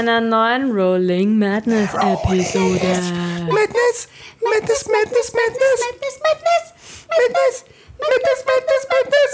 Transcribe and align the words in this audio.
einer 0.00 0.20
neuen 0.22 0.72
Rolling 0.72 1.38
Madness 1.38 1.92
Episode. 1.92 2.80
Madness, 3.50 4.08
Madness, 4.40 4.88
Madness, 4.88 4.88
Madness, 4.88 5.80
Madness, 5.84 6.16
Madness, 6.22 6.74
Madness, 7.10 7.64
Madness, 8.00 8.40
Madness, 8.46 8.86
Madness, 8.88 9.32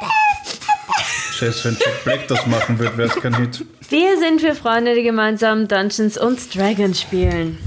Madness. 0.00 1.36
Scheiße, 1.38 1.64
wenn 1.64 1.76
Jack 1.80 2.04
Black 2.04 2.28
das 2.28 2.46
machen 2.46 2.78
würde, 2.78 2.96
wäre 2.98 3.08
es 3.08 3.14
kein 3.16 3.34
Hit. 3.36 3.64
Wir 3.88 4.18
sind 4.18 4.40
für 4.42 4.54
Freunde, 4.54 4.94
die 4.94 5.02
gemeinsam 5.04 5.68
Dungeons 5.68 6.18
und 6.18 6.54
Dragons 6.54 7.00
spielen. 7.00 7.58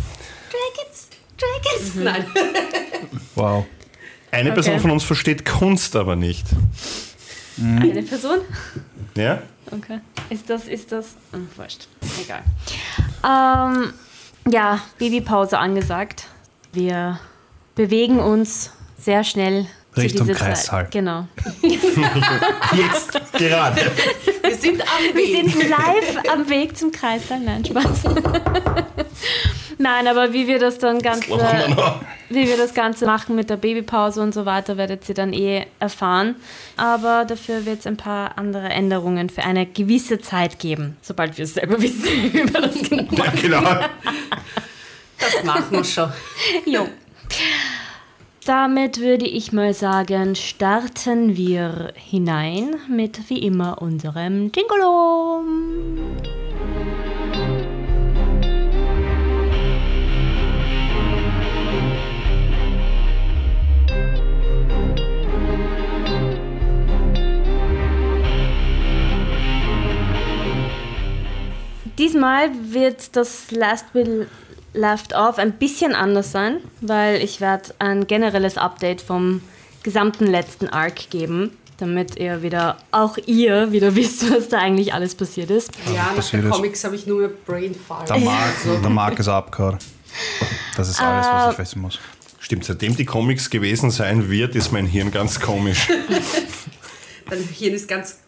Dragons, 0.52 1.08
Dragons. 1.38 1.96
Mhm. 1.96 2.04
Nein. 2.04 2.26
Wow. 3.34 3.66
Eine 4.32 4.52
Person 4.52 4.80
von 4.80 4.92
uns 4.92 5.04
versteht 5.04 5.44
Kunst 5.44 5.96
aber 5.96 6.16
nicht. 6.16 6.46
Eine 7.60 8.04
Person? 8.04 8.40
Ja? 9.16 9.42
Okay. 9.72 10.00
Ist 10.30 10.50
das, 10.50 10.68
ist 10.68 10.92
das? 10.92 11.16
Hm, 11.32 11.48
wurscht. 11.56 11.88
Egal. 12.22 12.44
Ähm, 13.24 13.94
ja, 14.50 14.80
Babypause 14.98 15.58
angesagt. 15.58 16.28
Wir 16.74 17.20
bewegen 17.76 18.20
uns 18.20 18.72
sehr 18.98 19.24
schnell 19.24 19.68
zu 19.94 20.02
Richtung 20.02 20.28
dieser 20.28 20.40
Kreissaal. 20.40 20.84
Zeit. 20.84 20.92
Genau. 20.92 21.28
Jetzt, 21.62 23.20
gerade. 23.34 23.92
Wir 24.68 24.74
sind 24.74 24.82
am 24.82 25.16
Wir 25.16 25.16
Weg. 25.16 25.52
sind 25.52 25.70
live 25.70 26.32
am 26.34 26.50
Weg 26.50 26.78
zum 26.78 26.92
Kreissaal. 26.92 27.40
Nein, 27.40 27.64
Spaß. 27.64 28.04
Nein, 29.78 30.08
aber 30.08 30.34
wie 30.34 30.48
wir 30.48 30.60
das 30.60 30.80
dann 30.80 31.00
ganz, 31.00 31.28
Machen 31.28 31.76
wir 31.76 32.02
wie 32.30 32.48
wir 32.48 32.58
das 32.58 32.74
Ganze 32.74 33.06
machen 33.06 33.36
mit 33.36 33.50
der 33.50 33.58
Babypause 33.58 34.22
und 34.22 34.34
so 34.34 34.46
weiter, 34.46 34.76
werdet 34.76 35.08
ihr 35.08 35.16
dann 35.16 35.32
eh 35.34 35.66
erfahren. 35.80 36.36
Aber 36.76 37.24
dafür 37.26 37.66
wird 37.66 37.80
es 37.80 37.88
ein 37.88 37.96
paar 37.96 38.38
andere 38.38 38.68
Änderungen 38.70 39.30
für 39.30 39.44
eine 39.44 39.66
gewisse 39.66 40.20
Zeit 40.20 40.60
geben, 40.60 40.98
sobald 41.02 41.38
wir 41.38 41.46
es 41.46 41.54
selber 41.54 41.82
wissen, 41.82 42.04
wie 42.34 42.34
wir 42.34 42.62
das 42.62 42.76
genau 42.90 43.24
Ja, 43.24 43.32
genau. 43.42 43.80
Das 45.20 45.44
machen 45.44 45.66
wir 45.72 45.84
schon. 45.84 46.12
Jo. 46.66 46.88
Damit 48.48 49.02
würde 49.02 49.26
ich 49.28 49.52
mal 49.52 49.74
sagen, 49.74 50.34
starten 50.34 51.36
wir 51.36 51.92
hinein 51.96 52.78
mit 52.88 53.30
wie 53.30 53.40
immer 53.40 53.82
unserem 53.82 54.54
Jingolo. 54.56 55.44
Diesmal 71.98 72.50
wird 72.72 73.14
das 73.18 73.52
Last 73.52 73.94
Will 73.94 74.30
Left 74.78 75.14
Off 75.16 75.40
ein 75.40 75.54
bisschen 75.54 75.94
anders 75.94 76.32
sein, 76.32 76.58
weil 76.82 77.22
ich 77.22 77.42
werde 77.42 77.74
ein 77.80 78.06
generelles 78.08 78.58
Update 78.58 79.02
vom 79.02 79.42
gesamten 79.82 80.28
letzten 80.28 80.70
Arc 80.70 81.10
geben, 81.10 81.58
damit 81.78 82.18
ihr 82.18 82.44
wieder, 82.44 82.78
auch 82.92 83.18
ihr 83.26 83.72
wieder 83.72 83.96
wisst, 83.96 84.32
was 84.32 84.50
da 84.50 84.60
eigentlich 84.60 84.94
alles 84.94 85.16
passiert 85.16 85.50
ist. 85.50 85.72
Ja, 85.94 86.12
nach 86.16 86.30
den. 86.30 86.50
Comics 86.50 86.84
habe 86.84 86.96
ich 86.96 87.08
nur 87.08 87.20
mehr 87.22 87.30
Brain 87.46 87.76
Fart. 87.76 88.10
Der 88.10 88.20
Mark, 88.20 88.54
der 88.84 88.90
Mark 88.90 89.20
ist 89.20 89.28
abgehauen. 89.28 89.80
Das 90.76 90.88
ist 90.90 91.02
alles, 91.02 91.26
was 91.28 91.54
ich 91.54 91.60
wissen 91.60 91.82
muss. 91.82 92.00
Stimmt, 92.40 92.66
seitdem 92.66 92.96
die 92.96 93.06
Comics 93.06 93.50
gewesen 93.50 93.90
sein 93.90 94.30
wird, 94.30 94.56
ist 94.56 94.72
mein 94.72 94.86
Hirn 94.86 95.12
ganz 95.12 95.40
komisch. 95.40 95.88
Dein 97.30 97.40
Hirn 97.40 97.74
ist 97.74 97.88
ganz 97.88 98.20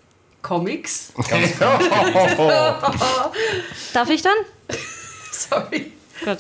Comics. 0.42 1.14
Darf 3.94 4.10
ich 4.10 4.22
dann? 4.22 4.34
Sorry. 5.32 5.94
Gut. 6.24 6.38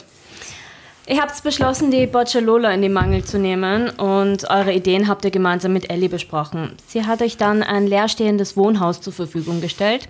Ihr 1.07 1.19
habt 1.19 1.41
beschlossen, 1.41 1.89
die 1.89 2.05
Bocciolola 2.05 2.71
in 2.71 2.83
die 2.83 2.89
Mangel 2.89 3.23
zu 3.23 3.39
nehmen 3.39 3.89
und 3.89 4.47
eure 4.49 4.73
Ideen 4.73 5.07
habt 5.07 5.25
ihr 5.25 5.31
gemeinsam 5.31 5.73
mit 5.73 5.89
Ellie 5.89 6.07
besprochen. 6.07 6.73
Sie 6.85 7.03
hat 7.03 7.23
euch 7.23 7.35
dann 7.35 7.63
ein 7.63 7.87
leerstehendes 7.87 8.55
Wohnhaus 8.55 9.01
zur 9.01 9.13
Verfügung 9.13 9.59
gestellt, 9.59 10.07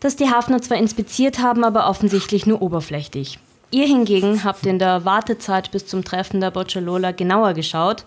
das 0.00 0.16
die 0.16 0.30
Hafner 0.30 0.62
zwar 0.62 0.78
inspiziert 0.78 1.40
haben, 1.40 1.62
aber 1.62 1.90
offensichtlich 1.90 2.46
nur 2.46 2.62
oberflächlich. 2.62 3.38
Ihr 3.70 3.86
hingegen 3.86 4.44
habt 4.44 4.64
in 4.64 4.78
der 4.78 5.04
Wartezeit 5.04 5.70
bis 5.72 5.86
zum 5.86 6.04
Treffen 6.04 6.40
der 6.40 6.52
Bocciolola 6.52 7.10
genauer 7.10 7.52
geschaut 7.52 8.06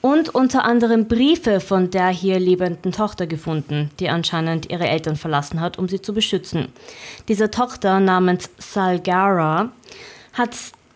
und 0.00 0.34
unter 0.34 0.64
anderem 0.64 1.06
Briefe 1.06 1.60
von 1.60 1.90
der 1.90 2.08
hier 2.08 2.40
lebenden 2.40 2.90
Tochter 2.90 3.28
gefunden, 3.28 3.90
die 4.00 4.08
anscheinend 4.08 4.68
ihre 4.68 4.88
Eltern 4.88 5.14
verlassen 5.14 5.60
hat, 5.60 5.78
um 5.78 5.88
sie 5.88 6.02
zu 6.02 6.12
beschützen. 6.12 6.72
Diese 7.28 7.50
Tochter 7.50 8.00
namens 8.00 8.50
Salgara 8.58 9.70
hat 10.32 10.50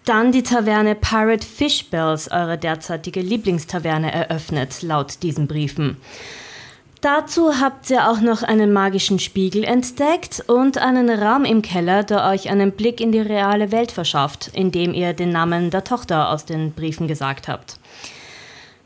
dann 0.05 0.33
die 0.33 0.43
Taverne 0.43 0.95
Pirate 0.95 1.47
Fish 1.47 1.91
Bells, 1.91 2.31
eure 2.31 2.57
derzeitige 2.57 3.21
Lieblingstaverne, 3.21 4.13
eröffnet, 4.13 4.83
laut 4.83 5.23
diesen 5.23 5.47
Briefen. 5.47 5.97
Dazu 7.01 7.61
habt 7.61 7.91
ihr 7.91 8.09
auch 8.09 8.21
noch 8.21 8.43
einen 8.43 8.73
magischen 8.73 9.19
Spiegel 9.19 9.65
entdeckt 9.65 10.43
und 10.47 10.79
einen 10.79 11.11
Raum 11.11 11.45
im 11.45 11.61
Keller, 11.63 12.03
der 12.03 12.25
euch 12.25 12.49
einen 12.49 12.73
Blick 12.73 13.01
in 13.01 13.13
die 13.13 13.21
reale 13.21 13.71
Welt 13.71 13.93
verschafft, 13.93 14.51
indem 14.55 14.95
ihr 14.95 15.13
den 15.13 15.31
Namen 15.31 15.71
der 15.71 15.85
Tochter 15.85 16.31
aus 16.31 16.47
den 16.47 16.73
Briefen 16.73 17.07
gesagt 17.07 17.49
habt. 17.49 17.79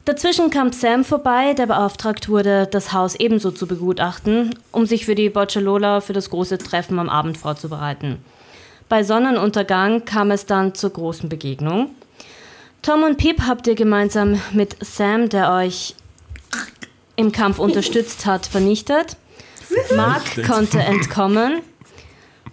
Dazwischen 0.06 0.50
kam 0.50 0.72
Sam 0.72 1.04
vorbei, 1.04 1.54
der 1.54 1.66
beauftragt 1.66 2.28
wurde, 2.28 2.66
das 2.66 2.92
Haus 2.92 3.14
ebenso 3.14 3.52
zu 3.52 3.66
begutachten, 3.66 4.58
um 4.72 4.86
sich 4.86 5.06
für 5.06 5.14
die 5.14 5.30
Bocciolola 5.30 6.00
für 6.00 6.12
das 6.12 6.30
große 6.30 6.58
Treffen 6.58 6.98
am 6.98 7.08
Abend 7.08 7.38
vorzubereiten. 7.38 8.18
Bei 8.90 9.04
Sonnenuntergang 9.04 10.04
kam 10.04 10.32
es 10.32 10.46
dann 10.46 10.74
zur 10.74 10.90
großen 10.90 11.28
Begegnung. 11.28 11.94
Tom 12.82 13.04
und 13.04 13.18
Pip 13.18 13.42
habt 13.46 13.68
ihr 13.68 13.76
gemeinsam 13.76 14.40
mit 14.52 14.84
Sam, 14.84 15.28
der 15.28 15.52
euch 15.52 15.94
im 17.14 17.30
Kampf 17.30 17.60
unterstützt 17.60 18.26
hat, 18.26 18.46
vernichtet. 18.46 19.16
Mark 19.94 20.24
konnte 20.44 20.80
entkommen. 20.80 21.60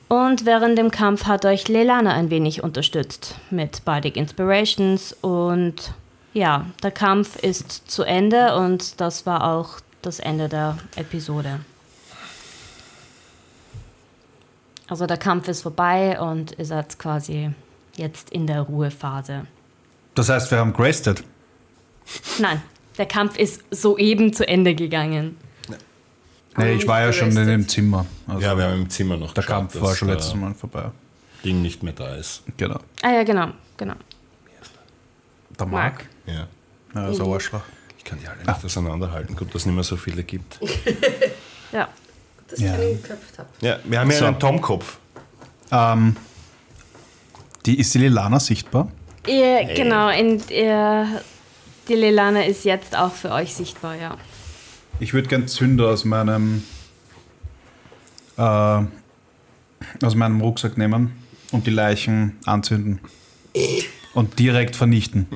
Und 0.10 0.46
während 0.46 0.78
dem 0.78 0.92
Kampf 0.92 1.26
hat 1.26 1.44
euch 1.44 1.68
Leilana 1.70 2.14
ein 2.14 2.30
wenig 2.30 2.64
unterstützt 2.64 3.34
mit 3.50 3.84
Bardic 3.84 4.16
Inspirations. 4.16 5.14
Und 5.22 5.92
ja, 6.34 6.68
der 6.84 6.92
Kampf 6.92 7.42
ist 7.42 7.90
zu 7.90 8.04
Ende 8.04 8.56
und 8.56 9.02
das 9.02 9.26
war 9.26 9.44
auch 9.56 9.80
das 10.04 10.20
Ende 10.20 10.50
der 10.50 10.78
Episode. 10.98 11.62
Also 14.88 15.06
der 15.06 15.18
Kampf 15.18 15.48
ist 15.48 15.62
vorbei 15.62 16.20
und 16.20 16.58
ihr 16.58 16.66
seid 16.66 16.98
quasi 16.98 17.52
jetzt 17.96 18.30
in 18.30 18.48
der 18.48 18.62
Ruhephase. 18.62 19.46
Das 20.16 20.30
heißt, 20.30 20.50
wir 20.52 20.60
haben 20.60 20.74
grasted. 20.74 21.24
Nein, 22.40 22.62
der 22.98 23.06
Kampf 23.06 23.38
ist 23.38 23.64
soeben 23.70 24.34
zu 24.34 24.48
Ende 24.48 24.76
gegangen. 24.76 25.38
Nee, 26.56 26.74
ich 26.74 26.88
war 26.88 27.02
ja 27.02 27.14
schon 27.14 27.36
in 27.38 27.48
dem. 27.48 27.68
Zimmer. 27.68 28.06
Also 28.26 28.42
Ja, 28.42 28.58
wir 28.58 28.64
haben 28.64 28.82
im 28.82 28.90
Zimmer 28.90 29.16
noch 29.18 29.34
der 29.34 29.44
geschaut, 29.44 29.58
Kampf 29.58 29.80
war 29.80 29.96
schon 29.96 30.08
letztes 30.08 30.34
Mal 30.34 30.56
vorbei. 30.56 30.90
Ding 31.44 31.62
nicht 31.62 31.84
mehr 31.84 31.94
da 31.94 32.16
ist. 32.16 32.42
Genau. 32.58 32.80
Ah 33.04 33.12
ja, 33.12 33.24
genau, 33.24 33.50
genau. 33.78 33.94
Der 35.60 35.66
Mark. 35.68 36.06
Ja. 36.26 36.48
Ja, 36.96 37.14
so 37.14 37.32
Arschloch. 37.32 37.62
Ich 37.98 38.04
kann 38.04 38.18
die 38.20 38.28
alle 38.28 38.40
nicht 38.40 38.66
auseinanderhalten. 38.66 39.36
Gut, 39.36 39.50
dass 39.50 39.62
es 39.62 39.66
nicht 39.68 39.76
mehr 39.76 39.84
so 39.84 39.98
viele 39.98 40.24
gibt. 40.24 40.60
Ja. 41.74 41.90
Dass 42.48 42.60
ich 42.60 42.66
Ja. 42.66 42.74
einen 42.74 43.02
geköpft 43.02 43.38
habe. 43.40 43.50
Ja, 43.62 43.80
wir 43.84 44.00
haben 44.00 44.12
ja 44.12 44.18
So. 44.18 44.26
einen 44.26 44.40
Tom-Kopf. 44.40 44.98
Ähm, 45.72 46.16
die, 47.66 47.80
ist 47.80 47.94
die 47.94 48.00
Lilana 48.00 48.40
sichtbar? 48.40 48.90
Ihr, 49.28 49.66
Genau, 49.76 50.10
in, 50.10 50.42
ihr, 50.50 51.22
die 51.90 51.94
Lelana 51.96 52.46
ist 52.46 52.64
jetzt 52.64 52.96
auch 52.98 53.14
für 53.14 53.32
euch 53.32 53.54
sichtbar, 53.54 53.96
ja. 53.96 54.16
Ich 55.00 55.14
würde 55.14 55.28
gern 55.28 55.48
Zünder 55.48 55.90
aus 55.90 56.06
meinem 56.06 56.64
äh, 58.38 58.42
aus 58.42 60.16
meinem 60.16 60.42
Rucksack 60.42 60.78
nehmen 60.78 61.12
und 61.52 61.68
die 61.68 61.72
Leichen 61.72 62.38
anzünden 62.46 63.00
und 64.14 64.40
direkt 64.40 64.76
vernichten, 64.76 65.28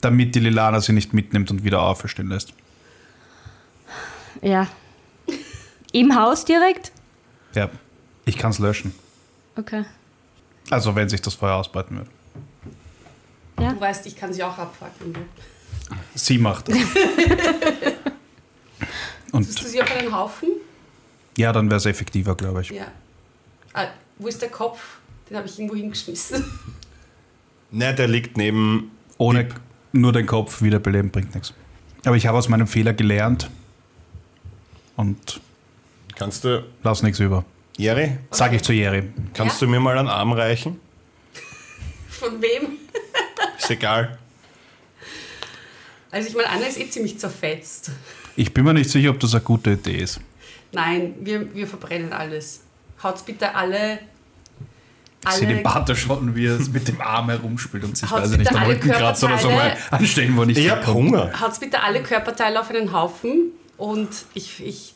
damit 0.00 0.34
die 0.34 0.40
Lilana 0.40 0.80
sie 0.80 0.92
nicht 0.92 1.12
mitnimmt 1.12 1.50
und 1.50 1.62
wieder 1.64 1.82
auferstehen 1.82 2.28
lässt. 2.28 2.52
Ja. 4.42 4.66
Im 5.96 6.14
Haus 6.14 6.44
direkt? 6.44 6.92
Ja, 7.54 7.70
ich 8.26 8.36
kann 8.36 8.50
es 8.50 8.58
löschen. 8.58 8.94
Okay. 9.56 9.86
Also 10.68 10.94
wenn 10.94 11.08
sich 11.08 11.22
das 11.22 11.32
Feuer 11.32 11.54
ausbreiten 11.54 11.96
wird. 11.96 12.08
Ja. 13.58 13.72
Du 13.72 13.80
weißt, 13.80 14.04
ich 14.04 14.14
kann 14.14 14.30
sie 14.30 14.44
auch 14.44 14.58
abfackeln. 14.58 15.16
Sie 16.14 16.36
macht 16.36 16.68
das. 16.68 16.76
Und 19.32 19.48
du 19.48 19.66
sie 19.66 19.80
auf 19.80 19.90
einen 19.90 20.14
Haufen? 20.14 20.50
ja, 21.38 21.50
dann 21.50 21.70
wäre 21.70 21.78
es 21.78 21.86
effektiver, 21.86 22.34
glaube 22.34 22.60
ich. 22.60 22.68
Ja. 22.68 22.88
Ah, 23.72 23.86
wo 24.18 24.28
ist 24.28 24.42
der 24.42 24.50
Kopf? 24.50 24.98
Den 25.30 25.38
habe 25.38 25.46
ich 25.46 25.58
irgendwo 25.58 25.76
hingeschmissen. 25.76 26.44
Ne, 27.72 27.92
der 27.94 28.06
liegt 28.06 28.36
neben. 28.36 28.92
Ohne 29.18 29.48
nur 29.92 30.12
den 30.12 30.26
Kopf 30.26 30.62
wiederbeleben 30.62 31.10
bringt 31.10 31.34
nichts. 31.34 31.52
Aber 32.04 32.16
ich 32.16 32.26
habe 32.26 32.38
aus 32.38 32.48
meinem 32.48 32.66
Fehler 32.68 32.92
gelernt 32.92 33.50
und 34.94 35.40
Kannst 36.16 36.44
du. 36.44 36.64
lass 36.82 37.02
nichts 37.02 37.20
über. 37.20 37.44
Jerry, 37.76 38.18
Sag 38.30 38.52
ich 38.54 38.62
zu 38.62 38.72
Jerry. 38.72 39.04
kannst 39.34 39.60
Ja? 39.60 39.66
du 39.66 39.70
mir 39.70 39.80
mal 39.80 39.98
einen 39.98 40.08
Arm 40.08 40.32
reichen? 40.32 40.80
Von 42.08 42.40
wem? 42.40 42.78
Ist 43.58 43.70
egal. 43.70 44.16
Also 46.10 46.28
ich 46.28 46.34
meine, 46.34 46.48
Anna 46.48 46.66
ist 46.66 46.78
eh 46.80 46.88
ziemlich 46.88 47.18
zerfetzt. 47.18 47.90
Ich 48.36 48.54
bin 48.54 48.64
mir 48.64 48.72
nicht 48.74 48.88
sicher, 48.90 49.10
ob 49.10 49.20
das 49.20 49.34
eine 49.34 49.42
gute 49.44 49.72
Idee 49.72 49.98
ist. 49.98 50.20
Nein, 50.72 51.14
wir, 51.20 51.54
wir 51.54 51.66
verbrennen 51.66 52.12
alles. 52.12 52.62
Haut's 53.02 53.22
bitte 53.22 53.54
alle. 53.54 53.98
Ich 55.28 55.32
sehe 55.32 55.46
den 55.48 55.56
alle 55.56 55.62
Pater 55.64 55.96
schon, 55.96 56.34
wie 56.34 56.46
er 56.46 56.58
mit 56.58 56.88
dem 56.88 57.00
Arm 57.00 57.28
herumspielt 57.28 57.84
und 57.84 57.96
sich, 57.98 58.10
weiß 58.10 58.30
ich 58.30 58.38
nicht, 58.38 58.48
bitte 58.48 58.54
am 58.60 58.64
alle 58.64 58.74
Rücken 58.76 58.90
kratzt 58.90 59.24
oder 59.24 59.38
so 59.38 59.50
mal 59.50 59.70
Körperteile- 59.72 59.92
anstellen, 59.92 60.36
wo 60.36 60.44
nicht 60.44 60.58
Ich 60.58 60.70
hab 60.70 60.84
hinkommt. 60.84 60.96
Hunger. 61.14 61.40
haut's 61.40 61.58
bitte 61.58 61.82
alle 61.82 62.02
Körperteile 62.02 62.60
auf 62.60 62.70
einen 62.70 62.92
Haufen 62.92 63.50
und 63.76 64.08
ich, 64.34 64.64
ich 64.64 64.94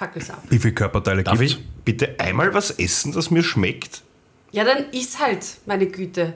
fackel's 0.00 0.30
ab. 0.30 0.42
Wie 0.48 0.58
viele 0.58 0.72
Körperteile 0.74 1.22
Darf 1.22 1.38
gibt 1.38 1.50
ich 1.52 1.58
bitte 1.84 2.18
einmal 2.18 2.52
was 2.54 2.70
essen, 2.72 3.12
das 3.12 3.30
mir 3.30 3.42
schmeckt? 3.42 4.02
Ja, 4.52 4.64
dann 4.64 4.90
iss 4.92 5.18
halt, 5.20 5.44
meine 5.66 5.86
Güte. 5.86 6.32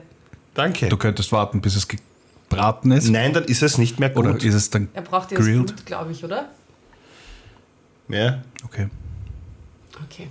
Danke. 0.53 0.87
Du 0.87 0.97
könntest 0.97 1.31
warten, 1.31 1.59
bis 1.61 1.75
es 1.75 1.87
gebraten 1.87 2.91
ist. 2.91 3.09
Nein, 3.09 3.33
dann 3.33 3.43
ist 3.45 3.63
es 3.63 3.77
nicht 3.79 3.99
mehr 3.99 4.09
gut. 4.11 4.25
Oder 4.25 4.35
ist 4.37 4.53
es 4.53 4.69
dann 4.69 4.87
Er 4.93 5.01
braucht 5.01 5.31
ja 5.31 5.37
das 5.37 5.45
grilled? 5.45 5.65
Blut, 5.67 5.85
glaube 5.85 6.11
ich, 6.11 6.23
oder? 6.23 6.49
ja. 8.09 8.43
Okay. 8.63 8.87
Okay. 10.05 10.27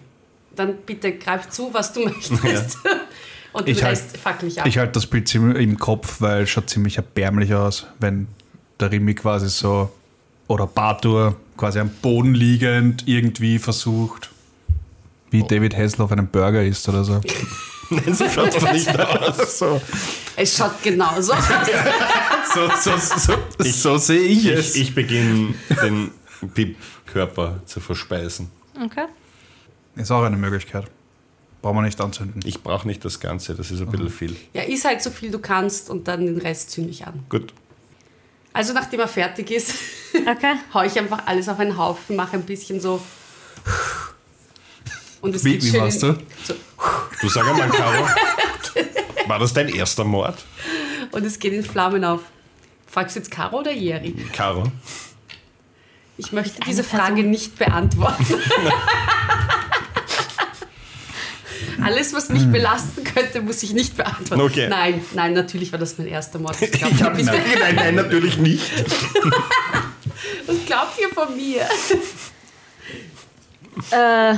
Dann 0.54 0.76
bitte 0.86 1.12
greif 1.18 1.48
zu, 1.48 1.74
was 1.74 1.92
du 1.92 2.04
möchtest. 2.08 2.78
Und 3.52 3.68
Ich 3.68 3.78
den 3.78 3.84
halt- 3.86 3.96
Rest 3.98 4.16
fackel 4.16 4.48
ich 4.48 4.60
ab. 4.60 4.66
Ich 4.66 4.78
halte 4.78 4.92
das 4.92 5.06
Bild 5.06 5.26
ziemlich 5.28 5.60
im 5.62 5.78
Kopf, 5.78 6.20
weil 6.20 6.42
es 6.44 6.50
schaut 6.50 6.70
ziemlich 6.70 6.96
erbärmlich 6.96 7.52
aus, 7.54 7.86
wenn 7.98 8.28
der 8.80 8.90
Rimi 8.92 9.14
quasi 9.14 9.48
so 9.48 9.92
oder 10.48 10.66
Batur 10.66 11.36
quasi 11.56 11.78
am 11.78 11.90
Boden 11.90 12.34
liegend 12.34 13.06
irgendwie 13.06 13.58
versucht, 13.58 14.30
wie 15.30 15.42
David 15.42 15.76
Hasselhoff 15.76 16.12
einen 16.12 16.28
Burger 16.28 16.62
isst 16.62 16.88
oder 16.88 17.04
so. 17.04 17.20
Nein, 17.90 18.14
so 18.14 18.28
schaut 18.28 18.54
es 18.54 18.62
nicht 18.72 18.98
aus. 18.98 19.58
so, 19.58 19.80
es 20.36 20.56
schaut 20.56 20.82
genauso 20.82 21.32
aus. 21.32 21.44
so, 22.54 22.68
so, 22.80 23.18
so, 23.18 23.64
so 23.64 23.96
sehe 23.98 24.22
ich 24.22 24.46
es. 24.46 24.74
Ich, 24.74 24.82
ich 24.82 24.94
beginne 24.94 25.54
den 25.82 26.10
Pip-Körper 26.54 27.60
zu 27.66 27.80
verspeisen. 27.80 28.50
Okay. 28.82 29.06
Ist 29.96 30.10
auch 30.10 30.24
eine 30.24 30.36
Möglichkeit. 30.36 30.86
Brauchen 31.62 31.76
wir 31.76 31.82
nicht 31.82 32.00
anzünden. 32.00 32.42
Ich 32.44 32.62
brauche 32.62 32.86
nicht 32.86 33.04
das 33.04 33.20
Ganze, 33.20 33.54
das 33.54 33.70
ist 33.70 33.80
ein 33.80 33.90
bisschen 33.90 34.10
viel. 34.10 34.36
Ja, 34.52 34.62
iss 34.62 34.84
halt 34.84 35.02
so 35.02 35.10
viel 35.10 35.30
du 35.30 35.38
kannst 35.38 35.88
und 35.88 36.08
dann 36.08 36.26
den 36.26 36.38
Rest 36.38 36.70
zünde 36.70 36.90
ich 36.90 37.06
an. 37.06 37.24
Gut. 37.28 37.54
Also 38.54 38.72
nachdem 38.72 39.00
er 39.00 39.08
fertig 39.08 39.50
ist, 39.50 39.74
Okay. 40.14 40.54
hau 40.72 40.82
ich 40.82 40.98
einfach 40.98 41.26
alles 41.26 41.48
auf 41.48 41.58
einen 41.58 41.76
Haufen, 41.76 42.16
mache 42.16 42.36
ein 42.36 42.44
bisschen 42.44 42.80
so. 42.80 43.02
Und 45.20 45.34
es 45.34 45.44
Wie- 45.44 45.58
geht 45.58 45.72
wie 45.72 45.76
in- 45.76 45.84
du? 45.84 45.90
So, 45.90 46.16
Du 47.20 47.28
sag 47.28 47.46
einmal, 47.48 47.68
Caro, 47.70 48.06
war 49.26 49.38
das 49.38 49.52
dein 49.54 49.68
erster 49.68 50.04
Mord? 50.04 50.36
und 51.12 51.24
es 51.24 51.38
geht 51.38 51.52
in 51.52 51.64
Flammen 51.64 52.04
auf. 52.04 52.20
Fragst 52.86 53.16
du 53.16 53.20
jetzt 53.20 53.30
Caro 53.30 53.58
oder 53.60 53.72
Jerry? 53.72 54.12
Caro? 54.32 54.64
Ich 56.16 56.30
möchte 56.32 56.60
diese. 56.60 56.84
Frage 56.84 57.24
nicht 57.24 57.58
beantworten. 57.58 58.24
Alles, 61.84 62.14
was 62.14 62.28
mich 62.28 62.50
belasten 62.50 63.04
könnte, 63.04 63.40
muss 63.40 63.62
ich 63.62 63.72
nicht 63.72 63.96
beantworten. 63.96 64.42
Okay. 64.42 64.68
Nein, 64.68 65.04
nein, 65.14 65.32
natürlich 65.34 65.70
war 65.72 65.78
das 65.78 65.98
mein 65.98 66.06
erster 66.06 66.38
Mord. 66.38 66.56
Ich 66.60 66.70
glaub, 66.70 67.18
Ich 67.18 67.26
nein, 67.26 67.42
nein, 67.60 67.74
nein, 67.74 67.94
natürlich 67.94 68.38
nicht. 68.38 68.64
was 70.46 70.64
glaubt 70.66 70.98
ihr 71.00 71.08
von 71.10 71.36
mir? 71.36 71.62
Äh, 73.90 74.36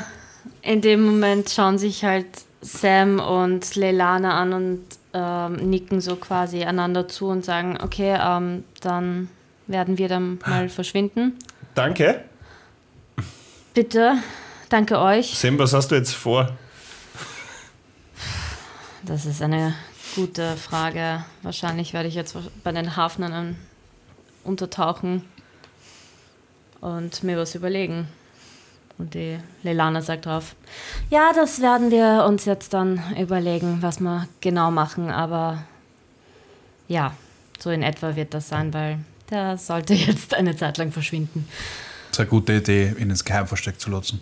in 0.63 0.81
dem 0.81 1.05
Moment 1.05 1.51
schauen 1.51 1.79
sich 1.79 2.05
halt 2.05 2.27
Sam 2.61 3.21
und 3.21 3.77
Leilana 3.77 4.41
an 4.41 4.53
und 4.53 4.85
ähm, 5.13 5.71
nicken 5.71 6.01
so 6.01 6.17
quasi 6.17 6.65
einander 6.65 7.09
zu 7.09 7.27
und 7.27 7.45
sagen, 7.45 7.79
okay, 7.83 8.19
ähm, 8.21 8.65
dann 8.81 9.29
werden 9.67 9.99
wir 9.99 10.09
dann 10.09 10.39
mal 10.47 10.69
verschwinden. 10.69 11.39
Danke. 11.75 12.25
Bitte, 13.75 14.17
danke 14.69 14.99
euch. 14.99 15.39
Sam, 15.39 15.59
was 15.59 15.73
hast 15.73 15.91
du 15.91 15.95
jetzt 15.95 16.15
vor? 16.15 16.57
Das 19.07 19.25
ist 19.25 19.41
eine 19.41 19.73
gute 20.17 20.57
Frage. 20.57 21.25
Wahrscheinlich 21.43 21.93
werde 21.93 22.09
ich 22.09 22.17
jetzt 22.17 22.37
bei 22.65 22.73
den 22.73 22.97
Hafnern 22.97 23.57
untertauchen 24.43 25.23
und 26.81 27.23
mir 27.23 27.39
was 27.39 27.55
überlegen. 27.55 28.09
Und 28.99 29.15
die 29.15 29.39
Leilana 29.63 30.03
sagt 30.03 30.27
drauf, 30.27 30.57
ja, 31.09 31.33
das 31.33 31.61
werden 31.61 31.93
wir 31.93 32.25
uns 32.27 32.47
jetzt 32.47 32.75
dann 32.75 33.01
überlegen, 33.17 33.79
was 33.81 34.01
wir 34.01 34.27
genau 34.41 34.73
machen. 34.73 35.09
Aber 35.09 35.63
ja, 36.89 37.15
so 37.61 37.71
in 37.71 37.85
etwa 37.85 38.17
wird 38.17 38.35
das 38.35 38.49
sein, 38.49 38.75
weil 38.75 38.99
der 39.31 39.57
sollte 39.57 39.95
jetzt 39.95 40.35
eine 40.35 40.57
Zeit 40.57 40.79
lang 40.79 40.91
verschwinden. 40.91 41.47
Das 42.09 42.19
ist 42.19 42.21
eine 42.21 42.29
gute 42.29 42.55
Idee, 42.55 42.97
ihn 42.99 43.11
ins 43.11 43.25
Geheimversteck 43.25 43.79
zu 43.79 43.89
lotsen. 43.89 44.21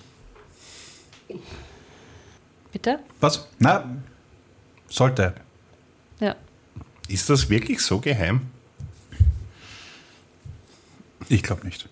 Bitte? 2.70 2.98
Was? 3.20 3.48
Na, 3.58 3.88
sollte. 4.94 5.34
Ja. 6.20 6.36
Ist 7.08 7.28
das 7.28 7.48
wirklich 7.50 7.80
so 7.80 7.98
geheim? 8.00 8.42
Ich 11.28 11.42
glaube 11.42 11.66
nicht. 11.66 11.88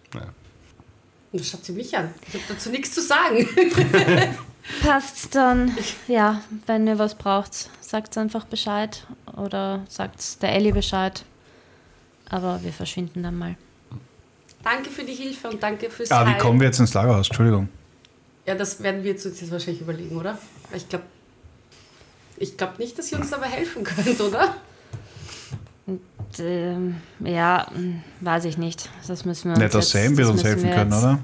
Das 1.33 1.49
schaut 1.49 1.65
sie 1.65 1.73
mich 1.73 1.97
an. 1.97 2.13
Ich 2.29 2.35
habe 2.35 2.45
dazu 2.49 2.71
nichts 2.71 2.93
zu 2.93 3.01
sagen. 3.01 3.49
Passt 4.83 5.35
dann, 5.35 5.77
ja, 6.07 6.43
wenn 6.67 6.87
ihr 6.87 6.99
was 6.99 7.15
braucht, 7.17 7.71
sagt 7.81 8.17
einfach 8.19 8.45
Bescheid 8.45 9.07
oder 9.37 9.83
sagt 9.89 10.43
der 10.43 10.53
Ellie 10.55 10.73
Bescheid. 10.73 11.25
Aber 12.29 12.63
wir 12.63 12.73
verschwinden 12.73 13.23
dann 13.23 13.37
mal. 13.39 13.57
Danke 14.63 14.91
für 14.91 15.03
die 15.05 15.15
Hilfe 15.15 15.49
und 15.49 15.63
danke 15.63 15.91
fürs 15.91 16.11
Ah, 16.13 16.21
wie 16.23 16.31
Teilen. 16.31 16.39
kommen 16.41 16.61
wir 16.61 16.67
jetzt 16.69 16.79
ins 16.79 16.95
Lagerhaus? 16.95 17.29
Entschuldigung. 17.29 17.69
Ja, 18.47 18.55
das 18.55 18.81
werden 18.83 19.03
wir 19.03 19.11
jetzt, 19.13 19.25
jetzt 19.25 19.51
wahrscheinlich 19.51 19.81
überlegen, 19.81 20.17
oder? 20.17 20.39
Ich 20.75 20.89
glaube 20.89 21.05
ich 22.43 22.57
glaub 22.57 22.79
nicht, 22.79 22.99
dass 22.99 23.11
ihr 23.13 23.19
uns 23.19 23.31
dabei 23.31 23.47
helfen 23.47 23.85
könnt, 23.85 24.21
oder? 24.21 24.57
Ähm, 26.39 26.97
ja, 27.21 27.67
hm, 27.73 28.03
weiß 28.21 28.47
ich 28.47 28.59
nicht. 28.59 28.91
Das 29.07 29.25
müssen 29.25 29.45
wir 29.45 29.53
uns 29.53 29.61
Netter 29.61 29.79
jetzt, 29.79 29.91
Sam 29.91 30.17
wird 30.17 30.21
das 30.21 30.31
uns 30.31 30.45
helfen 30.45 30.65
wir 30.65 30.75
können, 30.75 30.91
jetzt, 30.93 31.03
oder? 31.03 31.19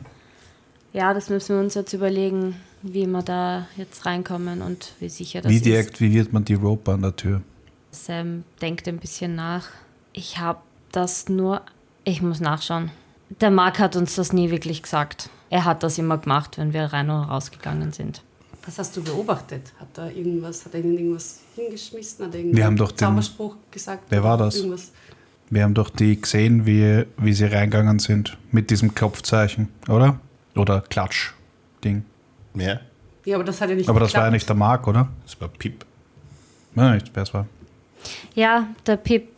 Ja, 0.93 1.15
das 1.15 1.29
müssen 1.29 1.57
wir 1.57 1.63
uns 1.63 1.75
jetzt 1.75 1.93
überlegen, 1.93 2.57
wie 2.83 3.07
wir 3.07 3.23
da 3.23 3.67
jetzt 3.77 4.07
reinkommen 4.07 4.63
und 4.63 4.93
wie 5.01 5.09
sicher 5.09 5.41
das 5.41 5.51
Wie 5.51 5.57
ist. 5.57 5.67
deaktiviert 5.67 6.33
man 6.33 6.45
die 6.45 6.55
Rope 6.55 6.93
an 6.93 7.03
der 7.03 7.17
Tür? 7.17 7.43
Sam 7.91 8.45
denkt 8.61 8.87
ein 8.87 8.99
bisschen 8.99 9.35
nach. 9.35 9.69
Ich 10.13 10.39
habe 10.39 10.61
das 10.93 11.29
nur. 11.29 11.63
Ich 12.05 12.23
muss 12.23 12.41
nachschauen. 12.41 12.91
Der 13.41 13.51
Mark 13.51 13.79
hat 13.79 13.97
uns 13.97 14.15
das 14.15 14.33
nie 14.33 14.51
wirklich 14.51 14.83
gesagt. 14.83 15.31
Er 15.51 15.65
hat 15.65 15.83
das 15.83 15.99
immer 15.99 16.19
gemacht, 16.19 16.59
wenn 16.59 16.73
wir 16.73 16.85
rein 16.85 17.11
und 17.11 17.25
rausgegangen 17.25 17.93
sind. 17.93 18.23
Was 18.67 18.79
hast 18.79 18.97
du 18.97 19.03
beobachtet? 19.03 19.73
Hat 19.81 19.97
er 19.97 20.15
irgendwas, 20.15 20.65
hat 20.65 20.75
er 20.75 20.81
ihnen 20.81 20.99
irgendwas 20.99 21.41
hingeschmissen? 21.57 22.27
Hat 22.27 22.35
er 22.35 22.41
irgendeinen 22.41 22.57
Wir 22.57 22.65
haben 22.67 22.77
doch 22.77 22.93
den- 22.93 22.99
Zauberspruch 22.99 23.57
gesagt? 23.71 24.05
Wer 24.11 24.23
war 24.23 24.37
das? 24.37 24.57
Irgendwas? 24.57 24.93
Wir 25.51 25.63
haben 25.63 25.73
doch 25.75 25.89
die 25.89 26.21
gesehen, 26.21 26.67
wie, 26.67 27.07
wie 27.17 27.33
sie 27.33 27.47
reingegangen 27.47 27.99
sind. 27.99 28.37
Mit 28.53 28.69
diesem 28.71 28.95
Klopfzeichen, 28.95 29.69
oder? 29.89 30.21
Oder 30.55 30.83
Klatsch-Ding. 30.83 32.05
Ja, 32.55 32.81
Ja, 33.25 33.37
aber 33.37 33.45
das 33.45 33.61
hat 33.61 33.71
ja 33.71 33.77
nicht 33.77 33.89
Aber 33.89 34.01
das 34.01 34.13
war 34.13 34.21
ja 34.23 34.27
geklappt. 34.27 34.33
nicht 34.35 34.49
der 34.49 34.57
Mark, 34.57 34.87
oder? 34.87 35.09
das 35.25 35.41
war 35.41 35.49
Pip. 35.49 35.87
Nein, 36.75 36.95
nicht, 36.99 37.11
wer 37.15 37.23
es 37.23 37.33
war. 37.33 37.47
Ja, 38.35 38.69
der 38.87 38.97
Pip 38.99 39.29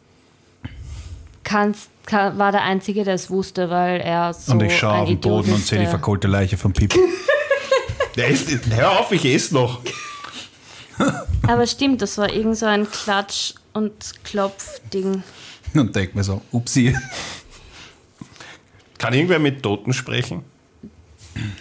kann's, 1.45 1.89
kann, 2.07 2.39
war 2.39 2.53
der 2.53 2.63
Einzige, 2.63 3.05
der 3.05 3.15
es 3.15 3.31
wusste, 3.31 3.71
weil 3.71 4.01
er 4.01 4.33
so. 4.35 4.53
und 4.53 4.63
ich 4.63 4.77
schaue 4.77 4.99
auf 5.01 5.09
den 5.09 5.21
Boden 5.21 5.53
und 5.53 5.65
sehe 5.65 5.79
die 5.81 5.87
verkohlte 5.87 6.27
Leiche 6.29 6.57
von 6.57 6.73
Pip. 6.73 6.93
Der 8.17 8.29
ist, 8.29 8.51
hör 8.71 9.01
auf, 9.01 9.13
ich 9.13 9.25
esse 9.25 9.55
noch. 9.55 9.81
Aber 11.47 11.67
stimmt, 11.67 12.03
das 12.03 12.19
war 12.19 12.33
irgend 12.33 12.57
so 12.57 12.67
ein 12.67 12.87
Klatsch- 12.87 13.55
und 13.73 13.93
Klopfding. 14.25 15.23
und 15.75 15.97
denk 15.97 16.15
mir 16.15 16.25
so, 16.25 16.43
upsi. 16.53 16.97
Kann 18.99 19.15
irgendwer 19.15 19.39
mit 19.39 19.63
Toten 19.63 19.93
sprechen? 19.93 20.45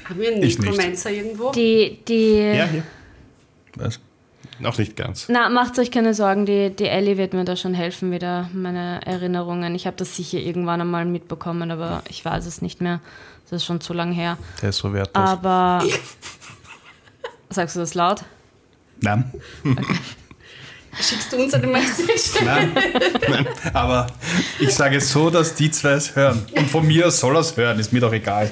Haben 0.06 0.20
wir 0.20 0.32
einen 0.32 0.44
Ich 0.44 0.60
nicht. 0.60 1.06
Irgendwo? 1.06 1.52
Die, 1.52 2.00
die. 2.08 2.38
Ja, 2.38 2.66
hier. 2.66 2.84
Was? 3.76 4.00
Noch 4.60 4.78
nicht 4.78 4.98
ganz. 4.98 5.28
Na, 5.30 5.48
macht 5.48 5.80
euch 5.80 5.90
keine 5.90 6.14
Sorgen, 6.14 6.46
die, 6.46 6.70
die 6.72 6.88
Ellie 6.88 7.18
wird 7.18 7.34
mir 7.34 7.46
da 7.46 7.56
schon 7.56 7.74
helfen, 7.74 8.12
wieder 8.12 8.50
meine 8.54 9.00
Erinnerungen. 9.06 9.74
Ich 9.74 9.88
habe 9.88 9.96
das 9.96 10.18
sicher 10.18 10.40
irgendwann 10.40 10.82
einmal 10.82 11.06
mitbekommen, 11.06 11.72
aber 11.72 12.04
ich 12.10 12.26
weiß 12.26 12.46
es 12.46 12.62
nicht 12.62 12.82
mehr. 12.82 13.00
Das 13.50 13.62
ist 13.62 13.66
schon 13.66 13.82
zu 13.82 13.94
lang 13.94 14.12
her. 14.12 14.38
Der 14.62 14.70
ist 14.70 14.78
so 14.78 14.94
wertlos. 14.94 15.28
Aber. 15.28 15.84
Sagst 17.50 17.76
du 17.76 17.80
das 17.80 17.96
laut? 17.96 18.24
Nein. 19.02 19.32
Schickst 21.02 21.32
du 21.32 21.38
uns 21.38 21.54
eine 21.54 21.68
Message? 21.68 22.44
Nein. 22.44 22.76
Aber 23.74 24.08
ich 24.60 24.74
sage 24.74 24.98
es 24.98 25.12
so, 25.12 25.30
dass 25.30 25.56
die 25.56 25.72
zwei 25.72 25.92
es 25.92 26.16
hören. 26.16 26.46
Und 26.56 26.70
von 26.70 26.86
mir 26.86 27.10
soll 27.10 27.36
er 27.36 27.40
es 27.40 27.56
hören, 27.56 27.80
ist 27.80 27.94
mir 27.94 28.02
doch 28.02 28.12
egal. 28.12 28.52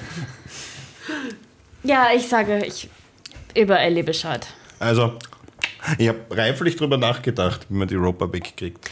Ja, 1.83 2.07
ich 2.15 2.27
sage, 2.27 2.65
ich 2.65 2.89
über 3.55 3.79
Ellie 3.79 4.03
Bescheid. 4.03 4.47
Also, 4.79 5.17
ich 5.97 6.07
habe 6.07 6.19
reiflich 6.31 6.75
drüber 6.75 6.97
nachgedacht, 6.97 7.65
wie 7.69 7.75
man 7.75 7.87
die 7.87 7.95
Roper 7.95 8.31
wegkriegt. 8.31 8.89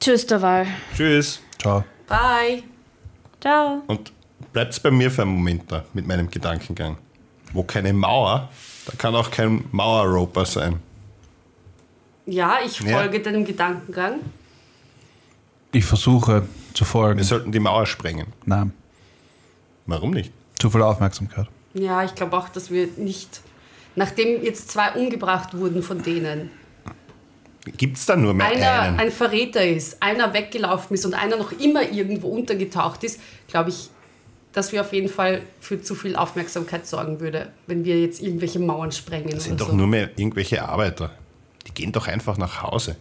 Tschüss, 0.00 0.26
derweil. 0.26 0.66
Tschüss. 0.96 1.40
Ciao. 1.58 1.84
Bye. 2.06 2.62
Ciao. 3.40 3.82
Und 3.86 4.12
bleibt's 4.52 4.80
bei 4.80 4.90
mir 4.90 5.10
für 5.10 5.22
einen 5.22 5.32
Moment 5.34 5.70
da 5.70 5.84
mit 5.94 6.06
meinem 6.06 6.30
Gedankengang. 6.30 6.96
Wo 7.52 7.62
keine 7.62 7.92
Mauer, 7.92 8.48
da 8.86 8.92
kann 8.96 9.14
auch 9.14 9.30
kein 9.30 9.64
Mauerroper 9.72 10.44
sein. 10.46 10.80
Ja, 12.26 12.58
ich 12.64 12.80
Ja. 12.80 12.98
folge 12.98 13.20
deinem 13.20 13.44
Gedankengang. 13.44 14.20
Ich 15.72 15.84
versuche 15.84 16.46
zu 16.74 16.84
folgen. 16.84 17.18
Wir 17.18 17.24
sollten 17.24 17.52
die 17.52 17.60
Mauer 17.60 17.86
sprengen. 17.86 18.26
Nein, 18.44 18.72
Warum 19.86 20.10
nicht? 20.12 20.32
zu 20.58 20.70
viel 20.70 20.82
Aufmerksamkeit. 20.82 21.48
Ja, 21.74 22.04
ich 22.04 22.14
glaube 22.14 22.36
auch, 22.36 22.48
dass 22.48 22.70
wir 22.70 22.86
nicht, 22.96 23.40
nachdem 23.96 24.42
jetzt 24.44 24.70
zwei 24.70 24.92
umgebracht 24.92 25.56
wurden 25.56 25.82
von 25.82 26.02
denen, 26.02 26.50
Gibt's 27.76 28.06
da 28.06 28.16
nur 28.16 28.34
mehr 28.34 28.46
einer 28.48 28.80
einen? 28.80 28.98
ein 28.98 29.12
Verräter 29.12 29.64
ist, 29.64 30.02
einer 30.02 30.32
weggelaufen 30.34 30.94
ist 30.94 31.04
und 31.06 31.14
einer 31.14 31.36
noch 31.36 31.52
immer 31.52 31.82
irgendwo 31.82 32.26
untergetaucht 32.28 33.04
ist, 33.04 33.20
glaube 33.46 33.70
ich, 33.70 33.88
dass 34.52 34.72
wir 34.72 34.80
auf 34.82 34.92
jeden 34.92 35.08
Fall 35.08 35.42
für 35.60 35.80
zu 35.80 35.94
viel 35.94 36.14
Aufmerksamkeit 36.16 36.86
sorgen 36.86 37.20
würde, 37.20 37.50
wenn 37.66 37.84
wir 37.84 38.00
jetzt 38.00 38.20
irgendwelche 38.22 38.58
Mauern 38.58 38.92
sprengen 38.92 39.30
Das 39.30 39.44
sind 39.44 39.54
oder 39.54 39.64
doch 39.64 39.70
so. 39.70 39.76
nur 39.76 39.86
mehr 39.86 40.10
irgendwelche 40.18 40.68
Arbeiter. 40.68 41.10
Die 41.66 41.72
gehen 41.72 41.92
doch 41.92 42.06
einfach 42.08 42.36
nach 42.38 42.62
Hause. 42.62 42.96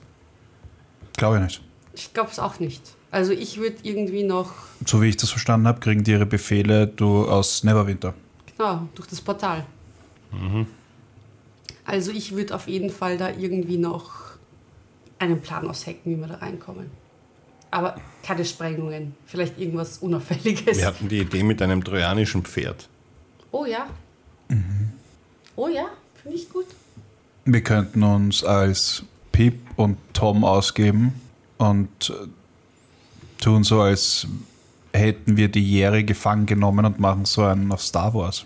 Glaube 1.17 1.37
ich 1.37 1.43
nicht. 1.43 1.61
Ich 1.93 2.13
glaube 2.13 2.29
es 2.31 2.39
auch 2.39 2.59
nicht. 2.59 2.81
Also 3.11 3.33
ich 3.33 3.57
würde 3.57 3.75
irgendwie 3.83 4.23
noch, 4.23 4.53
So 4.85 5.01
wie 5.01 5.09
ich 5.09 5.17
das 5.17 5.29
verstanden 5.29 5.67
habe, 5.67 5.81
kriegen 5.81 6.03
die 6.05 6.11
ihre 6.11 6.25
Befehle 6.25 6.87
du 6.87 7.27
aus 7.27 7.63
Neverwinter. 7.65 8.13
genau, 8.57 8.87
durch 8.95 9.09
das 9.09 9.19
Portal. 9.19 9.65
Also 11.83 12.11
ich 12.11 12.33
würde 12.35 12.55
auf 12.55 12.67
jeden 12.69 12.89
Fall 12.89 13.17
da 13.17 13.29
irgendwie 13.29 13.77
noch 13.77 14.11
einen 15.19 15.41
Plan 15.41 15.67
aushecken, 15.69 16.11
wie 16.11 16.19
wir 16.21 16.27
da 16.27 16.35
reinkommen. 16.35 16.89
Aber 17.71 17.95
keine 18.23 18.45
Sprengungen, 18.45 19.15
vielleicht 19.25 19.57
irgendwas 19.57 19.97
Unauffälliges. 19.99 20.77
Wir 20.77 20.85
hatten 20.85 21.07
die 21.09 21.19
Idee 21.19 21.43
mit 21.43 21.61
einem 21.61 21.83
trojanischen 21.83 22.43
Pferd. 22.43 22.89
Oh 23.51 23.65
ja. 23.65 23.87
Oh 25.55 25.67
ja, 25.67 25.85
finde 26.21 26.37
ich 26.37 26.49
gut. 26.49 26.65
Wir 27.45 27.61
könnten 27.61 28.03
uns 28.03 28.43
als 28.43 29.03
Pip 29.31 29.59
und 29.77 29.97
Tom 30.13 30.43
ausgeben 30.43 31.13
und 31.57 32.09
äh, 32.09 32.27
tun 33.41 33.63
so, 33.63 33.81
als 33.81 34.27
hätten 34.93 35.37
wir 35.37 35.47
die 35.47 35.77
Jerry 35.77 36.03
gefangen 36.03 36.45
genommen 36.45 36.85
und 36.85 36.99
machen 36.99 37.25
so 37.25 37.43
einen 37.43 37.71
auf 37.71 37.81
Star 37.81 38.13
Wars. 38.13 38.45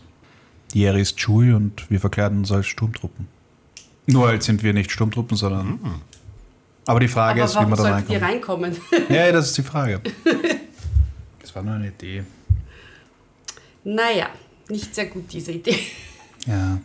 Die 0.74 0.82
Jerry 0.82 1.02
ist 1.02 1.18
Chewie 1.18 1.54
und 1.54 1.90
wir 1.90 2.00
verkleiden 2.00 2.40
uns 2.40 2.52
als 2.52 2.68
Sturmtruppen. 2.68 3.28
Nur 4.08 4.28
als 4.28 4.46
sind 4.46 4.64
wir 4.64 4.74
nicht 4.74 4.92
Sturmtruppen, 4.92 5.36
sondern. 5.36 5.80
Aber 6.88 7.00
die 7.00 7.08
Frage 7.08 7.42
Aber 7.42 7.50
ist, 7.50 7.56
wie 7.60 7.66
wir 7.68 7.76
da 7.76 7.82
sollten 7.82 8.10
wir 8.10 8.22
reinkommen. 8.22 8.72
reinkommen? 8.92 9.10
Ja, 9.10 9.32
das 9.32 9.48
ist 9.48 9.58
die 9.58 9.64
Frage. 9.64 10.02
Das 11.42 11.54
war 11.56 11.64
nur 11.64 11.76
eine 11.76 11.88
Idee. 11.88 12.24
naja, 13.84 14.28
nicht 14.68 14.94
sehr 14.94 15.06
gut, 15.06 15.32
diese 15.32 15.52
Idee. 15.54 15.78
Ja. 16.46 16.80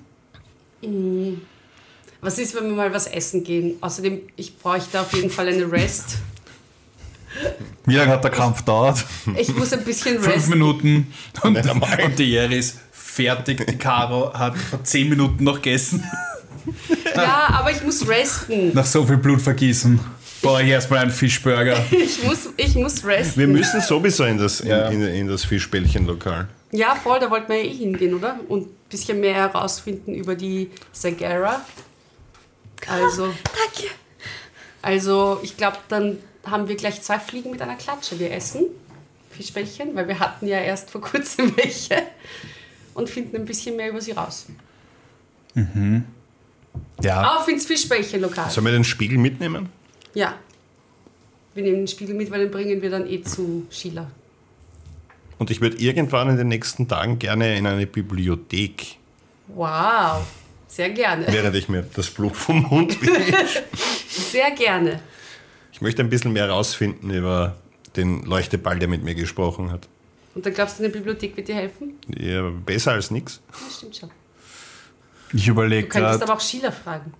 Was 2.20 2.38
ist, 2.38 2.54
wenn 2.54 2.66
wir 2.66 2.74
mal 2.76 2.92
was 2.92 3.06
essen 3.06 3.42
gehen? 3.42 3.78
Außerdem, 3.80 4.20
ich 4.36 4.56
bräuchte 4.58 5.00
auf 5.00 5.12
jeden 5.14 5.30
Fall 5.30 5.48
eine 5.48 5.70
Rest. 5.72 6.18
Wie 7.86 7.94
lange 7.94 8.12
hat 8.12 8.22
der 8.22 8.30
Kampf 8.30 8.58
gedauert? 8.58 9.04
Ich 9.36 9.54
muss 9.54 9.72
ein 9.72 9.82
bisschen 9.84 10.20
Fünf 10.20 10.34
resten. 10.36 10.50
Minuten 10.50 11.12
und, 11.42 11.56
und 11.56 12.18
die 12.18 12.30
Jerry 12.30 12.58
ist 12.58 12.78
fertig. 12.92 13.66
Die 13.66 13.78
Caro 13.78 14.32
hat 14.34 14.56
vor 14.56 14.84
zehn 14.84 15.08
Minuten 15.08 15.42
noch 15.44 15.56
gegessen. 15.56 16.04
Ja, 17.22 17.48
aber 17.58 17.70
ich 17.70 17.82
muss 17.82 18.06
resten. 18.08 18.72
Nach 18.74 18.84
so 18.86 19.04
viel 19.06 19.16
Blut 19.18 19.40
vergießen. 19.40 19.98
Brauche 20.42 20.62
ich 20.62 20.68
erstmal 20.68 21.00
einen 21.00 21.10
Fischburger. 21.10 21.76
Ich 21.90 22.22
muss, 22.24 22.48
ich 22.56 22.74
muss 22.74 23.04
resten. 23.04 23.40
Wir 23.40 23.46
müssen 23.46 23.80
sowieso 23.80 24.24
in 24.24 24.38
das, 24.38 24.60
in, 24.60 24.68
Ja. 24.68 24.88
in, 24.88 25.02
in 25.02 25.28
das 25.28 25.44
Fischbällchenlokal. 25.44 26.48
Ja, 26.72 26.94
voll, 26.94 27.18
da 27.20 27.30
wollten 27.30 27.48
wir 27.52 27.62
ja 27.62 27.70
eh 27.70 27.74
hingehen, 27.76 28.14
oder? 28.14 28.38
Und 28.48 28.68
ein 28.68 28.74
bisschen 28.88 29.20
mehr 29.20 29.34
herausfinden 29.34 30.14
über 30.14 30.34
die 30.34 30.70
Sagara. 30.92 31.60
Also, 32.88 33.26
Danke. 33.26 33.90
also 34.80 35.40
ich 35.42 35.56
glaube, 35.56 35.76
dann 35.88 36.18
haben 36.46 36.68
wir 36.68 36.76
gleich 36.76 37.02
zwei 37.02 37.18
Fliegen 37.18 37.50
mit 37.50 37.60
einer 37.60 37.74
Klatsche. 37.76 38.18
Wir 38.18 38.32
essen 38.32 38.62
Fischbällchen, 39.30 39.94
weil 39.94 40.08
wir 40.08 40.18
hatten 40.18 40.46
ja 40.46 40.58
erst 40.58 40.90
vor 40.90 41.00
kurzem 41.02 41.54
welche. 41.56 41.96
Und 42.94 43.08
finden 43.10 43.36
ein 43.36 43.44
bisschen 43.44 43.76
mehr 43.76 43.90
über 43.90 44.00
sie 44.00 44.12
raus. 44.12 44.46
Ja. 47.02 47.36
Auf 47.36 47.48
ins 47.48 47.66
Fischbällchen-Lokal. 47.66 48.50
Sollen 48.50 48.66
wir 48.66 48.72
den 48.72 48.84
Spiegel 48.84 49.18
mitnehmen? 49.18 49.68
Ja. 50.14 50.34
Wir 51.54 51.62
nehmen 51.62 51.78
den 51.78 51.88
Spiegel 51.88 52.14
mit, 52.14 52.30
weil 52.30 52.40
den 52.40 52.50
bringen 52.50 52.80
wir 52.82 52.90
dann 52.90 53.08
eh 53.08 53.22
zu 53.22 53.66
Sheila. 53.70 54.10
Und 55.38 55.50
ich 55.50 55.60
würde 55.60 55.78
irgendwann 55.78 56.28
in 56.28 56.36
den 56.36 56.48
nächsten 56.48 56.86
Tagen 56.86 57.18
gerne 57.18 57.56
in 57.56 57.66
eine 57.66 57.86
Bibliothek, 57.86 58.96
Wow. 59.48 60.24
Sehr 60.68 60.90
gerne. 60.90 61.26
während 61.28 61.56
ich 61.56 61.68
mir 61.68 61.84
das 61.96 62.08
Blut 62.10 62.36
vom 62.36 62.62
Mund 62.62 63.00
wische. 63.02 63.64
Sehr 64.08 64.52
gerne. 64.52 65.00
Ich 65.72 65.80
möchte 65.80 66.02
ein 66.02 66.10
bisschen 66.10 66.32
mehr 66.32 66.44
herausfinden 66.46 67.10
über 67.10 67.56
den 67.96 68.22
Leuchteball, 68.24 68.78
der 68.78 68.86
mit 68.86 69.02
mir 69.02 69.16
gesprochen 69.16 69.72
hat. 69.72 69.88
Und 70.36 70.46
dann 70.46 70.54
glaubst 70.54 70.78
du, 70.78 70.84
eine 70.84 70.92
Bibliothek 70.92 71.36
wird 71.36 71.48
dir 71.48 71.56
helfen? 71.56 71.94
Ja, 72.16 72.48
besser 72.64 72.92
als 72.92 73.10
nichts. 73.10 73.40
Stimmt 73.76 73.96
schon. 73.96 74.10
Ich 75.32 75.48
überlege 75.48 75.88
Du 75.88 75.88
könntest 75.88 76.22
aber 76.22 76.34
auch 76.34 76.40
Sheila 76.40 76.70
fragen. 76.70 77.12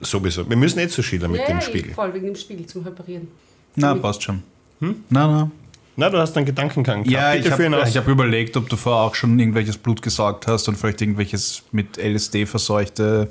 Sowieso. 0.00 0.48
Wir 0.48 0.56
müssen 0.56 0.78
eh 0.78 0.88
zu 0.88 1.02
Schiller 1.02 1.28
mit 1.28 1.40
ja, 1.40 1.46
dem 1.46 1.56
ja, 1.56 1.62
Spiegel. 1.62 1.94
voll, 1.94 2.12
wegen 2.12 2.26
dem 2.26 2.36
Spiegel 2.36 2.66
zum 2.66 2.82
Reparieren. 2.82 3.28
Na, 3.76 3.94
passt 3.94 4.22
schon. 4.22 4.42
Hm? 4.80 5.04
Na, 5.08 5.26
na. 5.26 5.50
Na, 5.98 6.10
du 6.10 6.18
hast 6.18 6.36
einen 6.36 6.44
Gedankengang 6.44 7.04
gehabt. 7.04 7.10
Ja, 7.10 7.32
Bitte 7.32 7.48
ich 7.48 7.70
habe 7.70 7.94
hab 7.94 8.08
überlegt, 8.08 8.56
ob 8.58 8.68
du 8.68 8.76
vorher 8.76 9.02
auch 9.02 9.14
schon 9.14 9.38
irgendwelches 9.38 9.78
Blut 9.78 10.02
gesaugt 10.02 10.46
hast 10.46 10.68
und 10.68 10.76
vielleicht 10.76 11.00
irgendwelches 11.00 11.62
mit 11.72 11.96
LSD 11.96 12.44
verseuchte 12.44 13.30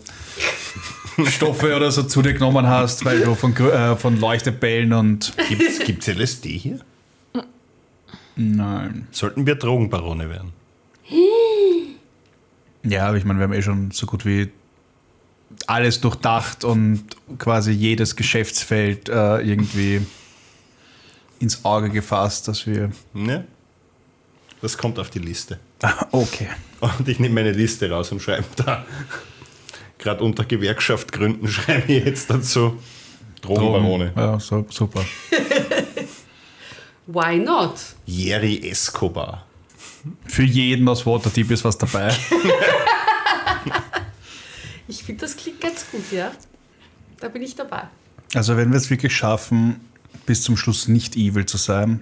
Stoffe 1.27 1.75
oder 1.75 1.91
so 1.91 2.03
zu 2.03 2.24
dir 2.24 2.34
genommen 2.34 2.67
hast, 2.67 3.05
weil 3.05 3.22
du 3.22 3.36
von, 3.36 3.55
äh, 3.55 3.95
von 3.95 4.19
Leuchtebällen 4.19 4.93
und. 4.93 5.34
Gibt's, 5.48 5.79
gibt's 5.79 6.07
LSD 6.07 6.57
hier? 6.57 6.79
Nein. 8.36 9.07
Sollten 9.12 9.45
wir 9.45 9.55
Drogenbarone 9.55 10.29
werden? 10.29 10.51
Ja, 12.86 13.08
aber 13.08 13.18
ich 13.18 13.25
meine, 13.25 13.39
wir 13.39 13.46
haben 13.46 13.54
eh 13.54 13.62
schon 13.62 13.92
so 13.92 14.06
gut 14.06 14.25
wie 14.25 14.51
alles 15.68 16.01
durchdacht 16.01 16.63
und 16.63 17.04
quasi 17.38 17.72
jedes 17.72 18.15
Geschäftsfeld 18.15 19.10
äh, 19.10 19.42
irgendwie 19.42 20.06
ins 21.39 21.65
Auge 21.65 21.89
gefasst, 21.89 22.48
dass 22.48 22.65
wir. 22.68 22.92
Ne? 23.13 23.46
Das 24.62 24.77
kommt 24.77 25.00
auf 25.00 25.10
die 25.10 25.20
Liste. 25.20 25.60
Okay. 26.12 26.48
Und 26.80 27.08
ich 27.08 27.20
nehme 27.20 27.36
meine 27.36 27.51
Liste 27.51 27.89
raus 27.89 28.12
und 28.12 28.22
schreibe 28.22 28.46
da. 28.56 28.86
Gerade 29.98 30.24
unter 30.24 30.46
Gewerkschaft 30.46 31.12
gründen 31.12 31.48
schreibe 31.48 31.92
ich 31.92 32.06
jetzt 32.06 32.30
dazu 32.30 32.80
Drogenbarone. 33.42 34.13
Ja, 34.15 34.39
so, 34.39 34.65
super. 34.70 35.01
Why 37.08 37.38
not? 37.38 37.80
Jerry 38.06 38.68
Escobar. 38.68 39.46
Für 40.25 40.44
jeden 40.44 40.88
aus 40.88 41.06
Waterdeep 41.06 41.51
ist 41.51 41.63
was 41.63 41.77
dabei. 41.77 42.13
Ich 44.88 45.04
finde, 45.04 45.22
das 45.22 45.36
klingt 45.36 45.62
ganz 45.62 45.86
gut, 45.92 46.12
ja. 46.12 46.32
Da 47.20 47.27
bin 47.30 47.42
ich 47.42 47.56
dabei. 47.56 47.84
Also 48.34 48.58
wenn 48.58 48.72
wir 48.72 48.77
es 48.77 48.89
wirklich 48.89 49.15
schaffen, 49.15 49.80
bis 50.25 50.42
zum 50.44 50.58
Schluss 50.58 50.88
nicht 50.88 51.15
evil 51.15 51.46
zu 51.46 51.58
sein, 51.58 52.01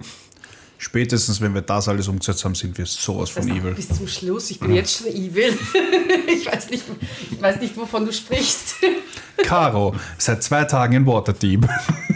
spätestens 0.78 1.40
wenn 1.40 1.54
wir 1.54 1.62
das 1.62 1.88
alles 1.88 2.08
umgesetzt 2.08 2.44
haben, 2.44 2.54
sind 2.54 2.76
wir 2.76 2.86
sowas 2.86 3.32
Das 3.32 3.44
von 3.44 3.56
evil. 3.56 3.74
Bis 3.74 3.88
zum 3.88 4.08
Schluss. 4.08 4.50
Ich 4.50 4.60
bin 4.60 4.74
jetzt 4.74 4.98
schon 4.98 5.06
evil. 5.08 5.56
ich, 6.28 6.46
weiß 6.46 6.70
nicht, 6.70 6.84
ich 7.30 7.40
weiß 7.40 7.60
nicht, 7.60 7.76
wovon 7.76 8.04
du 8.04 8.12
sprichst. 8.12 8.74
Caro, 9.38 9.94
seit 10.18 10.42
zwei 10.42 10.64
Tagen 10.64 10.94
in 10.94 11.06
Waterdeep. 11.06 11.66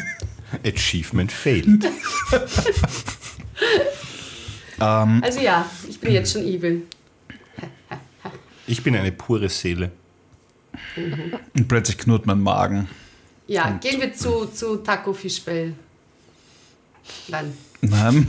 Achievement 0.64 1.30
failed. 1.30 1.87
Also 4.78 5.40
ja, 5.40 5.68
ich 5.88 6.00
bin 6.00 6.12
jetzt 6.12 6.32
schon 6.32 6.44
evil. 6.44 6.82
Ich 8.66 8.82
bin 8.82 8.94
eine 8.96 9.12
pure 9.12 9.48
Seele. 9.48 9.92
Und 11.54 11.68
plötzlich 11.68 11.98
knurrt 11.98 12.26
mein 12.26 12.40
Magen. 12.42 12.88
Ja, 13.46 13.70
gehen 13.80 14.00
wir 14.00 14.12
zu, 14.12 14.46
zu 14.46 14.76
Taco 14.78 15.12
Fischbell. 15.12 15.72
Nein, 17.28 17.56
Nein. 17.80 18.26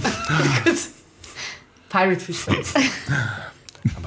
Pirate 1.90 2.20
Fischbell. 2.20 2.64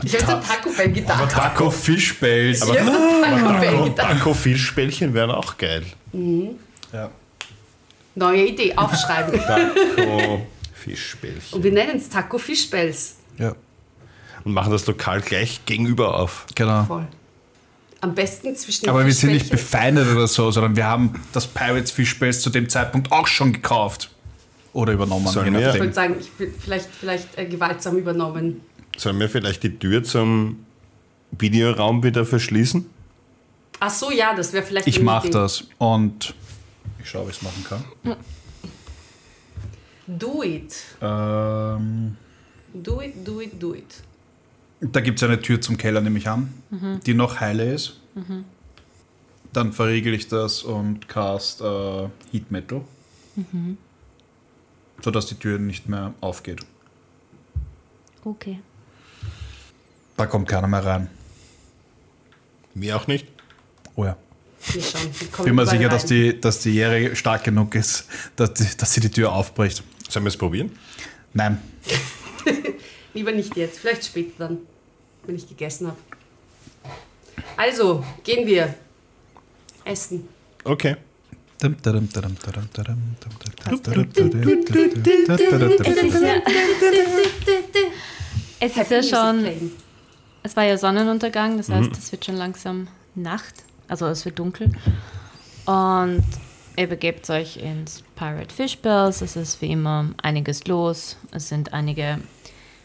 Ich 0.04 0.28
an 0.28 0.42
Taco 0.42 0.70
Bell 0.70 0.92
gedacht. 0.92 1.32
Taco 1.32 1.70
Fischbells. 1.70 2.62
An 2.62 2.76
Taco 2.76 3.60
Bell 3.60 3.84
gedacht. 3.90 4.08
Taco 4.18 4.34
Fischbällchen 4.34 5.12
wären 5.14 5.30
auch 5.30 5.56
geil. 5.56 5.84
Ja. 6.92 7.10
Neue 8.14 8.46
Idee, 8.46 8.74
aufschreiben. 8.76 9.40
Taco 9.40 10.46
Fischbällchen. 10.74 11.56
Und 11.56 11.62
wir 11.64 11.72
nennen 11.72 11.96
es 11.96 12.08
Taco 12.08 12.38
Fischbells. 12.38 13.16
ja. 13.38 13.54
und 14.44 14.52
machen 14.52 14.72
das 14.72 14.86
Lokal 14.86 15.20
gleich 15.20 15.64
gegenüber 15.66 16.18
auf. 16.18 16.46
Genau. 16.54 16.84
Voll. 16.84 17.06
Am 18.02 18.14
besten 18.14 18.54
zwischen 18.56 18.82
den 18.82 18.90
Aber 18.90 19.06
wir 19.06 19.12
sind 19.14 19.32
nicht 19.32 19.48
befeindet 19.48 20.08
oder 20.08 20.26
so, 20.26 20.50
sondern 20.50 20.74
wir 20.76 20.86
haben 20.86 21.14
das 21.32 21.46
Pirates 21.46 21.90
Fish 21.92 22.18
Base 22.18 22.40
zu 22.40 22.50
dem 22.50 22.68
Zeitpunkt 22.68 23.10
auch 23.12 23.26
schon 23.28 23.52
gekauft. 23.52 24.10
Oder 24.72 24.92
übernommen. 24.94 25.26
Sollen 25.28 25.54
wir- 25.54 25.72
Ich 25.74 25.80
würde 25.80 25.92
sagen, 25.92 26.16
ich 26.18 26.30
bin 26.32 26.52
vielleicht, 26.58 26.88
vielleicht 26.92 27.38
äh, 27.38 27.44
gewaltsam 27.46 27.96
übernommen. 27.96 28.60
Sollen 28.96 29.18
wir 29.20 29.28
vielleicht 29.28 29.62
die 29.62 29.78
Tür 29.78 30.02
zum 30.02 30.64
Videoraum 31.38 32.02
wieder 32.02 32.24
verschließen? 32.26 32.84
Ach 33.80 33.90
so, 33.90 34.10
ja, 34.10 34.34
das 34.34 34.52
wäre 34.52 34.64
vielleicht 34.64 34.86
Ich 34.88 35.00
mache 35.00 35.30
das 35.30 35.64
und 35.78 36.34
ich 37.02 37.08
schaue, 37.08 37.26
wie 37.26 37.30
ich 37.30 37.36
es 37.36 37.42
machen 37.42 37.64
kann. 37.68 38.16
Do 40.06 40.42
it. 40.42 40.74
Ähm, 41.00 42.16
Do 42.74 43.00
it, 43.00 43.14
do 43.26 43.40
it, 43.40 43.62
do 43.62 43.74
it. 43.74 43.84
Da 44.82 45.00
gibt 45.00 45.18
es 45.18 45.22
eine 45.22 45.40
Tür 45.40 45.60
zum 45.60 45.76
Keller, 45.76 46.00
nehme 46.00 46.18
ich 46.18 46.28
an, 46.28 46.52
die 47.06 47.14
noch 47.14 47.40
heile 47.40 47.72
ist. 47.72 48.00
Dann 49.52 49.72
verriegel 49.72 50.14
ich 50.14 50.28
das 50.28 50.62
und 50.62 51.08
cast 51.08 51.60
äh, 51.60 52.08
Heat 52.30 52.50
Metal. 52.50 52.82
Sodass 55.02 55.26
die 55.26 55.34
Tür 55.34 55.58
nicht 55.58 55.88
mehr 55.88 56.14
aufgeht. 56.20 56.60
Okay. 58.24 58.60
Da 60.16 60.26
kommt 60.26 60.48
keiner 60.48 60.68
mehr 60.68 60.84
rein. 60.84 61.08
Mir 62.74 62.96
auch 62.96 63.06
nicht. 63.06 63.26
Oh 63.94 64.04
ja. 64.04 64.16
Wir 64.72 65.28
kommen 65.32 65.46
Bin 65.46 65.54
mir 65.56 65.66
sicher, 65.66 65.88
dass 65.88 66.06
die, 66.06 66.40
dass 66.40 66.60
die 66.60 66.70
Jährige 66.70 67.16
stark 67.16 67.44
genug 67.44 67.74
ist, 67.74 68.06
dass, 68.36 68.54
die, 68.54 68.76
dass 68.76 68.94
sie 68.94 69.00
die 69.00 69.10
Tür 69.10 69.32
aufbricht. 69.32 69.82
Sollen 70.08 70.24
wir 70.24 70.28
es 70.28 70.36
probieren? 70.36 70.70
Nein. 71.32 71.60
Lieber 73.14 73.32
nicht 73.32 73.56
jetzt, 73.56 73.78
vielleicht 73.78 74.04
später 74.04 74.48
dann, 74.48 74.58
wenn 75.24 75.36
ich 75.36 75.48
gegessen 75.48 75.88
habe. 75.88 75.96
Also, 77.56 78.04
gehen 78.24 78.46
wir. 78.46 78.74
Essen. 79.84 80.28
Okay. 80.64 80.96
Es 81.60 81.68
ist 81.68 81.76
ja, 81.76 81.86
es 88.58 88.76
ist 88.76 88.90
ja 88.90 88.96
Music 88.96 89.10
schon, 89.10 89.72
es 90.42 90.56
war 90.56 90.64
ja 90.64 90.76
Sonnenuntergang, 90.76 91.56
das 91.56 91.68
heißt, 91.68 91.92
es 91.96 92.10
wird 92.10 92.24
schon 92.24 92.36
langsam 92.36 92.88
Nacht, 93.14 93.54
also 93.86 94.06
es 94.06 94.24
wird 94.24 94.40
dunkel. 94.40 94.72
Und 95.66 96.24
ihr 96.76 96.86
begebt 96.88 97.30
euch 97.30 97.58
ins 97.58 98.02
Pirate 98.16 98.52
Fish 98.52 98.78
Bells, 98.78 99.20
es 99.20 99.36
ist 99.36 99.62
wie 99.62 99.70
immer 99.70 100.10
einiges 100.20 100.66
los. 100.66 101.16
Es 101.30 101.48
sind 101.48 101.72
einige 101.72 102.18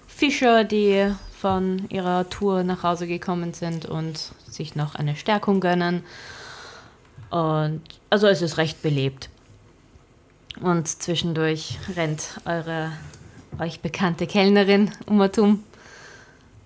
Fischer, 0.06 0.64
die 0.64 1.12
von 1.48 1.88
ihrer 1.90 2.30
Tour 2.30 2.64
nach 2.64 2.84
Hause 2.84 3.08
gekommen 3.08 3.54
sind 3.54 3.86
und 3.86 4.34
sich 4.50 4.76
noch 4.76 4.96
eine 4.96 5.16
Stärkung 5.16 5.62
gönnen. 5.62 6.04
Und 7.30 7.82
also 8.10 8.28
es 8.28 8.42
ist 8.42 8.58
recht 8.58 8.82
belebt. 8.82 9.30
Und 10.60 10.90
zwischendurch 10.90 11.80
rennt 11.96 12.42
eure 12.44 12.92
euch 13.60 13.80
bekannte 13.80 14.28
Kellnerin 14.28 14.92
um 15.06 15.22
um. 15.22 15.64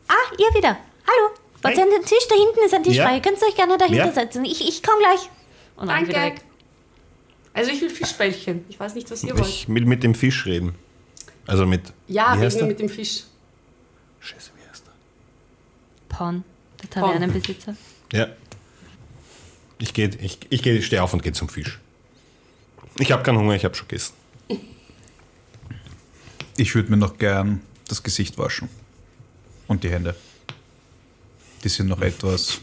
Ah, 0.07 0.13
ihr 0.39 0.47
wieder. 0.57 0.69
Hallo. 1.05 1.29
Wollt 1.61 1.77
ihr 1.77 1.83
an 1.83 1.89
den 1.91 2.01
Tisch? 2.03 2.27
Da 2.27 2.35
hinten 2.35 2.65
ist 2.65 2.73
ein 2.73 2.83
Tisch 2.83 2.95
Ja. 2.95 3.05
frei. 3.05 3.15
Ihr 3.17 3.21
könnt 3.21 3.37
euch 3.43 3.55
gerne 3.55 3.77
dahinter 3.77 4.05
Ja. 4.07 4.11
setzen. 4.11 4.45
Ich, 4.45 4.67
ich 4.67 4.81
komme 4.81 4.97
gleich. 4.99 5.29
Und 5.75 5.89
Danke. 5.89 6.13
weg. 6.15 6.41
Also 7.53 7.69
ich 7.69 7.81
will 7.81 7.89
Fischbällchen. 7.91 8.65
Ich 8.67 8.79
weiß 8.79 8.95
nicht, 8.95 9.11
was 9.11 9.23
ihr 9.23 9.35
wollt. 9.37 9.47
Ich 9.47 9.69
will 9.69 9.85
mit 9.85 10.01
dem 10.01 10.15
Fisch 10.15 10.43
reden. 10.47 10.73
Also 11.45 11.67
mit. 11.67 11.93
Ja, 12.07 12.35
wie 12.35 12.43
heißt 12.45 12.57
wegen 12.57 12.67
mit 12.67 12.79
dem 12.79 12.89
Fisch. 12.89 13.25
Scheiße, 14.21 14.51
Pon, 16.11 16.43
der 16.81 16.89
Tavernenbesitzer. 16.89 17.75
er? 18.11 18.19
Ja. 18.19 18.27
Ich, 19.79 19.93
geh, 19.93 20.05
ich, 20.19 20.39
ich, 20.49 20.61
geh, 20.61 20.77
ich 20.77 20.85
stehe 20.85 21.01
auf 21.01 21.13
und 21.13 21.23
gehe 21.23 21.31
zum 21.31 21.49
Fisch. 21.49 21.79
Ich 22.97 23.11
habe 23.11 23.23
keinen 23.23 23.37
Hunger, 23.37 23.55
ich 23.55 23.63
habe 23.63 23.73
schon 23.73 23.87
gegessen. 23.87 24.13
Ich 26.57 26.75
würde 26.75 26.91
mir 26.91 26.97
noch 26.97 27.17
gern 27.17 27.61
das 27.87 28.03
Gesicht 28.03 28.37
waschen. 28.37 28.69
Und 29.67 29.83
die 29.83 29.89
Hände. 29.89 30.15
Die 31.63 31.69
sind 31.69 31.87
noch 31.87 32.01
etwas 32.01 32.59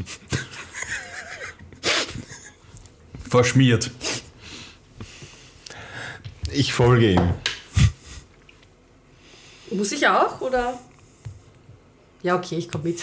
verschmiert. 3.29 3.91
Ich 6.53 6.73
folge 6.73 7.13
ihm. 7.13 7.35
Muss 9.71 9.93
ich 9.93 10.07
auch, 10.07 10.41
oder? 10.41 10.79
Ja, 12.23 12.37
okay, 12.37 12.57
ich 12.57 12.69
komme 12.69 12.85
mit. 12.85 13.01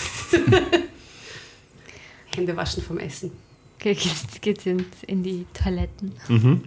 Hände 2.35 2.55
waschen 2.55 2.83
vom 2.83 2.97
Essen. 2.97 3.31
Okay, 3.79 3.93
geht's, 3.93 4.41
geht's 4.41 4.65
in, 4.65 4.85
in 5.07 5.23
die 5.23 5.45
Toiletten. 5.53 6.13
Okay. 6.25 6.59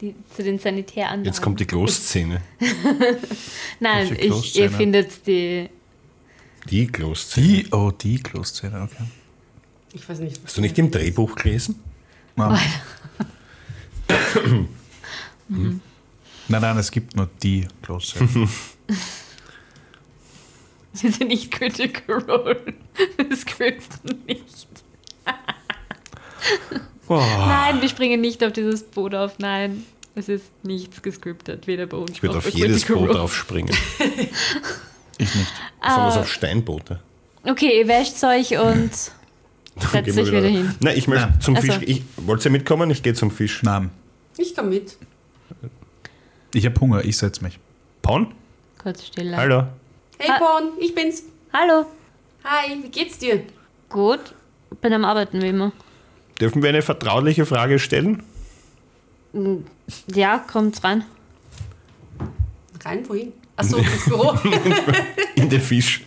Die, 0.00 0.14
zu 0.34 0.42
den 0.42 0.58
Sanitäranlagen. 0.58 1.24
Jetzt 1.24 1.42
kommt 1.42 1.60
die 1.60 1.64
Kloszene. 1.64 2.42
Nein, 3.80 4.10
Welche 4.10 4.24
ich, 4.24 4.58
ihr 4.58 4.70
findet 4.70 5.26
die. 5.26 5.68
Die 6.70 6.86
Kloszene. 6.86 7.46
Die, 7.46 7.66
oh, 7.72 7.90
die 7.90 8.22
Kloszene, 8.22 8.82
okay. 8.82 9.04
Ich 9.92 10.08
weiß 10.08 10.20
nicht. 10.20 10.40
Hast 10.44 10.56
du 10.56 10.60
nicht 10.60 10.78
im 10.78 10.90
Drehbuch 10.90 11.34
gelesen? 11.34 11.76
Nein. 12.36 12.58
nein, 15.48 15.80
nein, 16.48 16.78
es 16.78 16.90
gibt 16.90 17.16
nur 17.16 17.28
die 17.42 17.66
Kloszene. 17.82 18.48
Sie 21.00 21.08
sind 21.08 21.28
nicht 21.28 21.50
Critical 21.50 22.18
Role. 22.22 22.60
Das 23.30 23.40
Skript 23.42 23.88
nicht. 24.26 24.66
Nein, 27.08 27.80
wir 27.80 27.88
springen 27.88 28.20
nicht 28.20 28.42
auf 28.44 28.52
dieses 28.52 28.82
Boot 28.82 29.14
auf. 29.14 29.38
Nein, 29.38 29.84
es 30.14 30.28
ist 30.28 30.44
nichts 30.62 31.00
gescriptet, 31.02 31.66
weder 31.66 31.86
bei 31.86 31.96
uns 31.96 32.10
Ich 32.12 32.22
würde 32.22 32.38
auf 32.38 32.48
jedes 32.50 32.82
Critical 32.82 32.96
Boot 32.96 33.08
Role. 33.10 33.20
aufspringen. 33.20 33.74
Ich 35.18 35.34
nicht. 35.34 35.52
Besonders 35.80 36.16
Ah. 36.16 36.20
auf 36.20 36.30
Steinboote. 36.32 37.00
Okay, 37.44 37.78
ihr 37.80 37.88
wäscht 37.88 38.22
euch 38.24 38.58
und 38.58 38.92
setzt 38.92 39.12
wir 40.16 40.22
euch 40.22 40.28
wieder 40.32 40.48
hin. 40.48 40.74
Nein, 40.80 40.96
ich 40.98 41.08
möchte 41.08 41.28
Nein. 41.28 41.40
zum. 41.40 41.56
Fisch. 41.56 41.78
Ich, 41.82 42.02
wollt 42.16 42.44
ihr 42.44 42.50
mitkommen? 42.50 42.90
Ich 42.90 43.02
gehe 43.02 43.14
zum 43.14 43.30
Fisch. 43.30 43.62
Nein. 43.62 43.90
Ich 44.36 44.54
komme 44.54 44.70
mit. 44.70 44.96
Ich 46.54 46.66
habe 46.66 46.80
Hunger, 46.80 47.04
ich 47.04 47.16
setze 47.16 47.42
mich. 47.42 47.58
Paun? 48.02 48.34
Kurz 48.78 49.06
stille. 49.06 49.36
Hallo. 49.36 49.64
Hey 50.18 50.28
Ha- 50.28 50.38
Porn, 50.38 50.72
ich 50.80 50.94
bin's. 50.94 51.22
Hallo. 51.52 51.86
Hi, 52.44 52.82
wie 52.82 52.88
geht's 52.88 53.18
dir? 53.18 53.42
Gut. 53.88 54.20
Bin 54.80 54.92
am 54.92 55.04
Arbeiten 55.04 55.40
wie 55.42 55.48
immer. 55.48 55.72
Dürfen 56.40 56.62
wir 56.62 56.68
eine 56.68 56.82
vertrauliche 56.82 57.46
Frage 57.46 57.78
stellen? 57.78 58.22
Ja, 60.14 60.38
kommt 60.38 60.82
rein. 60.84 61.04
Rein, 62.84 63.08
wohin? 63.08 63.32
Achso, 63.56 63.78
ins 63.78 64.04
Büro. 64.04 64.38
In 65.34 65.48
den 65.50 65.60
Fisch. 65.60 66.02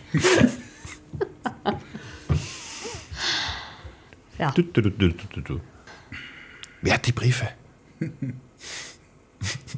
Ja. 4.38 4.50
Du, 4.52 4.62
du, 4.62 4.80
du, 4.82 4.90
du, 4.90 5.08
du, 5.10 5.40
du. 5.40 5.60
Wer 6.80 6.94
hat 6.94 7.06
die 7.06 7.12
Briefe? 7.12 7.48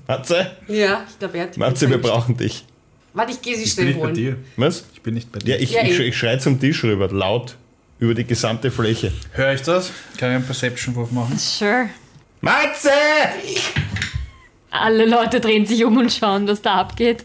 Matze? 0.07 0.57
ja, 0.69 1.05
ich 1.09 1.19
glaube, 1.19 1.39
er 1.39 1.45
hat 1.45 1.57
die 1.57 1.61
Matze, 1.61 1.89
wir 1.91 1.99
Briefe 1.99 2.13
brauchen 2.15 2.37
dich. 2.37 2.65
Warte, 3.15 3.33
ich 3.33 3.41
gehe 3.43 3.57
sie 3.57 3.63
Ich 3.65 3.75
bin 3.77 3.85
schnell 3.85 3.87
nicht 3.87 3.97
bei 4.01 4.05
holen. 4.07 4.15
dir. 4.15 4.37
Was? 4.57 4.85
Ich 4.93 5.01
bin 5.01 5.15
nicht 5.15 5.31
bei 5.33 5.39
dir. 5.39 5.55
Ja, 5.57 5.61
ich, 5.63 5.71
Ja, 5.73 5.83
ich, 5.85 5.99
ich 5.99 6.17
schreie 6.19 6.39
zum 6.39 6.59
Tisch 6.61 6.83
rüber, 6.85 7.09
laut, 7.09 7.57
über 8.01 8.13
die 8.15 8.25
gesamte 8.25 8.71
Fläche. 8.71 9.13
Höre 9.33 9.55
ich 9.55 9.63
das? 9.63 9.91
Kann 10.19 10.31
ich 10.31 10.37
einen 10.37 10.45
Perception-Wurf 10.45 11.11
machen? 11.13 11.39
Sure. 11.39 11.89
Matze! 12.41 12.91
Alle 14.71 15.07
Leute 15.07 15.41
drehen 15.41 15.65
sich 15.65 15.85
um 15.85 15.97
und 15.97 16.13
schauen, 16.13 16.47
was 16.49 16.61
da 16.61 16.75
abgeht. 16.75 17.25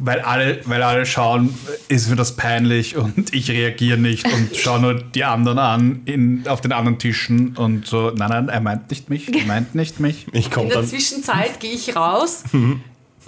Weil 0.00 0.20
alle, 0.20 0.60
weil 0.66 0.80
alle 0.84 1.04
schauen, 1.06 1.52
ist 1.88 2.08
mir 2.08 2.14
das 2.14 2.36
peinlich 2.36 2.96
und 2.96 3.34
ich 3.34 3.50
reagiere 3.50 3.98
nicht 3.98 4.24
und 4.32 4.56
schaue 4.56 4.78
nur 4.80 4.94
die 4.94 5.24
anderen 5.24 5.58
an 5.58 6.02
in, 6.04 6.46
auf 6.46 6.60
den 6.60 6.70
anderen 6.70 7.00
Tischen 7.00 7.56
und 7.56 7.84
so, 7.88 8.12
nein, 8.14 8.28
nein, 8.28 8.48
er 8.48 8.60
meint 8.60 8.88
nicht 8.90 9.10
mich, 9.10 9.34
er 9.34 9.44
meint 9.46 9.74
nicht 9.74 9.98
mich. 9.98 10.26
Ich 10.32 10.44
In 10.46 10.50
komme 10.52 10.68
der 10.68 10.76
dann. 10.76 10.86
Zwischenzeit 10.86 11.58
gehe 11.58 11.72
ich 11.72 11.96
raus 11.96 12.44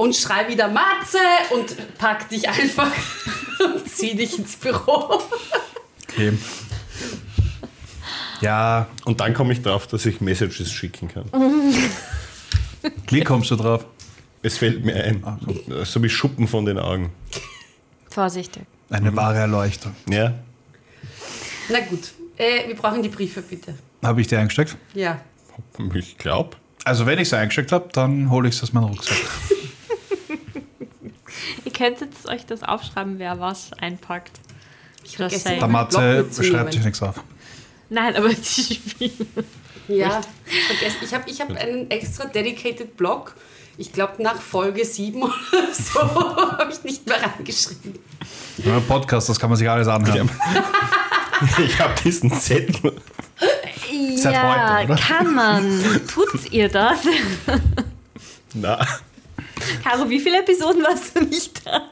und 0.01 0.17
schrei 0.17 0.49
wieder 0.49 0.69
Matze 0.69 1.19
und 1.51 1.77
pack 1.99 2.31
dich 2.31 2.49
einfach 2.49 2.91
und 3.75 3.87
zieh 3.87 4.15
dich 4.17 4.39
ins 4.39 4.57
Büro. 4.57 5.21
Okay. 6.09 6.33
Ja, 8.41 8.87
Und 9.05 9.21
dann 9.21 9.35
komme 9.35 9.53
ich 9.53 9.61
drauf, 9.61 9.87
dass 9.87 10.07
ich 10.07 10.23
Messages 10.23 10.73
schicken 10.73 11.09
kann. 11.09 11.27
wie 13.11 13.21
kommst 13.21 13.51
du 13.51 13.57
drauf? 13.57 13.85
Es 14.43 14.57
fällt 14.57 14.87
mir 14.87 14.95
ein. 15.05 15.23
So 15.85 16.03
wie 16.03 16.09
Schuppen 16.09 16.49
von 16.49 16.65
den 16.65 16.79
Augen. 16.79 17.13
Vorsichtig. 18.09 18.63
Eine 18.89 19.15
wahre 19.15 19.37
Erleuchtung. 19.37 19.95
Ja? 20.09 20.33
Na 21.69 21.81
gut, 21.81 22.13
äh, 22.39 22.67
wir 22.67 22.75
brauchen 22.75 23.03
die 23.03 23.11
Briefe 23.11 23.43
bitte. 23.43 23.75
Habe 24.03 24.23
ich 24.23 24.29
die 24.29 24.37
eingesteckt? 24.37 24.79
Ja. 24.95 25.21
Ich 25.93 26.17
glaube. 26.17 26.57
Also 26.85 27.05
wenn 27.05 27.19
ich 27.19 27.29
sie 27.29 27.37
eingesteckt 27.37 27.71
habe, 27.71 27.91
dann 27.93 28.31
hole 28.31 28.49
ich 28.49 28.55
es 28.55 28.63
aus 28.63 28.73
meinem 28.73 28.85
Rucksack. 28.85 29.19
Ihr 31.81 31.87
könntet 31.87 32.13
euch 32.27 32.45
das 32.45 32.63
aufschreiben, 32.63 33.19
wer 33.19 33.41
was 33.41 33.73
einpackt. 33.73 34.39
Ich 35.03 35.17
vergesse 35.17 35.57
Der 35.57 35.67
Matze 35.67 36.27
schreibt 36.43 36.75
sich 36.75 36.85
nichts 36.85 37.03
auf. 37.03 37.23
Nein, 37.89 38.15
aber 38.17 38.29
die 38.29 38.75
Spiele. 38.75 39.27
Ja, 39.89 40.21
vergessen. 40.43 40.99
Ich 41.03 41.15
habe 41.15 41.31
ich 41.31 41.41
hab 41.41 41.51
einen 41.57 41.91
extra 41.91 42.27
dedicated 42.27 42.99
Blog. 42.99 43.35
Ich 43.79 43.93
glaube, 43.95 44.23
nach 44.23 44.37
Folge 44.37 44.85
7 44.85 45.23
oder 45.23 45.33
so 45.73 46.01
habe 46.59 46.71
ich 46.71 46.85
nicht 46.85 47.07
mehr 47.07 47.17
reingeschrieben. 47.23 47.99
Ja, 48.59 48.79
Podcast, 48.81 49.31
das 49.31 49.41
kann 49.41 49.49
man 49.49 49.59
sich 49.59 49.69
alles 49.69 49.89
anhören. 49.89 50.31
Ich 51.65 51.81
habe 51.81 51.95
diesen 52.05 52.31
Zettel. 52.35 53.01
Seit 54.17 54.35
Ja, 54.35 54.77
heute, 54.77 54.93
oder? 54.93 55.01
kann 55.01 55.35
man. 55.35 55.81
Tut 56.07 56.53
ihr 56.53 56.69
das? 56.69 56.99
Na, 58.53 58.87
Caro, 59.85 60.09
wie 60.09 60.21
viele 60.21 60.41
Episoden 60.41 60.83
warst 60.83 61.17
du 61.17 61.23
nicht 61.23 61.67
da? 61.67 61.83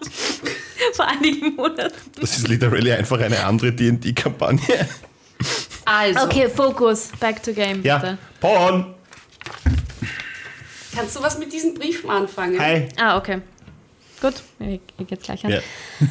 Vor 0.94 1.06
einigen 1.06 1.54
Monaten. 1.56 1.92
das 2.20 2.38
ist 2.38 2.48
literally 2.48 2.92
einfach 2.92 3.20
eine 3.20 3.44
andere 3.44 3.72
D&D-Kampagne. 3.72 4.88
Also, 5.84 6.20
Okay, 6.24 6.48
Fokus. 6.48 7.10
Back 7.20 7.42
to 7.42 7.52
game, 7.52 7.76
bitte. 7.82 7.88
Ja, 7.88 8.18
Porn. 8.40 8.94
kannst 10.94 11.16
du 11.16 11.22
was 11.22 11.38
mit 11.38 11.52
diesen 11.52 11.74
Briefen 11.74 12.10
anfangen? 12.10 12.58
Hi. 12.60 12.88
Ah, 12.96 13.16
okay. 13.16 13.40
Gut, 14.20 14.34
ich, 14.58 14.80
ich 14.98 15.06
gehe 15.06 15.18
gleich 15.18 15.44
an. 15.44 15.50
Ja. 15.52 15.60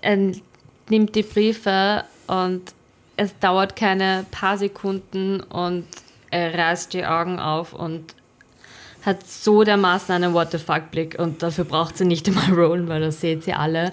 Er 0.00 0.16
nimmt 0.16 1.14
die 1.16 1.22
Briefe 1.24 2.04
und 2.28 2.62
es 3.16 3.36
dauert 3.40 3.74
keine 3.74 4.26
paar 4.30 4.56
Sekunden 4.56 5.40
und 5.40 5.84
er 6.30 6.54
reißt 6.56 6.94
die 6.94 7.04
Augen 7.04 7.40
auf 7.40 7.72
und 7.72 8.14
hat 9.08 9.26
so 9.26 9.64
dermaßen 9.64 10.14
einen 10.14 10.34
What 10.34 10.50
the 10.52 10.58
fuck 10.58 10.90
Blick 10.90 11.18
und 11.18 11.42
dafür 11.42 11.64
braucht 11.64 11.96
sie 11.96 12.04
nicht 12.04 12.28
einmal 12.28 12.52
rollen, 12.52 12.88
weil 12.88 13.00
das 13.00 13.20
seht 13.20 13.46
ihr 13.46 13.58
alle. 13.58 13.92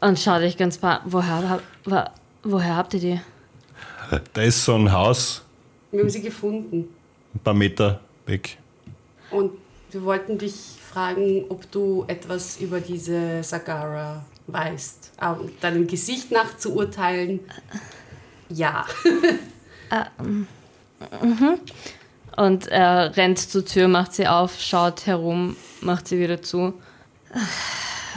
Und 0.00 0.18
schaut 0.18 0.42
euch 0.42 0.56
ganz 0.56 0.78
paar, 0.78 1.00
woher, 1.04 1.60
wo, 1.84 2.02
woher 2.42 2.76
habt 2.76 2.94
ihr 2.94 3.00
die? 3.00 3.20
Da 4.34 4.42
ist 4.42 4.64
so 4.64 4.74
ein 4.74 4.90
Haus, 4.90 5.42
Wir 5.92 6.00
haben 6.00 6.10
sie 6.10 6.20
gefunden. 6.20 6.88
ein 7.34 7.38
paar 7.38 7.54
Meter 7.54 8.00
weg. 8.26 8.58
Und 9.30 9.52
wir 9.92 10.02
wollten 10.02 10.38
dich 10.38 10.54
fragen, 10.92 11.44
ob 11.48 11.70
du 11.70 12.04
etwas 12.08 12.58
über 12.60 12.80
diese 12.80 13.44
Sagara 13.44 14.24
weißt. 14.48 15.12
Um 15.20 15.50
deinem 15.60 15.86
Gesicht 15.86 16.32
nach 16.32 16.56
zu 16.56 16.74
urteilen, 16.74 17.40
ja. 18.48 18.84
Und 22.36 22.66
er 22.68 23.16
rennt 23.16 23.38
zur 23.38 23.64
Tür, 23.64 23.88
macht 23.88 24.14
sie 24.14 24.26
auf, 24.26 24.58
schaut 24.60 25.06
herum, 25.06 25.56
macht 25.80 26.08
sie 26.08 26.18
wieder 26.18 26.40
zu. 26.42 26.72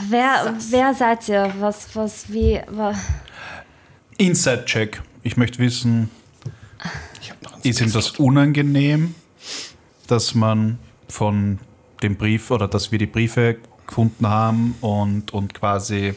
Wer, 0.08 0.54
wer 0.70 0.94
seid 0.94 1.28
ihr? 1.28 1.52
Was, 1.58 1.94
was, 1.94 2.32
wie, 2.32 2.60
wa- 2.70 2.94
Inside-Check. 4.18 5.02
Ich 5.22 5.36
möchte 5.36 5.58
wissen, 5.58 6.10
Ich 7.20 7.30
hab 7.30 7.42
noch 7.42 7.52
einen 7.54 7.62
ist 7.62 7.80
ihm 7.80 7.92
das 7.92 8.10
unangenehm, 8.12 9.14
dass 10.06 10.34
man 10.34 10.78
von 11.08 11.58
dem 12.02 12.16
Brief 12.16 12.50
oder 12.50 12.68
dass 12.68 12.92
wir 12.92 12.98
die 12.98 13.06
Briefe 13.06 13.56
gefunden 13.86 14.26
haben 14.28 14.74
und, 14.80 15.32
und 15.32 15.54
quasi, 15.54 16.14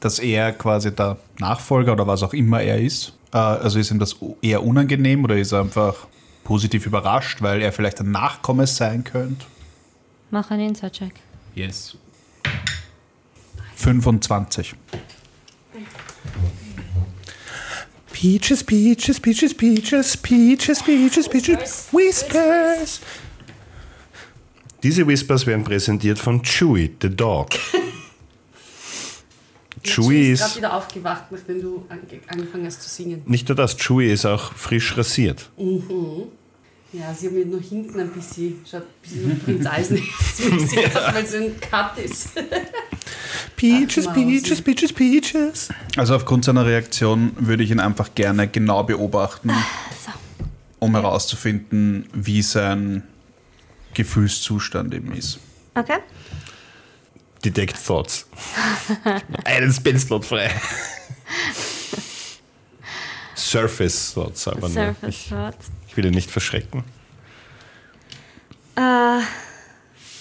dass 0.00 0.18
er 0.18 0.52
quasi 0.52 0.94
der 0.94 1.16
Nachfolger 1.38 1.92
oder 1.92 2.06
was 2.06 2.22
auch 2.22 2.32
immer 2.34 2.60
er 2.62 2.80
ist. 2.80 3.12
Äh, 3.32 3.38
Also 3.38 3.78
ist 3.78 3.90
ihm 3.90 3.98
das 3.98 4.16
eher 4.42 4.62
unangenehm 4.62 5.24
oder 5.24 5.36
ist 5.36 5.52
er 5.52 5.60
einfach 5.60 6.06
positiv 6.48 6.86
überrascht, 6.86 7.42
weil 7.42 7.60
er 7.60 7.72
vielleicht 7.72 8.00
ein 8.00 8.10
Nachkomme 8.10 8.66
sein 8.66 9.04
könnte? 9.04 9.44
Mach 10.30 10.50
einen 10.50 10.68
Inside-Check. 10.68 11.12
Yes. 11.54 11.94
25. 13.76 14.74
Peaches, 18.10 18.64
Peaches, 18.64 19.20
Peaches, 19.20 19.54
Peaches, 19.54 20.16
Peaches, 20.16 20.82
Peaches, 20.82 21.28
Peaches, 21.28 21.88
Whispers. 21.92 23.00
Diese 24.82 25.06
Whispers 25.06 25.46
werden 25.46 25.64
präsentiert 25.64 26.18
von 26.18 26.42
Chewy, 26.42 26.96
the 27.02 27.10
dog. 27.14 27.50
Chewy 29.82 30.32
ist 30.32 30.40
gerade 30.40 30.56
wieder 30.56 30.74
aufgewacht, 30.74 31.24
nachdem 31.30 31.60
du 31.60 31.86
ange 31.90 32.02
angefangen 32.26 32.64
hast 32.64 32.82
zu 32.82 32.88
singen. 32.88 33.22
nicht 33.26 33.48
nur 33.48 33.56
das, 33.56 33.76
Chewy 33.76 34.10
ist 34.10 34.24
auch 34.24 34.52
frisch 34.54 34.96
rasiert. 34.96 35.50
Ja, 36.92 37.12
sie 37.12 37.26
haben 37.26 37.36
ihn 37.36 37.50
nur 37.50 37.60
hinten 37.60 38.00
ein 38.00 38.10
bisschen, 38.10 38.64
schaut 38.70 38.80
ein 38.82 38.86
bisschen 39.02 39.30
wie 39.30 39.34
Prinz 39.34 39.66
Eisenherz-mäßig 39.66 40.86
aus, 40.96 41.14
weil 41.14 41.26
so 41.26 41.36
ein 41.36 41.60
Cut 41.60 41.98
ist. 41.98 42.30
Peaches, 43.56 44.06
Ach. 44.06 44.14
Peaches, 44.14 44.62
Peaches, 44.62 44.92
Peaches. 44.94 45.68
Also 45.98 46.14
aufgrund 46.16 46.46
seiner 46.46 46.64
Reaktion 46.64 47.32
würde 47.36 47.62
ich 47.62 47.70
ihn 47.70 47.80
einfach 47.80 48.14
gerne 48.14 48.48
genau 48.48 48.84
beobachten, 48.84 49.50
So. 49.50 50.12
um 50.78 50.94
herauszufinden, 50.94 52.08
wie 52.14 52.40
sein 52.40 53.02
Gefühlszustand 53.92 54.94
eben 54.94 55.12
ist. 55.12 55.40
Okay. 55.74 55.98
Detect 57.44 57.76
Thoughts. 57.86 58.26
Einen 59.44 59.72
Spellslot 59.72 60.24
frei. 60.24 60.50
Surface 63.34 64.14
Thoughts, 64.14 64.48
aber 64.48 64.68
nur. 64.68 64.70
Surface 64.70 65.28
Thoughts. 65.28 65.70
Ich 65.98 66.04
will 66.04 66.10
ihn 66.12 66.14
nicht 66.14 66.30
verschrecken. 66.30 66.84
Äh, 68.76 69.20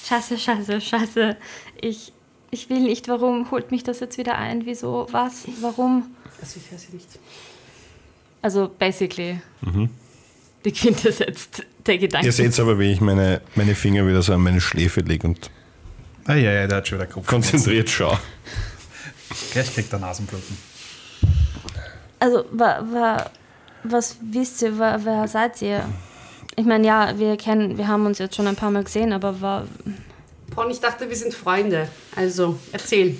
scheiße, 0.08 0.40
scheiße, 0.40 0.82
scheiße. 0.82 1.38
Ich, 1.80 2.14
ich 2.50 2.70
will 2.72 2.80
nicht. 2.80 3.08
Warum 3.08 3.52
holt 3.52 3.70
mich 3.70 3.84
das 3.84 4.00
jetzt 4.00 4.18
wieder 4.18 4.40
ein? 4.40 4.66
Wieso? 4.66 5.08
Was? 5.12 5.44
Warum? 5.62 6.16
Also 6.42 6.60
ich 6.60 6.80
sie 6.80 6.94
nicht. 6.96 7.20
Also, 8.42 8.70
basically. 8.80 9.40
Die 10.66 10.72
Quintessenz 10.72 11.50
der 11.86 11.98
Gedanken. 12.00 12.26
Ihr 12.26 12.32
seht 12.34 12.60
aber, 12.60 12.80
wie 12.80 12.92
ich 12.92 13.02
meine, 13.02 13.42
meine 13.54 13.76
Finger 13.76 14.08
wieder 14.08 14.24
so 14.24 14.34
an 14.34 14.42
meine 14.42 14.62
Schläfe 14.62 15.02
lege 15.02 15.28
und 15.28 15.52
Ah 16.26 16.34
ja, 16.34 16.52
ja, 16.52 16.66
der 16.68 16.78
hat 16.78 16.88
schon 16.88 16.98
wieder 16.98 17.08
Kopf. 17.08 17.28
konzentriert 17.28 17.90
schaue. 17.90 18.20
Gleich 19.54 19.74
kriegt 19.76 19.94
er 19.94 20.00
Nasenbluten. 20.00 20.58
Also, 22.20 22.46
wa, 22.52 22.82
wa, 22.92 23.30
was 23.92 24.18
wisst 24.22 24.62
ihr? 24.62 24.78
Wa, 24.80 25.00
wer 25.04 25.28
seid 25.28 25.62
ihr? 25.62 25.84
Ich 26.56 26.66
meine, 26.66 26.88
ja, 26.88 27.18
wir 27.18 27.38
kennen, 27.38 27.78
wir 27.78 27.88
haben 27.88 28.06
uns 28.06 28.18
jetzt 28.18 28.36
schon 28.36 28.48
ein 28.48 28.56
paar 28.56 28.72
Mal 28.72 28.84
gesehen, 28.84 29.14
aber 29.14 29.40
wa, 29.42 29.68
Porn, 30.52 30.72
ich 30.72 30.80
dachte, 30.80 31.08
wir 31.08 31.16
sind 31.16 31.34
Freunde. 31.34 31.88
Also, 32.16 32.58
erzähl. 32.72 33.16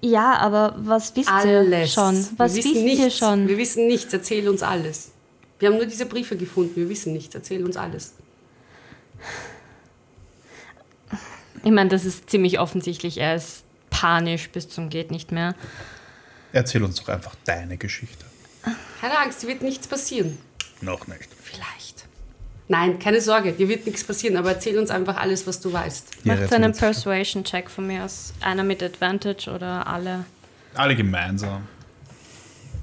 ja, 0.00 0.36
aber 0.38 0.74
was 0.78 1.14
wisst 1.14 1.28
ihr 1.28 1.60
Alles. 1.60 1.92
schon? 1.92 2.26
Was 2.36 2.54
wir 2.54 2.64
wisst 2.64 2.74
wissen 2.74 2.86
ihr 2.88 2.96
nichts. 3.04 3.18
schon? 3.18 3.46
Wir 3.48 3.56
wissen 3.56 3.86
nichts. 3.86 4.12
Erzähl 4.12 4.48
uns 4.48 4.62
alles. 4.62 5.12
Wir 5.58 5.68
haben 5.68 5.76
nur 5.76 5.86
diese 5.86 6.06
Briefe 6.06 6.36
gefunden. 6.36 6.74
Wir 6.76 6.88
wissen 6.88 7.12
nichts. 7.12 7.34
Erzähl 7.34 7.64
uns 7.64 7.76
alles. 7.76 8.14
Ich 11.62 11.70
meine, 11.70 11.88
das 11.88 12.04
ist 12.04 12.30
ziemlich 12.30 12.58
offensichtlich. 12.58 13.18
Er 13.18 13.36
ist 13.36 13.64
panisch 13.90 14.50
bis 14.50 14.68
zum 14.68 14.88
geht 14.90 15.10
nicht 15.10 15.32
mehr. 15.32 15.54
Erzähl 16.52 16.82
uns 16.82 16.96
doch 16.96 17.08
einfach 17.08 17.34
deine 17.44 17.76
Geschichte. 17.76 18.24
Keine 19.00 19.18
Angst, 19.18 19.42
dir 19.42 19.48
wird 19.48 19.62
nichts 19.62 19.86
passieren. 19.86 20.38
Noch 20.80 21.06
nicht. 21.06 21.28
Vielleicht. 21.42 22.06
Nein, 22.68 22.98
keine 22.98 23.20
Sorge, 23.20 23.52
dir 23.52 23.68
wird 23.68 23.86
nichts 23.86 24.02
passieren, 24.02 24.36
aber 24.36 24.50
erzähl 24.50 24.78
uns 24.78 24.90
einfach 24.90 25.16
alles, 25.16 25.46
was 25.46 25.60
du 25.60 25.72
weißt. 25.72 26.08
Ja, 26.24 26.34
Macht 26.34 26.52
einen. 26.52 26.72
Persuasion-Check 26.72 27.70
von 27.70 27.86
mir 27.86 28.04
aus. 28.04 28.32
Einer 28.40 28.64
mit 28.64 28.82
Advantage 28.82 29.50
oder 29.50 29.86
alle. 29.86 30.24
Alle 30.74 30.96
gemeinsam. 30.96 31.68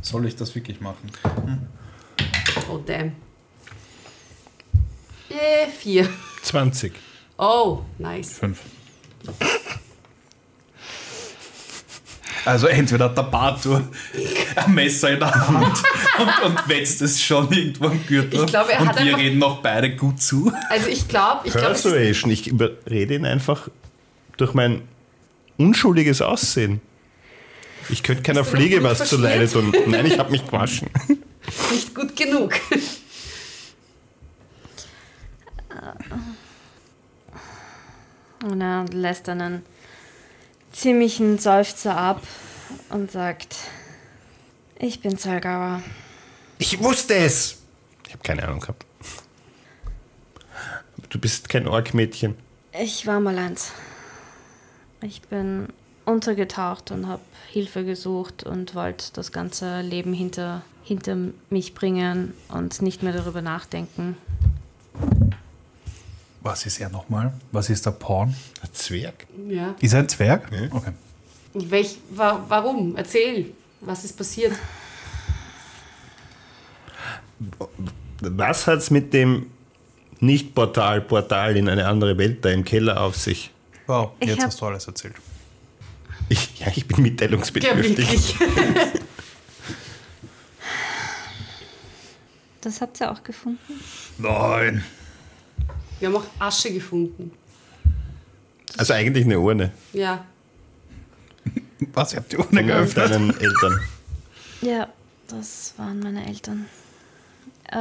Soll 0.02 0.26
ich 0.26 0.36
das 0.36 0.56
wirklich 0.56 0.80
machen? 0.82 1.12
Oh, 2.69 2.78
damn. 2.78 3.13
Äh, 5.30 5.67
vier. 5.78 6.10
20. 6.43 6.93
Oh, 7.38 7.82
nice. 7.98 8.38
Fünf. 8.39 8.60
Also 12.45 12.67
entweder 12.67 13.06
hat 13.06 13.17
der 13.17 13.23
Bartur 13.23 13.88
ein 14.56 14.73
Messer 14.73 15.12
in 15.12 15.19
der 15.19 15.34
Hand 15.47 15.77
und, 16.19 16.43
und 16.45 16.67
wetzt 16.69 17.01
es 17.01 17.21
schon 17.21 17.49
irgendwo 17.51 17.86
am 17.86 18.06
Gürtel. 18.06 18.41
Ich 18.41 18.47
glaube, 18.47 18.73
er 18.73 18.82
und 18.82 18.89
hat 18.89 18.97
wir 18.97 19.06
einfach- 19.06 19.17
reden 19.19 19.39
noch 19.39 19.62
beide 19.62 19.95
gut 19.95 20.21
zu. 20.21 20.51
Also 20.69 20.88
ich 20.89 21.08
glaube, 21.08 21.47
ich 21.47 21.53
glaube, 21.53 21.67
Persuasion. 21.67 22.32
Ich 22.32 22.47
überrede 22.47 23.15
ihn 23.15 23.25
einfach 23.25 23.69
durch 24.38 24.53
mein 24.53 24.82
unschuldiges 25.58 26.21
Aussehen. 26.21 26.82
Ich 27.89 28.03
könnte 28.03 28.23
keiner 28.23 28.41
du 28.43 28.45
noch 28.45 28.51
Fliege 28.58 28.84
was 28.84 29.08
zu 29.08 29.17
Leide 29.17 29.49
tun. 29.49 29.73
Nein, 29.88 30.06
ich 30.06 30.19
habe 30.19 30.32
mich 30.32 30.45
gewaschen. 30.45 30.89
nicht 31.71 31.93
gut 31.95 32.15
genug. 32.15 32.53
Und 38.43 38.62
er 38.62 38.86
lässt 38.91 39.29
einen 39.29 39.63
ziemlichen 40.74 41.40
Seufzer 41.40 41.96
ab 41.96 42.22
und 42.90 43.10
sagt: 43.10 43.56
Ich 44.78 45.00
bin 45.00 45.18
Zalgauer. 45.18 45.82
Ich 46.58 46.82
wusste 46.84 47.16
es. 47.16 47.62
Ich 48.08 48.14
habe 48.14 48.24
keine 48.24 48.44
Ahnung 48.44 48.60
gehabt. 48.60 48.86
Du 51.10 51.20
bist 51.20 51.48
kein 51.48 51.68
Ork-Mädchen. 51.68 52.36
Ich 52.80 53.08
war 53.08 53.20
mal 53.20 53.38
eins. 53.38 53.72
Ich 55.02 55.22
bin 55.22 55.68
untergetaucht 56.06 56.92
und 56.92 57.08
habe 57.08 57.22
Hilfe 57.50 57.86
gesucht 57.86 58.44
und 58.44 58.76
wollte 58.76 59.06
das 59.14 59.32
ganze 59.32 59.82
Leben 59.82 60.14
hinter, 60.14 60.64
hinter 60.84 61.16
mich 61.50 61.74
bringen 61.74 62.34
und 62.50 62.82
nicht 62.82 63.04
mehr 63.04 63.14
darüber 63.14 63.42
nachdenken. 63.42 64.18
Was 66.43 66.65
ist 66.65 66.79
er 66.79 66.89
nochmal? 66.89 67.34
Was 67.51 67.69
ist 67.69 67.86
der 67.86 67.91
Porn? 67.91 68.36
Ein 68.62 68.73
Zwerg? 68.73 69.25
Ja. 69.47 69.75
Ist 69.79 69.93
er 69.93 69.99
ein 69.99 70.10
Zwerg? 70.10 70.51
Ja. 70.51 70.67
Okay. 70.75 70.91
Welch, 71.53 71.97
wa 72.10 72.43
warum? 72.47 72.95
Erzähl. 72.97 73.51
Was 73.82 74.03
ist 74.03 74.17
passiert? 74.17 74.53
Was 78.21 78.67
hat's 78.67 78.89
mit 78.91 79.13
dem 79.13 79.47
Nicht-Portal, 80.19 81.01
Portal 81.01 81.58
in 81.58 81.67
eine 81.69 81.86
andere 81.88 82.17
Welt 82.17 82.43
da 82.45 82.49
im 82.49 82.63
Keller 82.63 83.01
auf 83.01 83.15
sich? 83.17 83.51
Wow, 83.88 84.12
Ich 84.19 84.29
jetzt 84.29 84.39
hab- 84.39 84.47
hast 84.47 84.62
du 84.62 84.65
alles 84.65 84.88
erzählt. 84.88 85.15
Ich, 86.29 86.58
ja, 86.60 86.67
ich 86.73 86.88
bin 86.88 86.97
Ja, 86.97 87.03
mitteilungsbedürftig. 87.03 87.97
wirklich. 87.97 88.36
Das 92.62 92.79
habt 92.79 93.01
ihr 93.01 93.12
auch 93.12 93.21
gefunden? 93.23 93.60
Nein. 94.17 94.84
Wir 96.04 96.10
haben 96.10 96.18
auch 96.18 96.26
Asche 96.46 96.70
gefunden. 96.74 97.32
also 98.78 98.92
eigentlich 98.92 99.24
eine 99.24 99.39
Urne 99.39 99.72
Ja. 99.94 100.26
Was, 101.94 102.12
ihr 102.12 102.18
habt 102.20 102.30
die 102.34 102.36
Urne 102.36 102.66
geöffnet? 102.66 103.10
deinen 103.10 103.30
Eltern. 103.39 103.80
Ja, 104.62 104.89
das 105.30 105.74
waren 105.78 106.00
meine 106.02 106.28
Eltern. 106.28 106.66
Äh, 107.72 107.78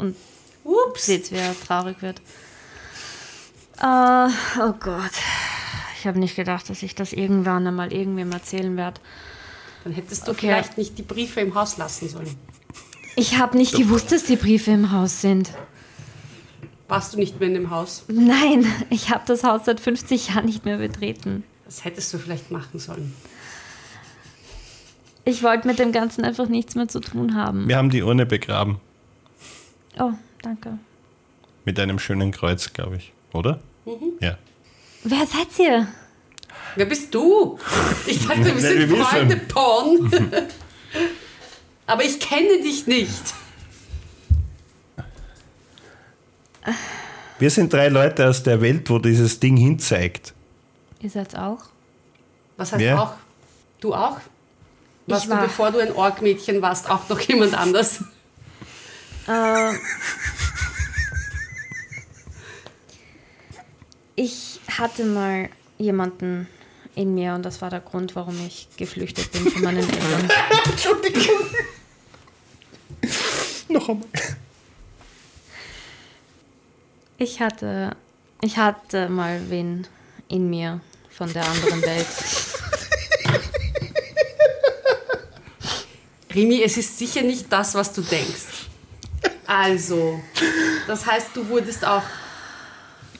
und 0.00 0.16
Ups. 0.64 1.06
seht, 1.06 1.30
wie 1.30 1.36
er 1.36 1.54
traurig 1.64 2.02
wird. 2.02 2.20
Äh, 3.80 3.84
oh 4.60 4.72
Gott. 4.80 5.12
Ich 6.00 6.08
habe 6.08 6.18
nicht 6.18 6.34
gedacht, 6.34 6.68
dass 6.68 6.82
ich 6.82 6.96
das 6.96 7.12
irgendwann 7.12 7.64
einmal 7.68 7.92
irgendwem 7.92 8.32
erzählen 8.32 8.76
werde. 8.76 9.00
Dann 9.84 9.92
hättest 9.92 10.26
du 10.26 10.32
Okay. 10.32 10.40
vielleicht 10.48 10.76
nicht 10.76 10.98
die 10.98 11.02
Briefe 11.04 11.38
im 11.40 11.54
Haus 11.54 11.76
lassen 11.76 12.08
sollen. 12.08 12.34
Ich 13.14 13.38
habe 13.38 13.56
nicht 13.56 13.76
gewusst, 13.76 14.10
dass 14.10 14.24
die 14.24 14.34
Briefe 14.34 14.72
im 14.72 14.90
Haus 14.90 15.20
sind. 15.20 15.50
Warst 16.88 17.12
du 17.12 17.18
nicht 17.18 17.38
mehr 17.38 17.48
in 17.48 17.54
dem 17.54 17.70
Haus? 17.70 18.04
Nein, 18.08 18.66
ich 18.90 19.10
habe 19.10 19.22
das 19.26 19.44
Haus 19.44 19.62
seit 19.66 19.78
50 19.80 20.28
Jahren 20.28 20.46
nicht 20.46 20.64
mehr 20.64 20.78
betreten. 20.78 21.44
Das 21.66 21.84
hättest 21.84 22.12
du 22.14 22.18
vielleicht 22.18 22.50
machen 22.50 22.78
sollen. 22.78 23.14
Ich 25.24 25.42
wollte 25.42 25.66
mit 25.68 25.78
dem 25.78 25.92
Ganzen 25.92 26.24
einfach 26.24 26.48
nichts 26.48 26.74
mehr 26.74 26.88
zu 26.88 27.00
tun 27.00 27.34
haben. 27.34 27.68
Wir 27.68 27.76
haben 27.76 27.90
die 27.90 28.02
Urne 28.02 28.24
begraben. 28.24 28.80
Oh, 29.98 30.12
danke. 30.40 30.78
Mit 31.66 31.78
einem 31.78 31.98
schönen 31.98 32.30
Kreuz, 32.32 32.72
glaube 32.72 32.96
ich. 32.96 33.12
Oder? 33.34 33.60
Ja. 34.20 34.38
Wer 35.04 35.26
seid 35.26 35.58
ihr? 35.58 35.86
Wer 36.76 36.86
bist 36.86 37.14
du? 37.14 37.58
Ich 38.06 38.26
dachte, 38.26 38.44
wir 38.44 38.54
sind. 38.60 38.96
Freunde, 38.96 39.36
Porn. 39.36 40.10
Aber 41.86 42.04
ich 42.04 42.18
kenne 42.20 42.62
dich 42.62 42.86
nicht. 42.86 43.34
Wir 47.38 47.50
sind 47.50 47.72
drei 47.72 47.88
Leute 47.88 48.28
aus 48.28 48.42
der 48.42 48.60
Welt, 48.60 48.88
wo 48.90 48.98
dieses 48.98 49.38
Ding 49.40 49.56
hinzeigt. 49.56 50.34
Ihr 51.00 51.10
seid 51.10 51.36
auch? 51.36 51.64
Was 52.56 52.72
heißt 52.72 52.80
Wer? 52.82 53.00
auch? 53.02 53.12
Du 53.80 53.94
auch? 53.94 54.18
Warst 55.06 55.26
du, 55.26 55.30
war- 55.30 55.42
bevor 55.42 55.70
du 55.70 55.78
ein 55.78 55.92
Org-Mädchen 55.92 56.60
warst, 56.60 56.90
auch 56.90 57.08
noch 57.08 57.20
jemand 57.20 57.54
anders? 57.54 58.02
Äh, 59.28 59.72
ich 64.16 64.60
hatte 64.76 65.04
mal 65.04 65.48
jemanden 65.78 66.48
in 66.94 67.14
mir 67.14 67.34
und 67.34 67.44
das 67.44 67.62
war 67.62 67.70
der 67.70 67.80
Grund, 67.80 68.16
warum 68.16 68.34
ich 68.46 68.68
geflüchtet 68.76 69.30
bin 69.32 69.46
von 69.50 69.62
meinen 69.62 69.78
Eltern. 69.78 70.28
Noch 73.68 73.88
einmal. 73.88 74.08
Ich 77.20 77.40
hatte, 77.40 77.96
ich 78.42 78.56
hatte 78.56 79.08
mal 79.08 79.50
wen 79.50 79.88
in 80.28 80.48
mir 80.48 80.80
von 81.10 81.32
der 81.32 81.44
anderen 81.44 81.82
Welt. 81.82 82.06
Rimi, 86.32 86.62
es 86.62 86.76
ist 86.76 86.96
sicher 86.96 87.22
nicht 87.22 87.52
das, 87.52 87.74
was 87.74 87.92
du 87.92 88.02
denkst. 88.02 88.68
Also, 89.48 90.20
das 90.86 91.04
heißt, 91.04 91.30
du 91.34 91.48
wurdest 91.48 91.84
auch, 91.84 92.04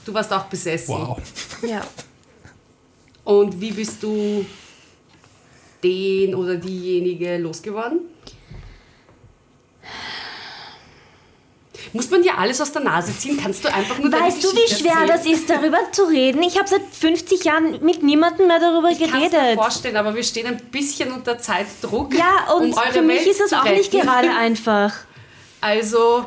du 0.04 0.14
warst 0.14 0.32
auch 0.32 0.44
besessen. 0.44 0.94
Wow. 0.94 1.18
Ja. 1.62 1.84
Und 3.24 3.60
wie 3.60 3.72
bist 3.72 4.00
du 4.00 4.46
den 5.82 6.36
oder 6.36 6.54
diejenige 6.54 7.36
losgeworden? 7.38 8.02
Muss 11.98 12.10
man 12.10 12.22
dir 12.22 12.38
alles 12.38 12.60
aus 12.60 12.70
der 12.70 12.82
Nase 12.82 13.16
ziehen? 13.18 13.36
Kannst 13.42 13.64
du 13.64 13.74
einfach 13.74 13.98
nur 13.98 14.12
Weißt 14.12 14.42
du, 14.44 14.48
wie 14.52 14.72
schwer 14.72 14.92
erzählen? 14.92 15.08
das 15.08 15.26
ist, 15.26 15.50
darüber 15.50 15.78
zu 15.90 16.04
reden? 16.04 16.42
Ich 16.44 16.56
habe 16.56 16.68
seit 16.68 16.82
50 16.92 17.42
Jahren 17.44 17.84
mit 17.84 18.04
niemandem 18.04 18.46
mehr 18.46 18.60
darüber 18.60 18.88
Ich 18.88 19.00
kann 19.00 19.08
es 19.20 19.32
mir 19.32 19.38
geredet. 19.38 19.58
vorstellen, 19.58 19.96
aber 19.96 20.14
wir 20.14 20.22
stehen 20.22 20.46
ein 20.46 20.58
bisschen 20.70 21.10
unter 21.10 21.38
Zeitdruck. 21.38 22.14
Ja, 22.16 22.54
und 22.54 22.72
um 22.72 22.78
für 22.92 23.02
mich 23.02 23.18
Welt 23.18 23.26
ist 23.26 23.40
es 23.40 23.48
zu 23.50 23.56
auch 23.56 23.64
nicht 23.64 23.90
gerade 23.90 24.30
einfach. 24.38 24.94
Also, 25.60 26.24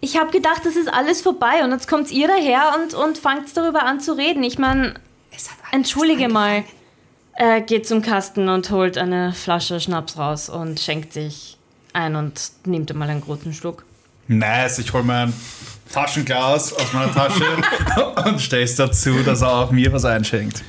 Ich 0.00 0.16
habe 0.16 0.30
gedacht, 0.30 0.64
das 0.64 0.74
ist 0.76 0.88
alles 0.88 1.20
vorbei 1.20 1.62
und 1.64 1.70
jetzt 1.72 1.86
kommt 1.86 2.10
ihr 2.10 2.26
daher 2.26 2.74
und, 2.80 2.94
und 2.94 3.18
fangt 3.18 3.54
darüber 3.54 3.82
an 3.84 4.00
zu 4.00 4.14
reden. 4.16 4.42
Ich 4.42 4.58
meine, 4.58 4.94
entschuldige 5.70 6.28
mal. 6.30 6.64
Er 7.34 7.60
geht 7.60 7.86
zum 7.86 8.00
Kasten 8.02 8.48
und 8.48 8.70
holt 8.70 8.96
eine 8.98 9.32
Flasche 9.34 9.80
Schnaps 9.80 10.16
raus 10.18 10.48
und 10.48 10.80
schenkt 10.80 11.12
sich 11.12 11.56
ein 11.92 12.16
und 12.16 12.40
nimmt 12.64 12.90
einmal 12.90 13.08
einen 13.10 13.20
großen 13.22 13.52
Schluck. 13.52 13.84
Nice, 14.30 14.78
ich 14.78 14.92
hol 14.92 15.02
mein 15.02 15.32
Taschenglas 15.92 16.72
aus 16.72 16.92
meiner 16.92 17.12
Tasche 17.12 17.44
und 18.28 18.40
stell's 18.40 18.76
dazu, 18.76 19.24
dass 19.24 19.42
er 19.42 19.52
auch 19.52 19.72
mir 19.72 19.92
was 19.92 20.04
einschenkt. 20.04 20.62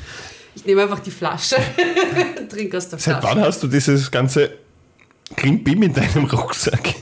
Ich 0.56 0.66
nehme 0.66 0.82
einfach 0.82 1.00
die 1.00 1.12
Flasche 1.12 1.58
und 2.40 2.50
trinke 2.50 2.76
aus 2.78 2.90
der 2.90 2.98
Seit 2.98 3.20
Flasche. 3.20 3.36
wann 3.36 3.44
hast 3.46 3.62
du 3.62 3.68
dieses 3.68 4.10
ganze 4.10 4.58
Klimbim 5.36 5.84
in 5.84 5.94
deinem 5.94 6.26
Rucksack? 6.26 6.96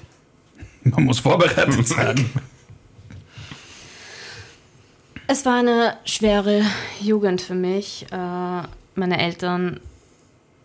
Man 0.83 1.05
muss 1.05 1.19
vorbereitet 1.19 1.87
sein. 1.87 2.29
Es 5.27 5.45
war 5.45 5.59
eine 5.59 5.95
schwere 6.03 6.61
Jugend 6.99 7.39
für 7.39 7.55
mich. 7.55 8.05
Äh, 8.11 8.63
meine 8.95 9.17
Eltern, 9.17 9.79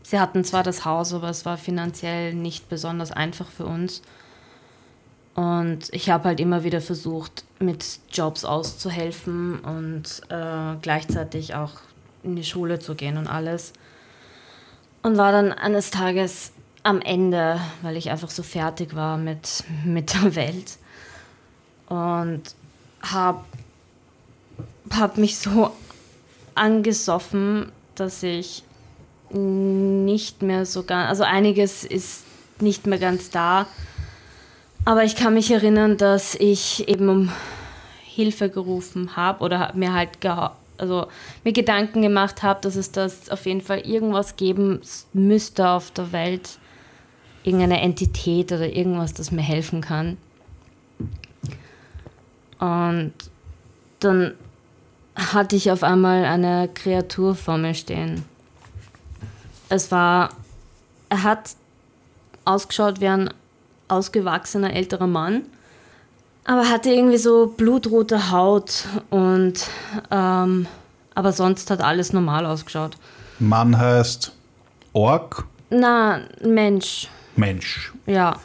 sie 0.03 0.19
hatten 0.19 0.43
zwar 0.43 0.65
das 0.65 0.85
Haus, 0.85 1.15
aber 1.15 1.29
es 1.29 1.45
war 1.45 1.57
finanziell 1.57 2.35
nicht 2.35 2.69
besonders 2.69 3.13
einfach 3.13 3.49
für 3.49 3.67
uns. 3.67 4.03
Und 5.35 5.93
ich 5.93 6.11
habe 6.11 6.25
halt 6.25 6.41
immer 6.41 6.63
wieder 6.63 6.81
versucht, 6.81 7.45
mit 7.59 7.99
Jobs 8.13 8.45
auszuhelfen 8.45 9.59
und 9.61 10.23
äh, 10.29 10.77
gleichzeitig 10.81 11.55
auch 11.55 11.73
in 12.23 12.37
die 12.37 12.45
Schule 12.45 12.79
zu 12.79 12.95
gehen 12.95 13.17
und 13.17 13.27
alles. 13.27 13.73
Und 15.03 15.17
war 15.17 15.33
dann 15.33 15.53
eines 15.53 15.91
Tages 15.91 16.53
am 16.85 17.01
Ende, 17.01 17.61
weil 17.83 17.97
ich 17.97 18.11
einfach 18.11 18.31
so 18.31 18.43
fertig 18.43 18.95
war 18.95 19.19
mit, 19.19 19.65
mit 19.85 20.15
der 20.15 20.35
Welt. 20.37 20.79
Und 21.89 22.43
habe 23.03 23.41
habe 24.93 25.21
mich 25.21 25.39
so 25.39 25.71
angesoffen, 26.55 27.73
dass 27.95 28.23
ich 28.23 28.65
nicht 29.31 30.43
mehr 30.43 30.67
so 30.67 30.85
ganz, 30.85 31.09
also 31.09 31.25
einiges 31.25 31.85
ist 31.85 32.25
nicht 32.61 32.87
mehr 32.87 32.99
ganz 32.99 33.31
da. 33.31 33.67
Aber 34.85 35.05
ich 35.05 35.17
kann 35.17 35.35
mich 35.35 35.51
erinnern, 35.51 35.97
dass 35.97 36.35
ich 36.35 36.89
eben 36.89 37.09
um 37.09 37.33
Hilfe 38.03 38.51
gerufen 38.51 39.17
habe 39.17 39.43
oder 39.43 39.73
mir 39.75 39.95
halt 39.95 40.11
also 40.77 41.07
mir 41.43 41.53
Gedanken 41.53 42.03
gemacht 42.03 42.43
habe, 42.43 42.61
dass 42.61 42.77
es 42.77 42.93
das 42.93 43.31
auf 43.31 43.47
jeden 43.47 43.61
Fall 43.61 43.81
irgendwas 43.81 44.37
geben 44.37 44.81
müsste 45.13 45.69
auf 45.69 45.91
der 45.93 46.13
Welt, 46.13 46.59
irgendeine 47.45 47.81
Entität 47.81 48.53
oder 48.53 48.69
irgendwas, 48.69 49.15
das 49.15 49.31
mir 49.31 49.43
helfen 49.43 49.81
kann. 49.81 50.19
Und 52.59 53.13
dann 54.01 54.35
hatte 55.15 55.57
ich 55.57 55.71
auf 55.71 55.83
einmal 55.83 56.25
eine 56.25 56.69
Kreatur 56.73 57.35
vor 57.35 57.57
mir 57.57 57.75
stehen. 57.75 58.25
Es 59.69 59.91
war, 59.91 60.31
er 61.09 61.23
hat 61.23 61.57
ausgeschaut 62.45 63.01
wie 63.01 63.09
ein 63.09 63.31
ausgewachsener 63.89 64.73
älterer 64.75 65.07
Mann, 65.07 65.43
aber 66.45 66.69
hatte 66.71 66.91
irgendwie 66.91 67.19
so 67.19 67.47
blutrote 67.57 68.31
Haut 68.31 68.85
und 69.11 69.67
ähm, 70.11 70.67
aber 71.15 71.33
sonst 71.33 71.71
hat 71.71 71.81
alles 71.81 72.13
normal 72.13 72.45
ausgeschaut. 72.47 72.97
Mann 73.39 73.79
heißt 73.79 74.33
Ork, 74.93 75.45
Na, 75.71 76.21
Mensch, 76.43 77.09
Mensch. 77.37 77.93
ja. 78.07 78.31
Also 78.31 78.41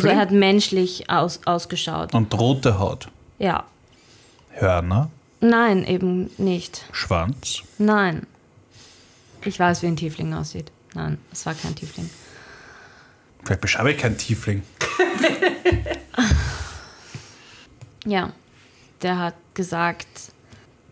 Tiefling? 0.00 0.12
er 0.14 0.18
hat 0.20 0.30
menschlich 0.32 1.10
aus, 1.10 1.40
ausgeschaut. 1.44 2.12
Und 2.14 2.32
rote 2.36 2.78
Haut. 2.78 3.08
Ja. 3.38 3.64
Hörner. 4.50 5.10
Nein, 5.40 5.84
eben 5.84 6.30
nicht. 6.38 6.86
Schwanz? 6.92 7.62
Nein. 7.78 8.26
Ich 9.44 9.60
weiß, 9.60 9.82
wie 9.82 9.86
ein 9.86 9.96
Tiefling 9.96 10.32
aussieht. 10.34 10.72
Nein, 10.94 11.18
es 11.30 11.44
war 11.46 11.54
kein 11.54 11.74
Tiefling. 11.76 12.08
Vielleicht 13.46 13.60
beschreibe 13.60 13.92
ich 13.92 13.98
keinen 13.98 14.18
Tiefling. 14.18 14.62
Ja, 18.08 18.30
der 19.02 19.18
hat 19.18 19.34
gesagt, 19.54 20.06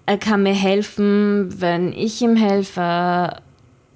er 0.04 0.18
kann 0.18 0.42
mir 0.42 0.52
helfen, 0.52 1.60
wenn 1.60 1.92
ich 1.92 2.20
ihm 2.20 2.34
helfe 2.34 3.40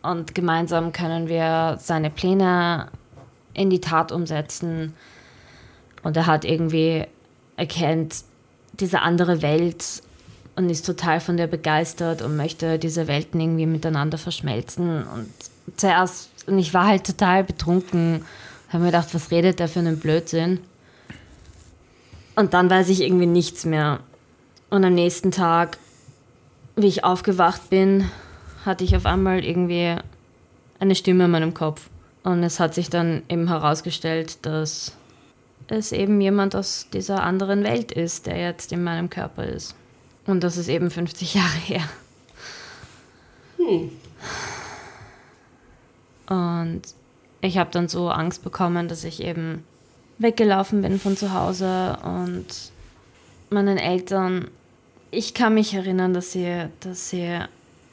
und 0.03 0.37
gemeinsam 0.37 0.92
können 0.92 1.27
wir 1.27 1.79
seine 1.81 2.11
Pläne 2.11 2.92
in 3.55 3.71
die 3.71 3.81
Tat 3.81 4.12
umsetzen. 4.12 4.94
Und 6.05 6.16
er 6.16 6.27
hat 6.27 6.44
irgendwie 6.44 7.07
erkennt 7.57 8.23
diese 8.75 9.01
andere 9.01 9.42
Welt 9.42 9.85
und 10.55 10.71
ist 10.71 10.87
total 10.87 11.18
von 11.18 11.37
der 11.37 11.49
begeistert 11.49 12.23
und 12.23 12.37
möchte 12.37 12.79
diese 12.79 13.09
Welten 13.09 13.40
irgendwie 13.40 13.66
miteinander 13.66 14.16
verschmelzen. 14.16 15.03
Und 15.09 15.33
zuerst, 15.77 16.31
und 16.47 16.61
ich 16.61 16.73
war 16.73 16.87
halt 16.87 17.05
total 17.05 17.42
betrunken, 17.42 18.25
habe 18.68 18.85
mir 18.85 18.90
gedacht, 18.90 19.14
was 19.14 19.31
redet 19.31 19.59
der 19.59 19.68
für 19.68 19.78
einen 19.78 19.98
Blödsinn? 19.98 20.61
Und 22.37 22.54
dann 22.54 22.70
weiß 22.70 22.88
ich 22.90 23.00
irgendwie 23.02 23.26
nichts 23.26 23.64
mehr. 23.64 24.00
Und 24.70 24.85
am 24.85 24.94
nächsten 24.94 25.31
Tag, 25.31 25.78
wie 26.76 26.87
ich 26.87 27.04
aufgewacht 27.04 27.70
bin, 27.70 28.11
hatte 28.64 28.85
ich 28.85 28.94
auf 28.94 29.07
einmal 29.07 29.44
irgendwie 29.44 29.96
eine 30.78 30.94
Stimme 30.94 31.24
in 31.24 31.31
meinem 31.31 31.54
Kopf. 31.54 31.88
Und 32.22 32.42
es 32.42 32.61
hat 32.61 32.74
sich 32.74 32.90
dann 32.90 33.22
eben 33.28 33.48
herausgestellt, 33.48 34.38
dass 34.42 34.92
es 35.68 35.92
eben 35.92 36.20
jemand 36.20 36.54
aus 36.54 36.88
dieser 36.92 37.22
anderen 37.22 37.64
Welt 37.64 37.92
ist, 37.92 38.26
der 38.26 38.38
jetzt 38.38 38.72
in 38.72 38.85
meinem 38.85 39.11
Körper 39.11 39.44
ist. 39.44 39.74
Und 40.26 40.44
das 40.44 40.57
ist 40.57 40.68
eben 40.68 40.90
50 40.90 41.35
Jahre 41.35 41.48
her. 41.48 41.83
Und 46.28 46.83
ich 47.40 47.59
habe 47.59 47.70
dann 47.70 47.88
so 47.88 48.11
Angst 48.11 48.42
bekommen, 48.42 48.88
dass 48.88 49.05
ich 49.05 49.22
eben 49.22 49.64
weggelaufen 50.18 50.83
bin 50.83 50.98
von 50.98 51.16
zu 51.16 51.33
Hause 51.33 51.98
und 52.03 52.46
meinen 53.51 53.79
Eltern, 53.79 54.48
ich 55.11 55.35
kann 55.35 55.55
mich 55.55 55.74
erinnern, 55.74 56.12
dass 56.12 56.33
sie, 56.33 56.68
dass 56.81 57.11
sie, 57.11 57.38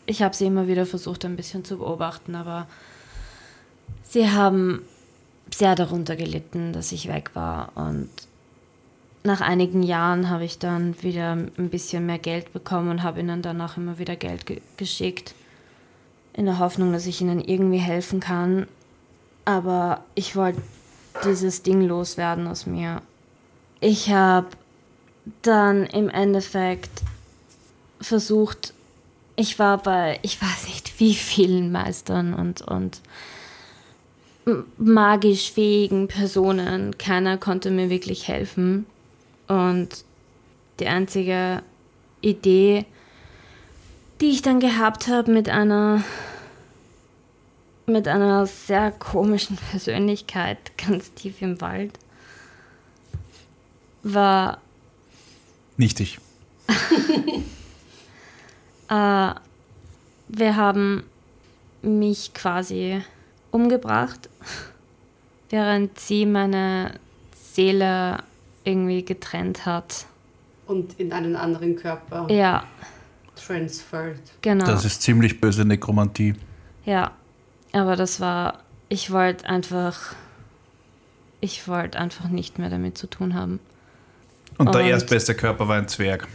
ich 0.06 0.22
habe 0.22 0.36
sie 0.36 0.48
immer 0.48 0.68
wieder 0.68 0.86
versucht 0.86 1.24
ein 1.26 1.36
bisschen 1.36 1.64
zu 1.64 1.78
beobachten, 1.78 2.36
aber 2.36 2.68
sie 4.04 4.30
haben 4.30 4.82
sehr 5.54 5.76
darunter 5.76 6.16
gelitten, 6.16 6.74
dass 6.74 6.92
ich 6.92 7.08
weg 7.08 7.32
war 7.34 7.72
und 7.76 8.10
nach 9.26 9.42
einigen 9.42 9.82
Jahren 9.82 10.30
habe 10.30 10.46
ich 10.46 10.60
dann 10.60 11.02
wieder 11.02 11.32
ein 11.34 11.70
bisschen 11.70 12.06
mehr 12.06 12.20
Geld 12.20 12.54
bekommen 12.54 12.90
und 12.90 13.04
habe 13.04 13.20
ihnen 13.20 13.42
dann 13.42 13.60
auch 13.60 13.76
immer 13.76 13.98
wieder 13.98 14.16
Geld 14.16 14.46
ge 14.46 14.62
geschickt, 14.78 15.34
in 16.34 16.46
der 16.46 16.60
Hoffnung, 16.60 16.92
dass 16.92 17.08
ich 17.08 17.22
ihnen 17.22 17.40
irgendwie 17.40 17.80
helfen 17.80 18.20
kann. 18.20 18.68
Aber 19.46 20.04
ich 20.16 20.36
wollte 20.36 20.62
dieses 21.24 21.62
Ding 21.64 21.82
loswerden 21.82 22.48
aus 22.48 22.66
mir. 22.66 23.02
Ich 23.80 24.10
habe 24.10 24.48
dann 25.42 25.86
im 25.86 26.10
Endeffekt 26.10 26.90
versucht, 28.02 28.74
ich 29.36 29.60
war 29.60 29.78
bei, 29.78 30.20
ich 30.22 30.42
weiß 30.42 30.68
nicht 30.68 31.00
wie 31.00 31.14
vielen 31.14 31.72
Meistern 31.72 32.34
und, 32.34 32.62
und 32.62 33.02
magisch 34.78 35.52
fähigen 35.52 36.08
Personen. 36.08 36.98
Keiner 36.98 37.38
konnte 37.38 37.72
mir 37.72 37.90
wirklich 37.90 38.28
helfen. 38.28 38.86
Und 39.48 40.06
die 40.80 40.88
einzige 40.88 41.62
Idee, 42.22 42.86
die 44.22 44.32
ich 44.32 44.42
dann 44.42 44.60
gehabt 44.60 45.08
habe 45.08 45.32
mit 45.32 45.50
einer 45.50 46.04
mit 47.88 48.08
einer 48.08 48.46
sehr 48.48 48.92
komischen 48.92 49.58
Persönlichkeit 49.58 50.58
ganz 50.78 51.14
tief 51.14 51.42
im 51.42 51.62
Wald, 51.62 51.98
war 54.04 54.60
Nicht 55.78 56.00
ich. 56.00 56.20
äh, 58.90 59.34
wir 60.28 60.56
haben 60.56 61.04
mich 61.82 62.34
quasi 62.34 63.02
umgebracht, 63.52 64.30
während 65.50 66.00
sie 66.00 66.26
meine 66.26 67.00
Seele 67.36 68.24
irgendwie 68.64 69.04
getrennt 69.06 69.66
hat. 69.66 70.06
Und 70.68 71.00
in 71.00 71.14
einen 71.14 71.36
anderen 71.36 71.76
Körper 71.76 72.28
Ja, 72.32 72.64
transferred. 73.36 74.20
genau. 74.42 74.66
Das 74.66 74.86
ist 74.86 75.02
ziemlich 75.04 75.40
böse 75.40 75.64
Nekromantie. 75.64 76.34
Ja, 76.86 77.12
aber 77.76 77.96
das 77.96 78.20
war, 78.20 78.60
ich 78.90 79.12
wollte 79.12 79.46
einfach, 79.48 80.16
ich 81.42 81.68
wollte 81.68 82.00
einfach 82.00 82.30
nicht 82.30 82.58
mehr 82.60 82.70
damit 82.70 82.98
zu 82.98 83.08
tun 83.08 83.34
haben. 83.36 83.60
Und, 84.58 84.74
der 84.74 84.82
Und- 84.84 84.90
erstbeste 84.90 85.36
Körper 85.36 85.68
war 85.68 85.78
ein 85.78 85.88
Zwerg. 85.88 86.28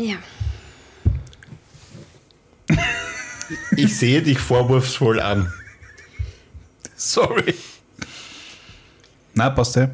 Ja. 0.00 0.16
Ich 3.76 3.98
sehe 3.98 4.22
dich 4.22 4.38
vorwurfsvoll 4.38 5.20
an. 5.20 5.52
Sorry. 6.96 7.54
Na, 9.34 9.50
passt 9.50 9.76
ja. 9.76 9.90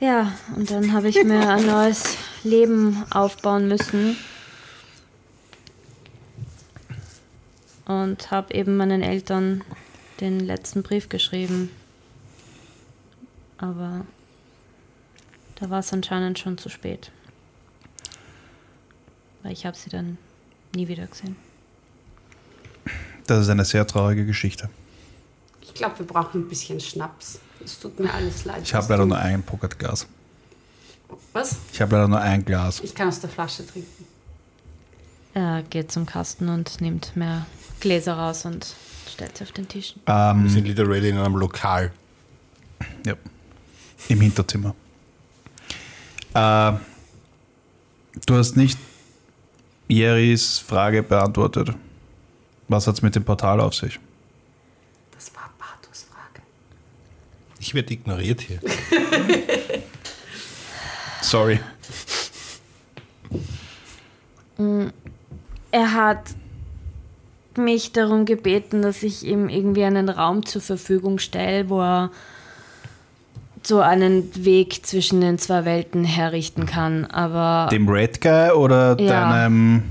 Ja, 0.00 0.32
und 0.56 0.70
dann 0.70 0.92
habe 0.92 1.08
ich 1.08 1.22
mir 1.22 1.48
ein 1.48 1.66
neues 1.66 2.16
Leben 2.42 3.04
aufbauen 3.10 3.68
müssen. 3.68 4.16
Und 7.86 8.30
habe 8.30 8.54
eben 8.54 8.76
meinen 8.76 9.02
Eltern 9.02 9.62
den 10.20 10.40
letzten 10.40 10.82
Brief 10.82 11.08
geschrieben. 11.08 11.70
Aber 13.58 14.06
da 15.56 15.70
war 15.70 15.80
es 15.80 15.92
anscheinend 15.92 16.38
schon 16.38 16.56
zu 16.58 16.68
spät. 16.68 17.10
Weil 19.42 19.52
ich 19.52 19.66
habe 19.66 19.76
sie 19.76 19.90
dann 19.90 20.16
nie 20.74 20.88
wieder 20.88 21.06
gesehen. 21.06 21.36
Das 23.26 23.40
ist 23.40 23.48
eine 23.48 23.64
sehr 23.64 23.86
traurige 23.86 24.24
Geschichte. 24.26 24.68
Ich 25.60 25.74
glaube, 25.74 25.98
wir 25.98 26.06
brauchen 26.06 26.42
ein 26.42 26.48
bisschen 26.48 26.80
Schnaps. 26.80 27.40
Es 27.64 27.78
tut 27.80 27.98
mir 27.98 28.12
alles 28.12 28.44
leid. 28.44 28.62
Ich 28.62 28.74
habe 28.74 28.86
leider 28.88 29.02
du- 29.02 29.08
nur 29.08 29.18
ein 29.18 29.42
Pocketglas. 29.42 30.06
Was? 31.32 31.56
Ich 31.72 31.80
habe 31.80 31.96
leider 31.96 32.08
nur 32.08 32.20
ein 32.20 32.44
Glas. 32.44 32.80
Ich 32.80 32.94
kann 32.94 33.08
aus 33.08 33.20
der 33.20 33.30
Flasche 33.30 33.66
trinken. 33.66 34.06
Er 35.34 35.62
geht 35.68 35.90
zum 35.90 36.06
Kasten 36.06 36.48
und 36.48 36.80
nimmt 36.80 37.16
mehr 37.16 37.46
Gläser 37.80 38.14
raus 38.14 38.44
und 38.44 38.66
stellt 39.12 39.36
sie 39.36 39.44
auf 39.44 39.52
den 39.52 39.66
Tisch. 39.68 39.94
Wir 40.06 40.14
Ähm, 40.32 40.48
sind 40.48 40.66
literally 40.66 41.08
in 41.08 41.18
einem 41.18 41.36
Lokal. 41.36 41.92
ja. 43.04 43.14
Im 44.08 44.20
Hinterzimmer. 44.20 44.74
Äh, 46.34 46.72
du 48.26 48.34
hast 48.36 48.56
nicht 48.56 48.78
Jeris 49.88 50.58
Frage 50.58 51.02
beantwortet. 51.02 51.70
Was 52.68 52.86
hat 52.86 52.94
es 52.96 53.02
mit 53.02 53.14
dem 53.14 53.24
Portal 53.24 53.60
auf 53.60 53.74
sich? 53.74 53.98
Das 55.12 55.34
war 55.34 55.50
Bartos 55.58 56.04
Frage. 56.04 56.42
Ich 57.58 57.74
werde 57.74 57.92
ignoriert 57.92 58.40
hier. 58.40 58.60
Sorry. 61.22 61.60
Er 65.74 65.92
hat 65.92 66.20
mich 67.56 67.90
darum 67.90 68.26
gebeten, 68.26 68.82
dass 68.82 69.02
ich 69.02 69.24
ihm 69.24 69.48
irgendwie 69.48 69.82
einen 69.82 70.08
Raum 70.08 70.46
zur 70.46 70.62
Verfügung 70.62 71.18
stelle, 71.18 71.68
wo 71.68 71.80
er 71.80 72.10
so 73.64 73.80
einen 73.80 74.44
Weg 74.44 74.86
zwischen 74.86 75.20
den 75.20 75.36
zwei 75.40 75.64
Welten 75.64 76.04
herrichten 76.04 76.66
kann. 76.66 77.06
Aber 77.06 77.68
Dem 77.72 77.88
Red 77.88 78.20
Guy 78.20 78.52
oder 78.52 78.96
Ja. 79.00 79.32
deinem, 79.32 79.82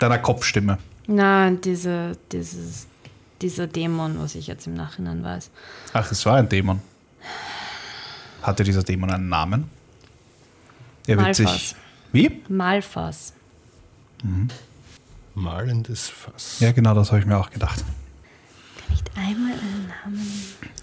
deiner 0.00 0.18
Kopfstimme? 0.18 0.78
nein, 1.06 1.60
diese, 1.60 2.18
dieses, 2.32 2.88
dieser 3.40 3.68
Dämon, 3.68 4.18
was 4.18 4.34
ich 4.34 4.48
jetzt 4.48 4.66
im 4.66 4.74
Nachhinein 4.74 5.22
weiß. 5.22 5.48
Ach, 5.92 6.10
es 6.10 6.26
war 6.26 6.38
ein 6.38 6.48
Dämon. 6.48 6.80
Hatte 8.42 8.64
dieser 8.64 8.82
Dämon 8.82 9.12
einen 9.12 9.28
Namen? 9.28 9.70
Er 11.06 11.18
wird 11.18 11.36
sich. 11.36 11.46
Malphas. 11.46 11.76
Wie? 12.10 12.42
Malendes 15.34 16.08
Fass. 16.08 16.60
Ja, 16.60 16.72
genau, 16.72 16.94
das 16.94 17.10
habe 17.10 17.20
ich 17.20 17.26
mir 17.26 17.38
auch 17.38 17.50
gedacht. 17.50 17.84
Nicht 18.90 19.10
einmal 19.16 19.52
einen 19.52 19.92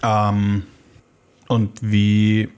Namen. 0.02 0.62
Ähm, 0.62 0.62
und 1.48 1.78
wie. 1.82 2.48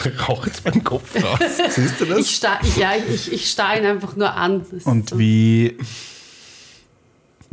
Rauch 0.28 0.46
jetzt 0.46 0.64
meinen 0.64 0.84
Kopf 0.84 1.14
raus. 1.22 1.40
Siehst 1.70 2.00
du 2.00 2.04
das? 2.06 2.18
Ich 2.18 2.36
starr, 2.36 2.58
ja, 2.76 2.92
ich, 2.96 3.32
ich 3.32 3.50
starr 3.50 3.78
ihn 3.78 3.84
einfach 3.86 4.14
nur 4.16 4.32
an. 4.32 4.64
Das 4.70 4.84
Und 4.84 5.10
so- 5.10 5.18
wie 5.18 5.76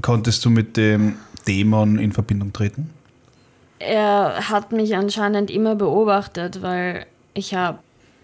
konntest 0.01 0.45
du 0.45 0.49
mit 0.49 0.77
dem 0.77 1.15
Dämon 1.47 1.97
in 1.99 2.11
Verbindung 2.11 2.53
treten? 2.53 2.89
Er 3.79 4.49
hat 4.49 4.71
mich 4.71 4.95
anscheinend 4.95 5.49
immer 5.51 5.75
beobachtet, 5.75 6.61
weil 6.61 7.05
ich 7.33 7.53
habe 7.55 7.79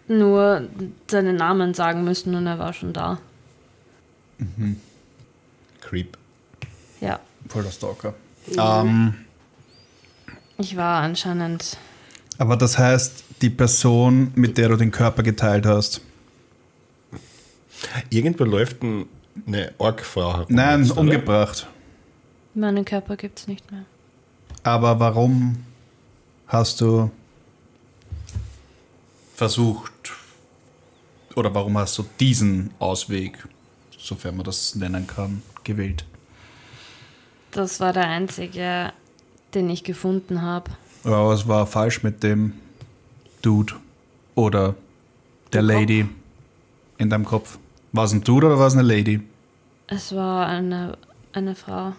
nur 0.08 0.68
seinen 1.10 1.36
Namen 1.36 1.74
sagen 1.74 2.04
müssen 2.04 2.36
und 2.36 2.46
er 2.48 2.58
war 2.60 2.74
schon 2.74 2.94
da. 2.94 3.20
Creep. 5.92 6.18
Ja, 7.02 7.20
Voll 7.50 7.64
der 7.64 7.72
Stalker. 7.72 8.14
Ähm, 8.58 9.14
ich 10.58 10.78
war 10.78 11.02
anscheinend. 11.02 11.76
aber 12.38 12.56
das 12.56 12.78
heißt, 12.78 13.26
die 13.42 13.50
Person, 13.50 14.32
mit 14.36 14.58
der 14.58 14.70
du 14.70 14.78
den 14.78 14.92
Körper 14.92 15.22
geteilt 15.22 15.66
hast. 15.66 16.00
Irgendwo 18.10 18.46
läuft 18.46 18.82
ein, 18.84 19.06
eine 19.46 19.74
Orkfrau 19.80 20.32
herum. 20.32 20.46
Nein, 20.48 20.84
jetzt, 20.84 20.92
oder? 20.92 21.02
umgebracht. 21.02 21.68
Meinen 22.54 22.86
Körper 22.86 23.18
gibt 23.18 23.40
es 23.40 23.48
nicht 23.48 23.70
mehr. 23.70 23.84
Aber 24.64 24.98
warum 24.98 25.58
hast 26.48 26.80
du 26.80 27.12
versucht 29.36 30.14
oder 31.36 31.54
warum 31.54 31.78
hast 31.78 31.98
du 31.98 32.06
diesen 32.18 32.70
Ausweg, 32.80 33.46
sofern 33.98 34.38
man 34.38 34.46
das 34.46 34.76
nennen 34.76 35.06
kann, 35.06 35.42
gewählt? 35.64 36.06
Das 37.52 37.80
war 37.80 37.94
der 37.94 38.08
einzige, 38.08 38.94
den 39.54 39.70
ich 39.70 39.84
gefunden 39.84 40.42
habe. 40.42 40.72
Aber 41.04 41.30
was 41.30 41.48
war 41.48 41.68
falsch 41.68 42.04
mit 42.04 42.24
dem 42.24 42.54
Dude 43.42 43.74
oder 44.36 44.76
der 45.52 45.62
Kopf? 45.62 45.72
Lady 45.72 46.10
in 46.98 47.10
deinem 47.10 47.26
Kopf? 47.26 47.58
War 47.92 48.06
es 48.06 48.14
ein 48.14 48.24
Dude 48.24 48.48
oder 48.48 48.60
war 48.60 48.68
es 48.68 48.74
eine 48.74 48.84
Lady? 48.84 49.22
Es 49.88 50.16
war 50.16 50.48
eine, 50.48 50.98
eine 51.34 51.56
Frau. 51.56 51.94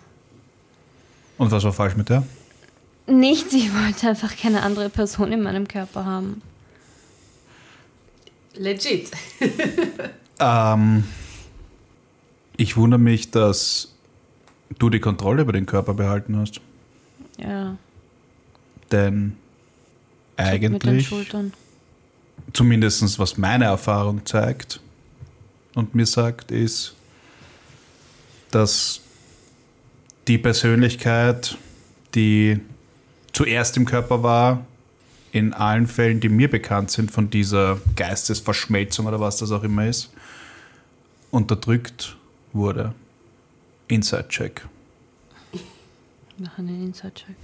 Und 1.37 1.51
was 1.51 1.65
war 1.65 1.73
falsch 1.73 1.97
mit 1.97 2.09
der? 2.09 2.23
Nichts, 3.07 3.53
ich 3.53 3.75
wollte 3.75 4.09
einfach 4.09 4.37
keine 4.37 4.63
andere 4.63 4.89
Person 4.89 5.33
in 5.33 5.43
meinem 5.43 5.67
Körper 5.69 6.05
haben. 6.05 6.41
Legit. 8.55 9.11
Ähm, 10.39 11.05
ich 12.57 12.77
wundere 12.77 13.01
mich, 13.01 13.31
dass 13.31 13.95
du 14.79 14.91
die 14.91 15.01
Kontrolle 15.01 15.43
über 15.43 15.53
den 15.53 15.67
Körper 15.67 15.95
behalten 15.95 16.37
hast. 16.37 16.61
Ja, 17.39 17.77
Denn 18.91 19.37
zuckt 20.37 20.53
mit 20.53 20.63
den 20.63 20.89
eigentlich, 20.91 21.09
Schultern. 21.09 21.53
zumindest 22.53 23.19
was 23.19 23.39
meine 23.39 23.65
Erfahrung 23.67 24.25
zeigt 24.27 24.81
und 25.75 25.95
mir 25.95 26.07
sagt, 26.07 26.51
ist, 26.51 26.95
dass 28.51 29.01
die 30.29 30.39
Persönlichkeit, 30.39 31.57
die 32.15 32.61
zuerst 33.33 33.77
im 33.77 33.87
Körper 33.87 34.23
war, 34.23 34.67
in 35.33 35.55
allen 35.55 35.87
Fällen, 35.87 36.21
die 36.21 36.29
mir 36.29 36.51
bekannt 36.51 36.91
sind, 36.91 37.11
von 37.11 37.31
dieser 37.31 37.81
Geistesverschmelzung 37.97 39.07
oder 39.07 39.19
was 39.19 39.39
das 39.39 39.51
auch 39.51 39.63
immer 39.63 39.87
ist, 39.87 40.13
unterdrückt 41.31 42.17
wurde. 42.53 42.95
Inside-Check. 43.89 44.67
Mach 46.39 46.59
einen 46.59 46.87
Inside-Check. 46.87 47.37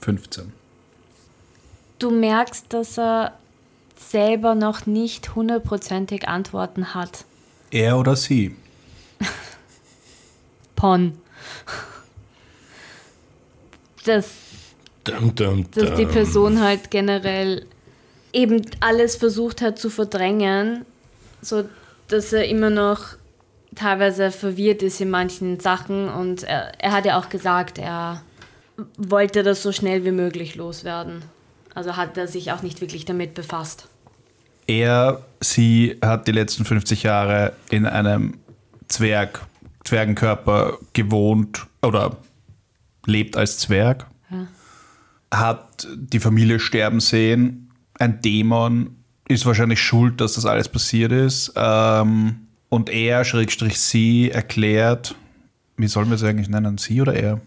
15. 0.00 0.52
Du 1.98 2.10
merkst, 2.10 2.72
dass 2.72 2.98
er 2.98 3.38
selber 3.94 4.54
noch 4.54 4.86
nicht 4.86 5.34
hundertprozentig 5.34 6.26
Antworten 6.26 6.94
hat. 6.94 7.24
Er 7.70 7.98
oder 7.98 8.16
sie? 8.16 8.56
Pon. 10.76 11.18
Dass, 14.04 14.30
Dum, 15.04 15.34
dum, 15.34 15.70
dass 15.72 15.94
die. 15.94 16.06
Person 16.06 16.60
halt 16.60 16.90
generell 16.90 17.66
eben 18.32 18.64
alles 18.80 19.16
versucht 19.16 19.60
hat 19.60 19.78
zu 19.78 19.90
verdrängen, 19.90 20.86
so 21.42 21.64
dass 22.08 22.32
er 22.32 22.48
immer 22.48 22.70
noch 22.70 23.00
teilweise 23.74 24.30
verwirrt 24.30 24.82
ist 24.82 25.00
in 25.00 25.10
manchen 25.10 25.60
Sachen 25.60 26.08
und 26.08 26.42
er, 26.42 26.72
er 26.80 26.92
hat 26.92 27.06
ja 27.06 27.18
auch 27.18 27.28
gesagt, 27.28 27.78
er 27.78 28.22
wollte 28.96 29.42
das 29.42 29.62
so 29.62 29.72
schnell 29.72 30.04
wie 30.04 30.10
möglich 30.10 30.56
loswerden. 30.56 31.22
Also 31.74 31.96
hat 31.96 32.16
er 32.16 32.26
sich 32.26 32.50
auch 32.52 32.62
nicht 32.62 32.80
wirklich 32.80 33.04
damit 33.04 33.34
befasst. 33.34 33.88
Er, 34.66 35.22
sie 35.40 35.98
hat 36.02 36.26
die 36.26 36.32
letzten 36.32 36.64
50 36.64 37.04
Jahre 37.04 37.52
in 37.70 37.86
einem 37.86 38.38
Zwerg, 38.88 39.42
Zwergenkörper 39.84 40.78
gewohnt 40.92 41.66
oder 41.82 42.16
lebt 43.06 43.36
als 43.36 43.58
Zwerg. 43.58 44.06
Ja. 44.30 44.46
Hat 45.32 45.86
die 45.94 46.20
Familie 46.20 46.58
sterben 46.58 47.00
sehen. 47.00 47.70
Ein 47.98 48.20
Dämon 48.20 48.96
ist 49.30 49.46
wahrscheinlich 49.46 49.80
schuld, 49.80 50.20
dass 50.20 50.34
das 50.34 50.44
alles 50.46 50.68
passiert 50.68 51.12
ist. 51.12 51.52
Ähm, 51.56 52.46
und 52.68 52.88
er, 52.90 53.24
Schrägstrich 53.24 53.78
sie, 53.80 54.30
erklärt, 54.30 55.14
wie 55.76 55.88
sollen 55.88 56.08
wir 56.08 56.16
es 56.16 56.22
eigentlich 56.22 56.48
nennen? 56.48 56.78
Sie 56.78 57.00
oder 57.00 57.14
er? 57.14 57.40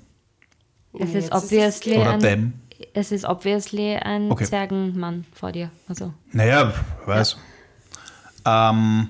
Es 0.99 1.13
Ja, 1.13 1.19
ist 1.19 1.31
obviously 1.31 1.97
Oder 1.97 2.11
ein, 2.11 2.19
dem? 2.19 2.53
es 2.93 3.11
ist 3.11 3.25
obviously 3.25 3.95
ein 3.95 4.31
Okay. 4.31 4.45
Zwergenmann 4.45 5.25
vor 5.33 5.51
dir. 5.51 5.69
Also 5.87 6.13
Naja, 6.31 6.73
weiß. 7.05 7.37
Ähm, 8.45 9.07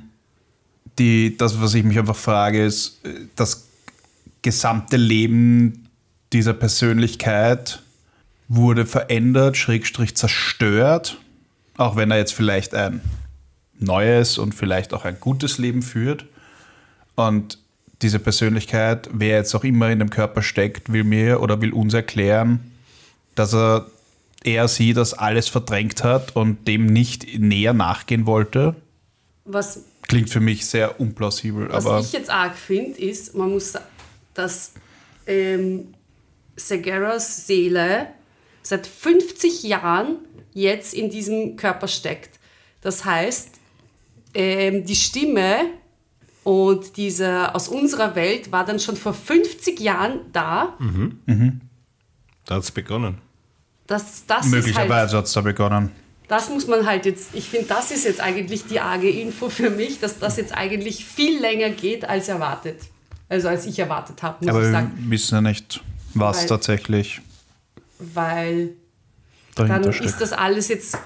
die, 0.99 1.35
das, 1.37 1.59
was 1.61 1.73
ich 1.73 1.83
mich 1.83 1.97
einfach 1.97 2.15
frage, 2.15 2.63
ist, 2.63 3.01
das 3.35 3.67
gesamte 4.41 4.97
Leben 4.97 5.89
dieser 6.31 6.53
Persönlichkeit 6.53 7.81
wurde 8.47 8.85
verändert, 8.85 9.57
schrägstrich 9.57 10.15
zerstört, 10.15 11.17
auch 11.77 11.95
wenn 11.95 12.11
er 12.11 12.17
jetzt 12.17 12.33
vielleicht 12.33 12.75
ein 12.75 13.01
neues 13.79 14.37
und 14.37 14.53
vielleicht 14.53 14.93
auch 14.93 15.05
ein 15.05 15.19
gutes 15.19 15.57
Leben 15.57 15.81
führt. 15.81 16.25
Und 17.15 17.57
diese 18.01 18.19
Persönlichkeit, 18.19 19.09
wer 19.11 19.37
jetzt 19.37 19.55
auch 19.55 19.63
immer 19.63 19.89
in 19.89 19.99
dem 19.99 20.09
Körper 20.09 20.41
steckt, 20.41 20.91
will 20.91 21.03
mir 21.03 21.41
oder 21.41 21.61
will 21.61 21.73
uns 21.73 21.93
erklären, 21.93 22.71
dass 23.35 23.53
er 23.53 23.87
er 24.43 24.67
sie 24.67 24.93
das 24.93 25.13
alles 25.13 25.47
verdrängt 25.47 26.03
hat 26.03 26.35
und 26.35 26.67
dem 26.67 26.85
nicht 26.85 27.39
näher 27.39 27.73
nachgehen 27.73 28.25
wollte. 28.25 28.75
Was, 29.45 29.83
Klingt 30.07 30.29
für 30.29 30.41
mich 30.41 30.65
sehr 30.65 30.99
unplausibel, 30.99 31.69
was 31.71 32.07
ich 32.07 32.13
jetzt 32.13 32.29
arg 32.29 32.55
finde, 32.55 32.99
ist, 32.99 33.35
man 33.35 33.51
muss, 33.51 33.73
dass 34.33 34.73
ähm, 35.25 35.93
Segeras 36.55 37.47
Seele 37.47 38.07
seit 38.61 38.85
50 38.85 39.63
Jahren 39.63 40.17
jetzt 40.53 40.93
in 40.93 41.09
diesem 41.09 41.55
Körper 41.55 41.87
steckt. 41.87 42.39
Das 42.81 43.05
heißt, 43.05 43.49
ähm, 44.33 44.85
die 44.85 44.95
Stimme 44.95 45.65
und 46.43 46.97
diese 46.97 47.53
aus 47.55 47.67
unserer 47.67 48.15
Welt 48.15 48.51
war 48.51 48.65
dann 48.65 48.79
schon 48.79 48.95
vor 48.97 49.13
50 49.13 49.79
Jahren 49.79 50.19
da. 50.33 50.77
Da 52.45 52.55
hat 52.55 52.63
es 52.63 52.71
begonnen. 52.71 53.19
Das, 53.87 54.25
das, 54.25 54.43
halt, 54.43 54.51
möglicherweise 54.51 55.17
hat 55.17 55.25
es 55.25 55.33
da 55.33 55.41
begonnen. 55.41 55.91
das 56.27 56.49
muss 56.49 56.67
man 56.67 56.85
halt 56.85 57.05
jetzt, 57.05 57.33
ich 57.33 57.45
finde, 57.49 57.67
das 57.67 57.91
ist 57.91 58.05
jetzt 58.05 58.19
eigentlich 58.21 58.65
die 58.65 58.79
arge 58.79 59.09
Info 59.09 59.49
für 59.49 59.69
mich, 59.69 59.99
dass 59.99 60.19
das 60.19 60.37
jetzt 60.37 60.53
eigentlich 60.53 61.05
viel 61.05 61.39
länger 61.39 61.69
geht 61.69 62.05
als 62.05 62.27
erwartet. 62.27 62.79
Also 63.29 63.47
als 63.49 63.65
ich 63.65 63.79
erwartet 63.79 64.21
habe, 64.23 64.37
muss 64.43 64.49
Aber 64.49 64.59
ich 64.61 64.67
wir 64.67 64.71
sagen. 64.71 64.91
wissen 65.09 65.35
ja 65.35 65.41
nicht, 65.41 65.81
was 66.13 66.39
Weil- 66.41 66.47
tatsächlich 66.47 67.21
Weil 67.99 68.71
dann 69.55 69.93
steckt. 69.93 70.05
ist 70.05 70.21
das 70.21 70.33
alles 70.33 70.67
jetzt 70.67 70.97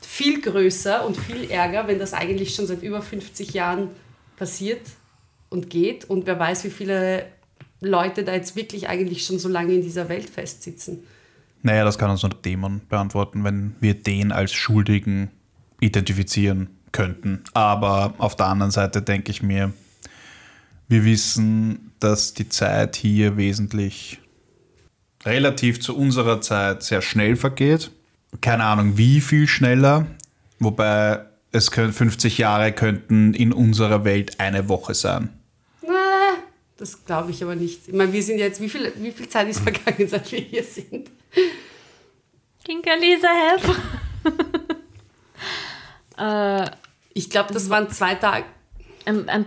viel 0.00 0.40
größer 0.40 1.06
und 1.06 1.16
viel 1.16 1.50
ärger, 1.50 1.88
wenn 1.88 1.98
das 1.98 2.12
eigentlich 2.12 2.54
schon 2.54 2.66
seit 2.66 2.82
über 2.82 3.02
50 3.02 3.52
Jahren 3.54 3.88
passiert 4.36 4.82
und 5.48 5.70
geht 5.70 6.04
und 6.04 6.26
wer 6.26 6.38
weiß, 6.38 6.64
wie 6.64 6.70
viele 6.70 7.26
Leute 7.80 8.24
da 8.24 8.32
jetzt 8.32 8.56
wirklich 8.56 8.88
eigentlich 8.88 9.24
schon 9.24 9.38
so 9.38 9.48
lange 9.48 9.74
in 9.74 9.82
dieser 9.82 10.08
Welt 10.08 10.28
festsitzen. 10.30 11.04
Naja, 11.62 11.84
das 11.84 11.98
kann 11.98 12.10
uns 12.10 12.22
nur 12.22 12.30
der 12.30 12.40
Dämon 12.40 12.80
beantworten, 12.88 13.44
wenn 13.44 13.74
wir 13.80 13.94
den 13.94 14.32
als 14.32 14.52
Schuldigen 14.52 15.30
identifizieren 15.80 16.68
könnten. 16.92 17.42
Aber 17.54 18.14
auf 18.18 18.36
der 18.36 18.46
anderen 18.46 18.70
Seite 18.70 19.02
denke 19.02 19.30
ich 19.30 19.42
mir, 19.42 19.72
wir 20.88 21.04
wissen, 21.04 21.92
dass 21.98 22.34
die 22.34 22.48
Zeit 22.48 22.96
hier 22.96 23.36
wesentlich 23.36 24.20
relativ 25.26 25.80
zu 25.80 25.96
unserer 25.96 26.40
Zeit 26.40 26.82
sehr 26.82 27.02
schnell 27.02 27.36
vergeht. 27.36 27.90
Keine 28.40 28.64
Ahnung, 28.64 28.96
wie 28.96 29.20
viel 29.20 29.46
schneller. 29.48 30.06
Wobei 30.58 31.24
es 31.52 31.70
können 31.70 31.92
50 31.92 32.38
Jahre 32.38 32.72
könnten 32.72 33.34
in 33.34 33.52
unserer 33.52 34.04
Welt 34.04 34.40
eine 34.40 34.68
Woche 34.68 34.94
sein. 34.94 35.30
Das 36.78 37.04
glaube 37.06 37.30
ich 37.30 37.42
aber 37.42 37.56
nicht. 37.56 37.88
Ich 37.88 37.94
meine, 37.94 38.12
wir 38.12 38.22
sind 38.22 38.38
jetzt, 38.38 38.60
wie 38.60 38.68
viel, 38.68 38.92
wie 38.96 39.10
viel 39.10 39.28
Zeit 39.28 39.48
ist 39.48 39.60
vergangen, 39.60 40.06
seit 40.08 40.30
wir 40.30 40.40
hier 40.40 40.62
sind? 40.62 41.10
Kinkerlisa, 42.64 43.28
help! 43.28 43.76
äh, 46.66 46.70
Ich 47.14 47.30
glaube, 47.30 47.54
das 47.54 47.70
waren 47.70 47.88
zwei 47.90 48.14
Tage. 48.16 48.44
ein, 49.06 49.26
ein, 49.28 49.46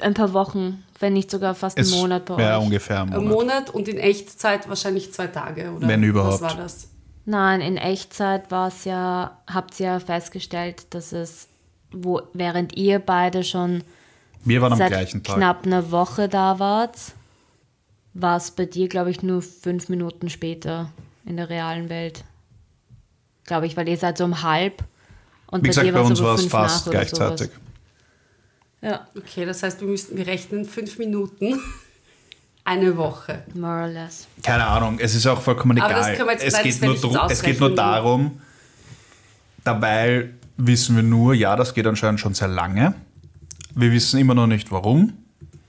ein 0.00 0.14
paar 0.14 0.32
Wochen, 0.32 0.82
wenn 1.02 1.12
nicht 1.12 1.30
sogar 1.30 1.54
fast 1.54 1.76
einen 1.78 1.90
Monat 1.90 2.24
bei 2.26 2.40
Ja, 2.40 2.56
euch. 2.58 2.64
ungefähr 2.64 3.02
ein 3.02 3.12
Ein 3.12 3.24
Monat. 3.24 3.32
Monat 3.34 3.70
und 3.70 3.88
in 3.88 3.98
Echtzeit 3.98 4.68
wahrscheinlich 4.68 5.12
zwei 5.12 5.26
Tage, 5.26 5.70
oder? 5.72 5.86
Wenn 5.86 6.02
überhaupt. 6.02 6.40
Was 6.40 6.40
war 6.40 6.56
das? 6.56 6.88
Nein, 7.24 7.60
in 7.60 7.76
Echtzeit 7.76 8.50
war 8.50 8.68
es 8.68 8.84
ja, 8.84 9.38
habt 9.46 9.78
ihr 9.78 9.86
ja 9.86 10.00
festgestellt, 10.00 10.86
dass 10.94 11.12
es, 11.12 11.48
wo, 11.92 12.22
während 12.32 12.76
ihr 12.76 12.98
beide 12.98 13.44
schon 13.44 13.84
Wir 14.44 14.60
waren 14.62 14.72
am 14.72 14.78
seit 14.78 14.88
gleichen 14.90 15.22
Tag. 15.22 15.36
knapp 15.36 15.66
einer 15.66 15.90
Woche 15.92 16.28
da 16.28 16.58
wart, 16.58 16.96
war 18.14 18.36
es 18.38 18.50
bei 18.50 18.64
dir, 18.66 18.88
glaube 18.88 19.10
ich, 19.10 19.22
nur 19.22 19.40
fünf 19.42 19.88
Minuten 19.88 20.30
später 20.30 20.90
in 21.24 21.36
der 21.36 21.48
realen 21.48 21.88
Welt. 21.88 22.24
Glaube 23.44 23.66
ich, 23.66 23.76
weil 23.76 23.88
ihr 23.88 23.96
seid 23.96 24.18
so 24.18 24.24
um 24.24 24.42
halb 24.42 24.82
und 25.46 25.62
Wie 25.64 25.68
gesagt, 25.68 25.86
bei 25.86 25.94
war's 25.94 26.10
uns 26.10 26.18
aber 26.20 26.28
war 26.30 26.34
es 26.36 26.46
fast 26.46 26.90
gleichzeitig. 26.90 27.50
sowas. 27.50 27.60
Ja, 28.82 29.06
Okay, 29.16 29.44
das 29.44 29.62
heißt, 29.62 29.80
wir 29.80 29.88
müssten, 29.88 30.16
wir 30.16 30.26
rechnen 30.26 30.64
fünf 30.64 30.98
Minuten, 30.98 31.58
eine 32.64 32.96
Woche. 32.96 33.42
more 33.54 33.82
or 33.82 33.88
less. 33.88 34.26
Keine 34.42 34.66
Ahnung, 34.66 34.98
es 35.00 35.14
ist 35.14 35.26
auch 35.26 35.40
vollkommen 35.40 35.80
Aber 35.80 35.94
das 35.94 36.06
egal. 36.08 36.16
können 36.16 36.28
wir 36.28 36.32
jetzt- 36.34 36.44
es, 36.46 36.52
nein, 36.54 36.64
geht 36.64 36.82
nur 36.82 36.94
drum, 36.96 37.18
es 37.30 37.42
geht 37.42 37.60
nur 37.60 37.74
darum, 37.74 38.40
dabei 39.64 40.30
wissen 40.56 40.96
wir 40.96 41.02
nur, 41.02 41.34
ja, 41.34 41.56
das 41.56 41.74
geht 41.74 41.86
anscheinend 41.86 42.20
schon 42.20 42.34
sehr 42.34 42.48
lange. 42.48 42.94
Wir 43.74 43.90
wissen 43.90 44.18
immer 44.20 44.34
noch 44.34 44.46
nicht 44.46 44.70
warum. 44.70 45.14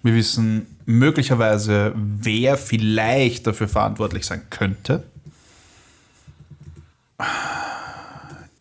Wir 0.04 0.14
wissen 0.14 0.68
möglicherweise, 0.86 1.94
wer 1.96 2.58
vielleicht 2.58 3.48
dafür 3.48 3.70
verantwortlich 3.70 4.26
sein 4.26 4.42
könnte. 4.50 5.04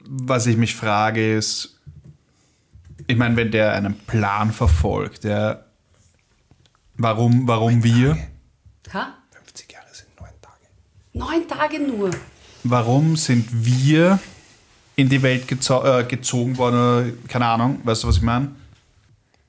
Was 0.09 0.46
ich 0.46 0.57
mich 0.57 0.74
frage 0.76 1.36
ist, 1.36 1.80
ich 3.12 3.18
meine, 3.18 3.36
wenn 3.36 3.50
der 3.50 3.72
einen 3.74 3.94
Plan 3.94 4.52
verfolgt, 4.52 5.24
der, 5.24 5.66
warum, 6.96 7.46
warum 7.46 7.84
wir? 7.84 8.16
Ha? 8.92 9.14
50 9.32 9.70
Jahre 9.70 9.86
sind 9.92 10.08
neun 10.18 10.30
Tage. 10.40 10.66
Neun 11.12 11.46
Tage 11.48 11.78
nur. 11.78 12.10
Warum 12.64 13.16
sind 13.16 13.46
wir 13.52 14.18
in 14.96 15.08
die 15.10 15.20
Welt 15.22 15.46
gezo 15.46 15.84
äh, 15.84 16.04
gezogen 16.04 16.56
worden? 16.56 17.18
Keine 17.28 17.46
Ahnung, 17.46 17.80
weißt 17.84 18.02
du, 18.04 18.08
was 18.08 18.16
ich 18.16 18.22
meine? 18.22 18.52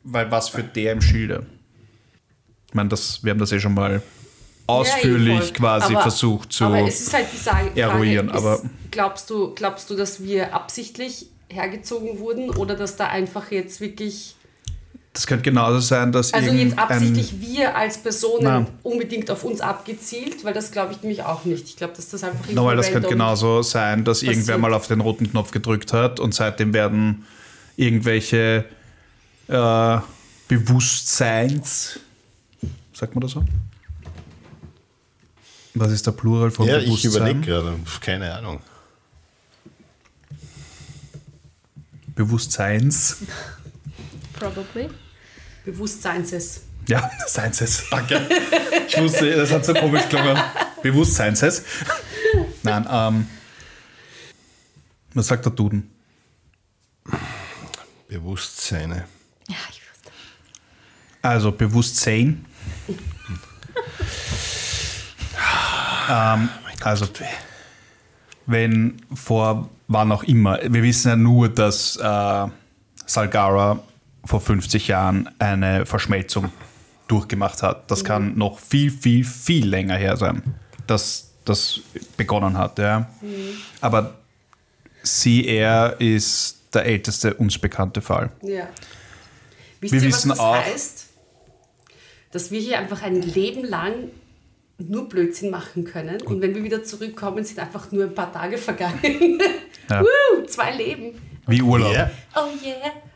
Weil 0.04 0.30
was 0.30 0.50
für 0.50 0.64
der 0.64 0.92
im 0.92 1.02
Schilde? 1.02 1.46
Ich 2.68 2.74
meine, 2.74 2.90
das, 2.90 3.24
wir 3.24 3.32
haben 3.32 3.40
das 3.40 3.52
eh 3.54 3.60
schon 3.62 3.76
mal 3.76 4.02
ausführlich 4.68 5.40
Ja, 5.40 5.46
eh 5.48 5.52
quasi 5.54 5.94
aber, 5.94 6.02
versucht 6.02 6.52
zu. 6.52 6.66
Aber 6.66 6.80
es 6.82 7.00
ist 7.00 7.14
halt 7.14 7.28
die 7.32 7.38
Frage, 7.38 7.80
eruieren, 7.80 8.28
ist, 8.28 8.36
aber- 8.36 8.62
glaubst 8.92 9.30
du, 9.30 9.54
glaubst 9.56 9.90
du, 9.90 9.96
dass 9.96 10.22
wir 10.22 10.54
absichtlich 10.54 11.28
hergezogen 11.54 12.20
wurden 12.20 12.50
oder 12.50 12.76
dass 12.76 12.96
da 12.96 13.08
einfach 13.08 13.52
jetzt 13.52 13.80
wirklich, 13.82 14.36
das 15.14 15.28
könnte 15.28 15.44
genauso 15.44 15.80
sein, 15.80 16.12
dass 16.12 16.34
also 16.34 16.52
jetzt 16.52 16.78
absichtlich 16.78 17.40
wir 17.40 17.76
als 17.76 17.98
Personen 18.00 18.44
Nein. 18.44 18.68
unbedingt 18.82 19.30
auf 19.30 19.44
uns 19.44 19.62
abgezielt, 19.62 20.44
weil 20.44 20.54
das 20.54 20.72
glaube 20.72 20.94
ich 20.94 21.02
nämlich 21.02 21.24
auch 21.24 21.46
nicht. 21.46 21.68
Ich 21.68 21.76
glaube, 21.78 21.94
dass 21.96 22.10
das 22.10 22.24
einfach 22.24 22.40
irgendwie 22.42 22.56
Nochmal, 22.56 22.76
das 22.76 22.92
könnte 22.92 23.10
genauso 23.10 23.62
sein, 23.62 24.04
dass 24.04 24.24
irgendwer 24.24 24.56
passiert. 24.56 24.60
mal 24.60 24.74
auf 24.74 24.88
den 24.88 25.02
roten 25.02 25.30
Knopf 25.30 25.52
gedrückt 25.52 25.94
hat 25.94 26.20
und 26.20 26.34
seitdem 26.34 26.74
werden 26.74 27.26
irgendwelche 27.78 28.66
äh, 29.48 29.98
Bewusstseins, 30.48 32.00
sagt 32.94 33.16
man 33.16 33.22
das 33.22 33.32
so? 33.32 33.44
Was 35.76 35.92
ist 35.92 36.06
der 36.06 36.12
Plural 36.12 36.52
von 36.52 36.68
Ja, 36.68 36.78
ich 36.78 36.86
Bewusstsein? 36.86 37.12
überlege 37.12 37.40
gerade. 37.42 37.80
Keine 38.02 38.34
Ahnung. 38.34 38.60
Bewusstseins. 42.16 43.18
Probably. 44.34 44.90
Bewusstseinses. 45.66 46.64
Ja, 46.88 47.10
Sciences. 47.28 47.84
Danke. 47.90 48.28
Ich 48.88 48.98
wusste, 49.00 49.34
das 49.36 49.52
hat 49.52 49.66
so 49.66 49.74
komisch 49.74 50.08
gelungen. 50.10 50.38
Bewusstseinses. 50.82 51.64
Nein, 52.62 52.86
ähm. 52.90 53.28
Was 55.14 55.28
sagt 55.28 55.46
der 55.46 55.52
Duden? 55.52 55.92
Bewusstseine. 58.08 59.06
Ja, 59.48 59.56
ich 59.70 59.82
wusste. 59.90 60.12
Also 61.22 61.52
Bewusstsein. 61.52 62.46
ähm, 66.10 66.50
also, 66.82 67.08
wenn 68.46 69.02
vor 69.14 69.70
wann 69.94 70.12
auch 70.12 70.24
immer, 70.24 70.60
wir 70.68 70.84
wissen 70.84 71.08
ja 71.10 71.16
nur, 71.16 71.50
dass 71.50 71.96
äh, 71.98 72.48
Salgara 73.06 73.80
vor 74.26 74.42
50 74.42 74.88
Jahren 74.88 75.30
eine 75.40 75.86
Verschmelzung 75.86 76.52
durchgemacht 77.08 77.62
hat. 77.64 77.90
Das 77.92 78.04
kann 78.04 78.38
noch 78.38 78.60
viel, 78.60 78.90
viel, 78.92 79.24
viel 79.24 79.68
länger 79.68 79.96
her 79.96 80.18
sein, 80.18 80.42
dass 80.88 81.30
das 81.46 81.82
begonnen 82.18 82.58
hat. 82.58 82.80
Ja. 82.80 83.10
Aber 83.82 84.14
sie, 85.02 85.46
er 85.46 86.00
ist 86.00 86.60
der 86.74 86.86
älteste 86.86 87.34
uns 87.34 87.58
bekannte 87.58 88.02
Fall. 88.02 88.32
Ja. 88.42 88.68
Wisst 89.82 89.94
Wir 89.94 90.02
ihr, 90.02 90.08
wissen 90.08 90.30
was 90.32 90.38
das 90.38 90.46
auch- 90.46 90.56
heißt? 90.56 91.08
Dass 92.32 92.50
wir 92.50 92.60
hier 92.62 92.80
einfach 92.80 93.02
ein 93.04 93.22
Leben 93.22 93.64
lang 93.66 93.94
nur 94.90 95.10
Blödsinn 95.10 95.50
machen 95.50 95.84
können 95.84 96.22
und 96.24 96.42
wenn 96.42 96.54
wir 96.56 96.64
wieder 96.64 96.84
zurückkommen, 96.84 97.44
sind 97.44 97.60
einfach 97.60 97.92
nur 97.92 98.06
ein 98.06 98.14
paar 98.14 98.32
Tage 98.32 98.58
vergangen. 98.58 99.40
Ja. 99.90 100.02
Woo, 100.02 100.46
zwei 100.48 100.72
Leben. 100.78 101.12
Wie 101.46 101.62
Urlaub. 101.62 101.94
Ja, 101.94 102.10
Oh 102.36 102.48
yeah. 102.66 102.76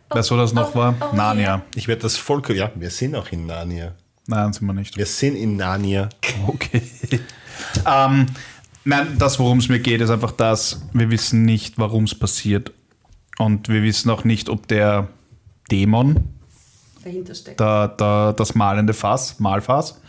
Oh, 0.10 0.16
Weißt 0.16 0.30
du, 0.32 0.36
das 0.36 0.52
noch 0.52 0.76
oh, 0.76 0.80
war? 0.80 0.96
oh 1.00 1.16
Narnia. 1.16 1.46
yeah. 1.56 1.62
ich 1.76 1.88
werde 1.88 2.02
das 2.02 2.18
voll. 2.18 2.42
Ja, 2.54 2.70
wir 2.76 2.90
sind 2.90 3.16
auch 3.16 3.32
in 3.32 3.46
Narnia. 3.46 3.94
Nein, 4.28 4.52
sind 4.52 4.68
wir 4.68 4.74
nicht. 4.74 4.98
Wir 4.98 5.06
sind 5.06 5.38
in 5.38 5.56
Narnia. 5.56 6.10
Okay. 6.46 6.82
ähm, 7.86 8.26
nein, 8.84 9.16
das, 9.18 9.40
worum 9.40 9.60
es 9.60 9.70
mir 9.70 9.80
geht, 9.80 10.02
ist 10.02 10.10
einfach 10.10 10.34
das, 10.34 10.82
wir 10.92 11.10
wissen 11.10 11.44
nicht, 11.46 11.78
warum 11.78 12.04
es 12.04 12.14
passiert. 12.14 12.74
Und 13.38 13.70
wir 13.70 13.82
wissen 13.82 14.10
auch 14.10 14.26
nicht, 14.26 14.50
ob 14.50 14.68
der 14.68 15.08
Dämon, 15.72 16.28
Dahinter 17.04 17.34
steckt. 17.34 17.60
der, 17.60 17.88
der, 17.90 18.34
das 18.34 18.56
malende 18.56 18.94
Fass, 18.94 19.40
Malfass, 19.40 20.02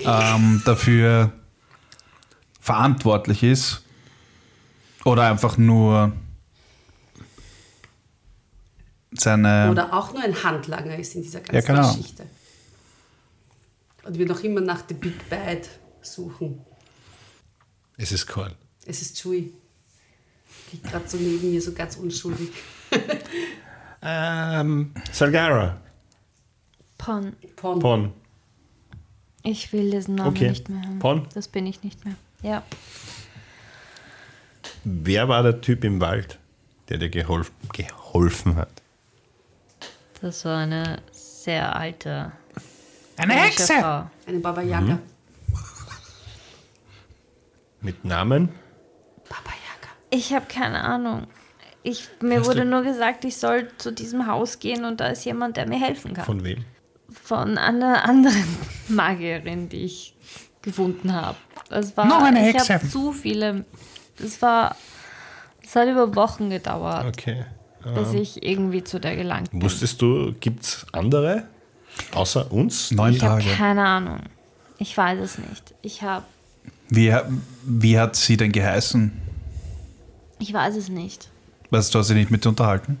ähm, 0.00 0.62
dafür 0.64 1.32
verantwortlich 2.60 3.42
ist. 3.42 3.82
Oder 5.04 5.30
einfach 5.30 5.58
nur 5.58 6.12
seine. 9.12 9.70
Oder 9.70 9.92
auch 9.92 10.12
nur 10.12 10.22
ein 10.22 10.42
Handlanger 10.42 10.96
ist 10.98 11.14
in 11.14 11.22
dieser 11.22 11.40
ganzen 11.40 11.54
Ja, 11.54 11.60
genau. 11.60 11.94
Geschichte. 11.94 12.26
Und 14.04 14.18
wir 14.18 14.26
noch 14.26 14.42
immer 14.42 14.60
nach 14.60 14.84
The 14.88 14.94
Big 14.94 15.28
Bad 15.28 15.68
suchen. 16.02 16.60
Es 17.96 18.12
ist 18.12 18.26
Karl. 18.26 18.54
Es 18.86 19.00
ist 19.02 19.16
Chewie. 19.18 19.52
Liegt 20.72 20.90
gerade 20.90 21.08
so 21.08 21.16
neben 21.16 21.50
mir, 21.50 21.60
so 21.62 21.72
ganz 21.72 21.96
unschuldig. 21.96 22.50
Ähm, 24.02 24.92
Salgara. 25.12 25.80
Pon. 26.98 27.34
Porn. 27.56 27.78
Pon. 27.78 28.12
Ich 29.46 29.72
will 29.72 29.90
diesen 29.90 30.14
Namen 30.16 30.30
Okay. 30.30 30.48
nicht 30.48 30.68
mehr 30.70 30.80
haben. 30.82 30.98
Pon? 30.98 31.28
Das 31.34 31.48
bin 31.48 31.66
ich 31.66 31.82
nicht 31.82 32.04
mehr. 32.04 32.14
Ja. 32.42 32.62
Wer 34.84 35.28
war 35.28 35.42
der 35.42 35.60
Typ 35.60 35.84
im 35.84 36.00
Wald, 36.00 36.38
der 36.88 36.98
dir 36.98 37.10
geholf 37.10 37.52
geholfen 37.72 38.56
hat? 38.56 38.70
Das 40.22 40.44
war 40.46 40.58
eine 40.62 41.02
sehr 41.12 41.76
alte. 41.76 42.32
Eine 43.18 43.34
Hexe! 43.34 43.74
Frau. 43.74 44.10
Eine 44.26 44.38
Baba 44.40 44.62
Yaga. 44.62 44.94
Mhm. 44.94 44.98
Mit 47.82 48.04
Namen? 48.04 48.48
Baba 49.28 49.50
Yaga. 49.50 49.92
Ich 50.10 50.32
habe 50.32 50.46
keine 50.46 50.82
Ahnung. 50.82 51.26
Ich, 51.82 52.08
mir 52.22 52.40
Hast 52.40 52.46
wurde 52.46 52.64
nur 52.64 52.82
gesagt, 52.82 53.26
ich 53.26 53.36
soll 53.36 53.68
zu 53.76 53.92
diesem 53.92 54.26
Haus 54.26 54.58
gehen 54.58 54.86
und 54.86 55.00
da 55.00 55.08
ist 55.08 55.24
jemand, 55.26 55.58
der 55.58 55.68
mir 55.68 55.78
helfen 55.78 56.14
kann. 56.14 56.24
Von 56.24 56.42
wem? 56.44 56.64
Von 57.22 57.56
einer 57.58 58.04
anderen 58.04 58.44
Magierin, 58.88 59.68
die 59.68 59.84
ich 59.84 60.14
gefunden 60.62 61.12
habe. 61.12 61.36
Es 61.70 61.96
war, 61.96 62.06
Noch 62.06 62.22
eine 62.22 62.48
Ich 62.48 62.54
Hexe. 62.56 62.74
habe 62.74 62.88
zu 62.88 63.12
viele. 63.12 63.64
Es 64.22 64.40
war. 64.42 64.76
Es 65.62 65.74
hat 65.76 65.88
über 65.88 66.14
Wochen 66.14 66.50
gedauert, 66.50 67.06
Okay. 67.06 67.44
bis 67.94 68.12
ich 68.12 68.42
irgendwie 68.44 68.84
zu 68.84 69.00
der 69.00 69.16
gelangt 69.16 69.50
bin. 69.50 69.62
Wusstest 69.62 70.00
du, 70.02 70.34
gibt 70.38 70.62
es 70.62 70.86
andere 70.92 71.44
außer 72.14 72.52
uns? 72.52 72.90
Neun 72.90 73.14
Ich 73.14 73.18
Tage. 73.18 73.44
keine 73.56 73.84
Ahnung. 73.86 74.18
Ich 74.78 74.96
weiß 74.96 75.18
es 75.20 75.38
nicht. 75.38 75.74
Ich 75.82 76.02
habe. 76.02 76.24
Wie, 76.90 77.14
wie 77.64 77.98
hat 77.98 78.14
sie 78.16 78.36
denn 78.36 78.52
geheißen? 78.52 79.10
Ich 80.38 80.52
weiß 80.52 80.76
es 80.76 80.88
nicht. 80.90 81.30
Weißt 81.70 81.94
du, 81.94 81.98
hast 81.98 82.08
sie 82.08 82.14
nicht 82.14 82.30
mit 82.30 82.44
dir 82.44 82.50
unterhalten? 82.50 83.00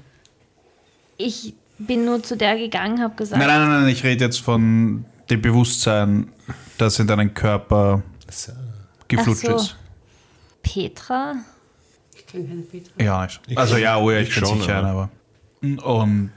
Ich 1.16 1.54
bin 1.78 2.04
nur 2.04 2.22
zu 2.22 2.36
der 2.36 2.56
gegangen, 2.56 3.00
habe 3.00 3.14
gesagt. 3.16 3.38
Nein, 3.40 3.48
nein, 3.48 3.68
nein, 3.68 3.82
nein, 3.82 3.88
ich 3.92 4.04
rede 4.04 4.24
jetzt 4.24 4.40
von 4.40 5.04
dem 5.30 5.42
Bewusstsein, 5.42 6.28
das 6.78 6.98
in 6.98 7.06
deinen 7.06 7.32
Körper 7.34 8.02
So. 8.30 8.52
geflutscht 9.08 9.46
so. 9.46 9.56
ist. 9.56 9.76
Petra? 10.62 11.34
Ich 12.16 12.26
kenne 12.26 12.48
keine 12.48 12.62
Petra. 12.62 13.02
Ja, 13.02 13.26
ich, 13.26 13.58
also 13.58 13.76
ja, 13.76 13.96
oh 13.98 14.10
ja, 14.10 14.18
ich, 14.20 14.28
Ich 14.28 14.34
bin 14.34 14.44
schon, 14.46 14.60
sicher, 14.60 14.76
aber- 14.84 15.10
aber. 15.62 15.84
Und 15.86 16.30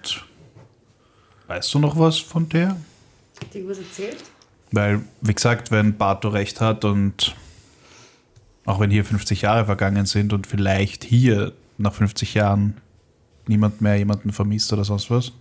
weißt 1.47 1.73
du 1.73 1.79
noch 1.79 1.97
was 1.99 2.17
von 2.17 2.47
der? 2.49 2.69
Hat 2.69 2.77
die 3.53 3.57
irgendwas 3.59 3.79
erzählt? 3.79 4.23
Weil, 4.71 5.01
wie 5.21 5.33
gesagt, 5.33 5.71
wenn 5.71 5.97
Bato 5.97 6.29
recht 6.29 6.59
hat 6.61 6.83
und 6.85 7.35
Auch 8.65 8.81
wenn 8.81 8.89
hier 8.91 9.05
50 9.05 9.43
Jahre 9.43 9.65
vergangen 9.65 10.05
sind 10.05 10.33
und 10.33 10.45
vielleicht 10.45 11.05
hier 11.05 11.53
nach 11.77 11.93
50 11.93 12.33
Jahren 12.33 12.75
niemand 13.49 13.81
mehr 13.81 13.97
jemanden 13.97 14.31
vermisst 14.31 14.71
oder 14.73 14.83
sonst 14.83 15.09
was. 15.09 15.31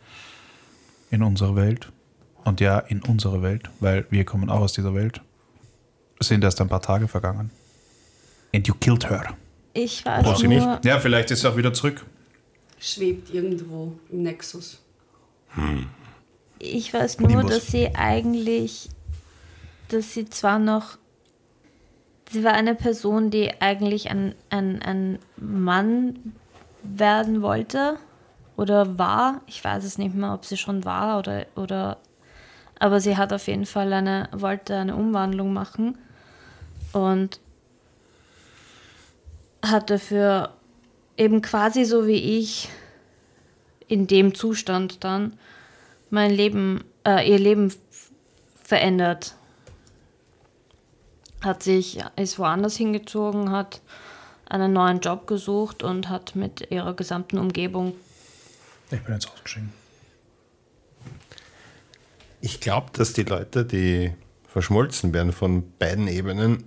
In 1.11 1.23
unserer 1.23 1.57
Welt. 1.57 1.93
Und 2.45 2.61
ja, 2.61 2.79
in 2.79 3.03
unserer 3.03 3.43
Welt, 3.43 3.69
weil 3.81 4.07
wir 4.11 4.25
kommen 4.25 4.51
auch 4.51 4.61
aus 4.61 4.73
dieser 4.73 4.95
Welt. 4.95 5.21
Sind 6.21 6.45
erst 6.45 6.61
ein 6.61 6.69
paar 6.69 6.83
Tage 6.83 7.09
vergangen. 7.09 7.51
And 8.55 8.67
you 8.67 8.75
killed 8.75 9.09
her. 9.11 9.37
Ich 9.73 10.05
weiß 10.07 10.25
Braucht 10.25 10.39
sie 10.39 10.49
nur, 10.49 10.81
Ja, 10.85 10.99
vielleicht 11.01 11.31
ist 11.31 11.41
sie 11.41 11.49
auch 11.51 11.57
wieder 11.57 11.73
zurück. 11.73 12.07
Schwebt 12.79 13.33
irgendwo 13.35 13.93
im 14.11 14.23
Nexus. 14.23 14.81
ich 16.59 16.93
weiß 16.95 17.21
nur, 17.21 17.29
Nimbus. 17.29 17.51
dass 17.51 17.67
sie 17.67 17.95
eigentlich, 17.95 18.89
dass 19.89 20.15
sie 20.15 20.29
zwar 20.31 20.59
noch, 20.59 20.97
sie 22.31 22.45
war 22.45 22.53
eine 22.53 22.75
Person, 22.75 23.31
die 23.31 23.61
eigentlich 23.61 24.11
ein, 24.11 24.35
ein, 24.51 24.81
ein 24.83 25.19
Mann 25.37 26.33
werden 26.89 27.43
wollte 27.43 27.99
oder 28.57 28.99
war. 28.99 29.43
Ich 29.47 29.63
weiß 29.63 29.85
es 29.85 29.99
nicht 29.99 30.15
mehr, 30.15 30.33
ob 30.35 30.45
sie 30.45 30.57
schon 30.57 30.85
war 30.85 31.19
oder, 31.19 31.47
oder 31.55 31.99
aber 32.79 33.01
sie 33.01 33.17
hat 33.17 33.33
auf 33.33 33.47
jeden 33.47 33.67
Fall 33.67 33.93
eine, 33.93 34.29
wollte 34.33 34.77
eine 34.77 34.97
Umwandlung 34.97 35.53
machen 35.53 35.99
und 36.93 37.41
hat 39.65 39.91
dafür 39.91 40.55
eben 41.17 41.43
quasi 41.43 41.85
so 41.85 42.07
wie 42.07 42.39
ich 42.39 42.69
in 43.89 44.07
dem 44.07 44.35
Zustand 44.35 45.05
dann 45.05 45.39
mein 46.11 46.31
Leben, 46.31 46.85
äh, 47.07 47.29
ihr 47.29 47.39
Leben 47.39 47.73
verändert. 48.63 49.35
Hat 51.43 51.63
sich, 51.63 52.03
ist 52.17 52.39
woanders 52.39 52.77
hingezogen, 52.77 53.51
hat 53.51 53.81
einen 54.49 54.73
neuen 54.73 55.01
Job 55.01 55.27
gesucht 55.27 55.83
und 55.83 56.09
hat 56.09 56.37
mit 56.37 56.71
ihrer 56.71 56.95
gesamten 56.95 57.39
Umgebung 57.39 57.95
Ich 58.91 59.01
bin 59.03 59.15
jetzt 59.15 59.31
ausgestiegen. 59.31 59.73
Ich 62.41 62.61
glaube, 62.61 62.87
dass 62.93 63.13
die 63.13 63.25
Leute, 63.25 63.65
die 63.65 64.13
verschmolzen 64.47 65.13
werden 65.13 65.33
von 65.33 65.73
beiden 65.79 66.07
Ebenen, 66.07 66.65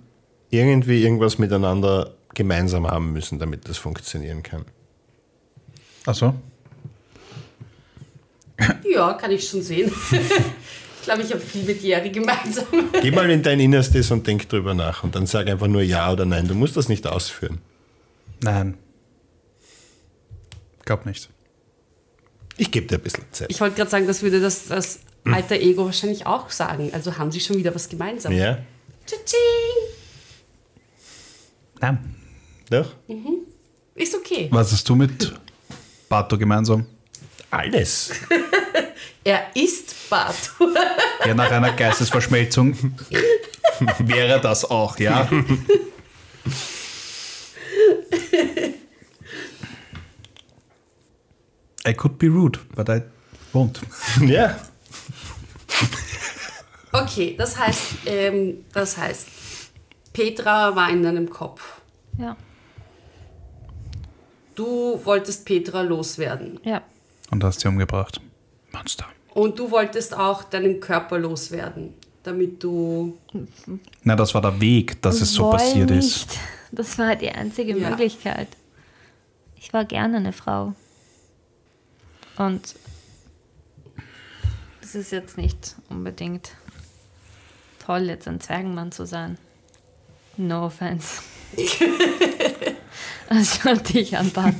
irgendwie 0.50 1.02
irgendwas 1.02 1.38
miteinander 1.38 2.14
gemeinsam 2.34 2.86
haben 2.86 3.12
müssen, 3.12 3.38
damit 3.38 3.68
das 3.68 3.78
funktionieren 3.78 4.42
kann. 4.42 4.64
Achso. 6.06 6.34
Ja, 8.84 9.14
kann 9.14 9.30
ich 9.30 9.48
schon 9.48 9.62
sehen. 9.62 9.90
ich 10.10 11.02
glaube, 11.02 11.22
ich 11.22 11.30
habe 11.30 11.40
viel 11.40 11.62
mit 11.62 11.82
Jerry 11.82 12.10
gemeinsam. 12.10 12.66
Geh 13.00 13.10
mal 13.10 13.30
in 13.30 13.42
dein 13.42 13.58
Innerstes 13.58 14.10
und 14.10 14.26
denk 14.26 14.48
drüber 14.48 14.74
nach 14.74 15.02
und 15.02 15.14
dann 15.14 15.26
sag 15.26 15.48
einfach 15.48 15.66
nur 15.66 15.82
Ja 15.82 16.12
oder 16.12 16.26
Nein. 16.26 16.46
Du 16.46 16.54
musst 16.54 16.76
das 16.76 16.88
nicht 16.88 17.06
ausführen. 17.06 17.58
Nein. 18.42 18.78
Glaub 20.84 21.06
nicht. 21.06 21.28
Ich 22.56 22.70
gebe 22.70 22.86
dir 22.86 22.96
ein 22.96 23.02
bisschen 23.02 23.24
Zeit. 23.32 23.50
Ich 23.50 23.60
wollte 23.60 23.76
gerade 23.76 23.90
sagen, 23.90 24.06
das 24.06 24.22
würde 24.22 24.40
das, 24.40 24.66
das 24.68 25.00
alter 25.24 25.56
Ego 25.56 25.86
wahrscheinlich 25.86 26.26
auch 26.26 26.50
sagen. 26.50 26.90
Also 26.92 27.16
haben 27.16 27.30
sie 27.30 27.40
schon 27.40 27.56
wieder 27.56 27.74
was 27.74 27.88
gemeinsam. 27.88 28.32
Ja? 28.32 28.58
Tsching. 29.06 29.38
Nein. 31.80 32.16
Doch? 32.70 32.94
Ist 33.94 34.14
okay. 34.14 34.48
Was 34.50 34.72
hast 34.72 34.88
du 34.88 34.94
mit 34.94 35.32
Bato 36.08 36.36
gemeinsam? 36.38 36.86
Alles. 37.50 38.12
Er 39.22 39.54
ist 39.54 40.08
Batu. 40.08 40.74
Ja, 41.26 41.34
nach 41.34 41.50
einer 41.50 41.72
Geistesverschmelzung 41.72 42.74
wäre 43.98 44.40
das 44.40 44.64
auch, 44.64 44.98
ja. 44.98 45.28
I 51.86 51.92
could 51.94 52.18
be 52.18 52.28
rude, 52.28 52.58
but 52.74 52.88
I 52.88 53.02
won't. 53.52 53.80
ja. 54.26 54.56
Okay, 56.92 57.34
das 57.38 57.56
heißt, 57.58 57.84
ähm, 58.06 58.64
das 58.72 58.96
heißt, 58.96 59.26
Petra 60.12 60.74
war 60.74 60.90
in 60.90 61.02
deinem 61.02 61.30
Kopf. 61.30 61.80
Ja, 62.18 62.36
Du 64.56 65.00
wolltest 65.04 65.46
Petra 65.46 65.80
loswerden. 65.82 66.60
ja. 66.64 66.82
Und 67.30 67.44
hast 67.44 67.60
sie 67.60 67.68
umgebracht. 67.68 68.20
Monster. 68.72 69.06
Und 69.34 69.56
du 69.58 69.70
wolltest 69.70 70.12
auch 70.14 70.42
deinen 70.42 70.80
Körper 70.80 71.16
loswerden, 71.16 71.94
damit 72.24 72.60
du. 72.62 73.16
Na, 74.02 74.16
das 74.16 74.34
war 74.34 74.42
der 74.42 74.60
Weg, 74.60 75.00
dass 75.00 75.20
es 75.20 75.32
so 75.32 75.48
passiert 75.48 75.92
ist. 75.92 76.36
Das 76.72 76.98
war 76.98 77.16
die 77.16 77.30
einzige 77.30 77.76
Ja. 77.76 77.90
Möglichkeit. 77.90 78.48
Ich 79.56 79.72
war 79.72 79.84
gerne 79.84 80.18
eine 80.18 80.32
Frau. 80.32 80.74
Und 82.36 82.74
es 84.82 84.94
ist 84.94 85.12
jetzt 85.12 85.36
nicht 85.36 85.76
unbedingt 85.88 86.52
toll, 87.84 88.02
jetzt 88.08 88.26
ein 88.28 88.40
Zwergenmann 88.40 88.92
zu 88.92 89.04
sein. 89.06 89.38
No 90.36 90.66
offense. 90.66 91.22
Also 93.28 93.60
schau 93.62 93.74
dich 93.76 94.16
an, 94.18 94.28
Bart. 94.32 94.56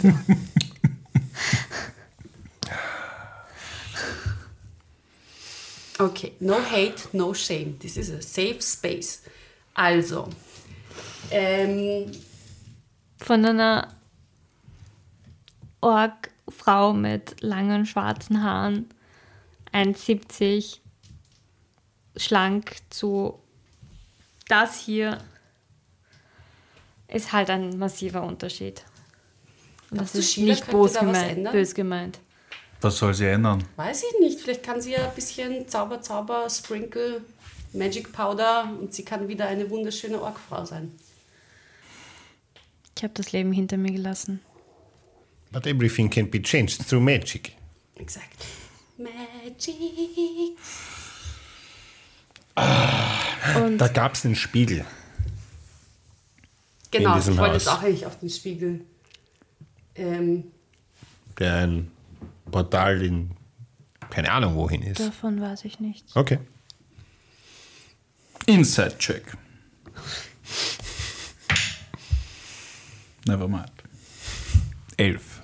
Okay, 5.99 6.33
no 6.41 6.55
hate, 6.61 7.09
no 7.13 7.35
shame. 7.35 7.77
This 7.79 7.97
is 7.97 8.11
a 8.11 8.23
safe 8.23 8.63
space. 8.63 9.23
Also, 9.75 10.29
ähm, 11.31 12.11
Von 13.19 13.45
einer 13.45 13.89
Org-Frau 15.81 16.93
mit 16.93 17.41
langen 17.41 17.87
schwarzen 17.87 18.43
Haaren, 18.43 18.89
1,70, 19.73 20.79
schlank 22.17 22.77
zu 22.91 23.41
das 24.51 24.81
hier 24.81 25.19
ist 27.07 27.33
halt 27.33 27.51
ein 27.51 27.79
massiver 27.79 28.23
Unterschied. 28.23 28.83
Und 29.91 30.01
das 30.01 30.15
ist 30.15 30.33
Sheila 30.33 30.55
nicht 30.55 30.71
bös 30.71 30.93
da 30.93 31.01
gemeint, 31.01 31.53
bös 31.53 31.75
gemeint. 31.75 32.19
Was 32.81 32.99
soll 32.99 33.15
sie 33.15 33.27
ändern? 33.27 33.63
weiß 33.77 34.05
ich 34.05 34.21
nicht. 34.21 34.41
Vielleicht 34.41 34.63
kann 34.63 34.81
sie 34.81 34.93
ja 34.93 35.09
ein 35.09 35.15
bisschen 35.15 35.69
Zauber, 35.69 36.01
Zauber, 36.01 36.49
Sprinkle, 36.49 37.21
Magic 37.73 38.13
Powder 38.13 38.69
und 38.81 38.93
sie 38.95 39.05
kann 39.05 39.29
wieder 39.29 39.47
eine 39.47 39.69
wunderschöne 39.71 40.21
Orgfrau 40.21 40.65
sein. 40.65 40.93
Ich 42.97 43.03
habe 43.03 43.15
das 43.15 43.33
Leben 43.33 43.53
hinter 43.53 43.77
mir 43.77 43.93
gelassen. 43.93 44.41
But 45.53 45.67
everything 45.67 46.09
can 46.11 46.31
be 46.31 46.41
changed 46.41 46.87
through 46.89 47.03
magic. 47.03 47.57
Exakt. 47.97 48.45
Magic. 48.99 49.77
Und 53.57 53.79
Da 53.79 53.89
gab 53.89 54.15
es 54.15 54.25
einen 54.25 54.37
Spiegel. 54.37 54.85
Genau, 56.91 57.19
ich 57.19 57.27
wollte 57.27 57.41
Haus. 57.41 57.53
jetzt 57.55 57.69
auch 57.69 57.83
eigentlich 57.83 58.07
auf 58.07 58.19
den 58.19 58.31
Spiegel. 58.31 58.81
Ähm, 59.95 60.45
der 61.39 61.55
ein 61.55 61.91
Portal 62.51 63.03
in 63.03 63.31
keine 64.11 64.33
Ahnung 64.33 64.57
wohin 64.57 64.83
ist. 64.83 64.99
davon 65.01 65.41
weiß 65.41 65.65
ich 65.65 65.79
nichts. 65.79 66.17
Okay. 66.17 66.39
Inside 68.47 68.99
Check. 68.99 69.23
Never 73.31 73.47
mind. 73.47 73.71
Elf. 74.97 75.41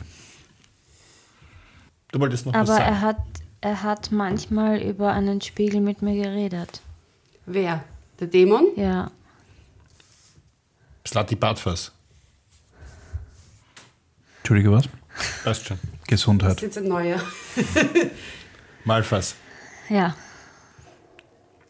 Du 2.10 2.18
wolltest 2.18 2.44
noch 2.46 2.52
was 2.52 2.68
Aber 2.68 2.78
sagen. 2.78 2.84
er 2.84 3.00
hat, 3.00 3.16
er 3.60 3.82
hat 3.84 4.10
manchmal 4.10 4.82
über 4.82 5.12
einen 5.12 5.40
Spiegel 5.40 5.80
mit 5.80 6.02
mir 6.02 6.20
geredet. 6.20 6.80
wer? 7.46 7.84
Der 8.18 8.26
Dämon? 8.26 8.68
Ja. 8.76 9.10
Slutty 11.06 11.36
Badfass. 11.36 11.92
Entschuldige, 14.38 14.72
was? 14.72 14.88
Passt 15.44 15.66
schon. 15.66 15.78
Das 15.78 15.90
ist 16.00 16.06
Gesundheit. 16.08 16.62
jetzt 16.62 16.78
ein 16.78 16.88
neuer. 16.88 17.20
Malfass. 18.84 19.34
Ja. 19.88 20.16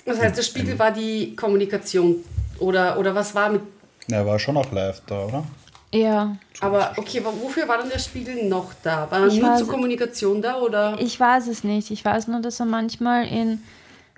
Das 0.06 0.18
heißt, 0.20 0.36
der 0.38 0.42
Spiegel 0.44 0.78
war 0.78 0.92
die 0.92 1.34
Kommunikation. 1.36 2.16
Oder, 2.58 2.98
oder 2.98 3.14
was 3.14 3.34
war 3.34 3.50
mit. 3.50 3.60
Er 4.08 4.24
war 4.24 4.38
schon 4.38 4.56
auch 4.56 4.70
live 4.72 5.02
da, 5.06 5.24
oder? 5.24 5.44
Ja. 5.92 6.36
Aber 6.60 6.92
okay, 6.96 7.20
aber 7.20 7.38
wofür 7.40 7.68
war 7.68 7.78
dann 7.78 7.88
der 7.88 7.98
Spiegel 7.98 8.48
noch 8.48 8.72
da? 8.82 9.10
War 9.10 9.20
er 9.20 9.26
Ich 9.28 9.40
nur 9.40 9.56
zur 9.56 9.68
Kommunikation 9.68 10.42
da? 10.42 10.56
Oder? 10.56 10.98
Ich 11.00 11.18
weiß 11.18 11.46
es 11.46 11.64
nicht. 11.64 11.90
Ich 11.90 12.04
weiß 12.04 12.28
nur, 12.28 12.40
dass 12.40 12.60
er 12.60 12.66
manchmal 12.66 13.26
in 13.28 13.62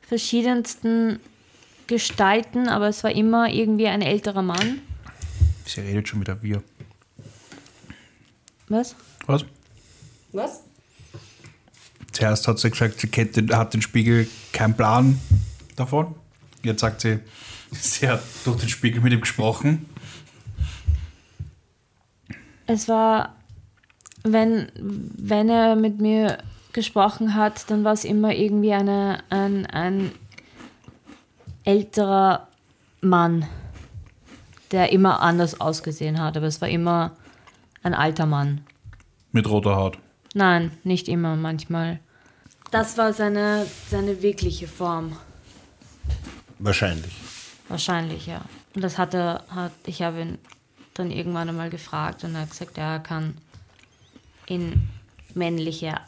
verschiedensten 0.03 1.21
Gestalten, 1.87 2.69
aber 2.69 2.89
es 2.89 3.05
war 3.05 3.11
immer 3.11 3.49
irgendwie 3.49 3.87
ein 3.87 4.03
älterer 4.03 4.43
Mann. 4.43 4.81
Sie 5.67 5.81
redet 5.81 6.09
schon 6.09 6.21
wieder 6.21 6.43
wir. 6.43 6.63
Was? 8.69 8.95
Was? 9.27 9.45
Was? 10.33 10.61
Zuerst 12.13 12.49
hat 12.49 12.59
sie 12.59 12.71
gesagt, 12.71 13.01
sie 13.01 13.09
kennt 13.09 13.37
den, 13.37 13.57
hat 13.57 13.75
den 13.75 13.83
Spiegel 13.83 14.29
keinen 14.53 14.75
Plan 14.75 15.21
davon. 15.77 16.15
Jetzt 16.63 16.81
sagt 16.81 17.03
sie, 17.03 17.21
sie 17.71 18.09
hat 18.09 18.23
durch 18.45 18.59
den 18.59 18.69
Spiegel 18.69 19.01
mit 19.01 19.13
ihm 19.13 19.21
gesprochen. 19.21 19.87
Es 22.69 22.87
war, 22.87 23.35
wenn, 24.25 24.71
wenn 24.77 25.49
er 25.49 25.75
mit 25.75 26.01
mir 26.01 26.39
gesprochen 26.75 27.35
hat, 27.35 27.71
dann 27.71 27.83
war 27.83 27.95
es 27.95 28.05
immer 28.05 28.35
irgendwie 28.35 28.75
eine, 28.75 29.21
ein, 29.31 29.65
ein 29.67 30.13
älterer 31.65 32.47
Mann, 33.01 33.47
der 34.71 34.93
immer 34.93 35.23
anders 35.23 35.61
ausgesehen 35.63 36.21
hat. 36.21 36.37
Aber 36.37 36.47
es 36.47 36.61
war 36.61 36.69
immer 36.69 37.17
ein 37.83 37.95
alter 37.95 38.27
Mann. 38.27 38.61
Mit 39.33 39.49
roter 39.49 39.77
Haut. 39.77 39.99
Nein, 40.35 40.73
nicht 40.85 41.09
immer, 41.09 41.37
manchmal. 41.37 42.01
Das 42.71 42.99
war 42.99 43.15
seine, 43.15 43.67
seine 43.89 44.21
wirkliche 44.21 44.69
Form. 44.69 45.17
Wahrscheinlich. 46.59 47.17
Wahrscheinlich, 47.69 48.27
ja. 48.27 48.43
Und 48.75 48.85
das 48.85 48.99
hat 48.99 49.15
er, 49.15 49.43
hat, 49.49 49.73
ich 49.87 50.03
habe 50.03 50.21
ihn 50.21 50.39
dann 50.99 51.11
irgendwann 51.11 51.49
einmal 51.49 51.71
gefragt 51.71 52.25
und 52.25 52.35
er 52.35 52.43
hat 52.43 52.51
gesagt, 52.51 52.77
ja, 52.77 52.95
er 52.95 53.01
kann 53.01 53.37
in 54.47 54.89
männliche 55.35 56.01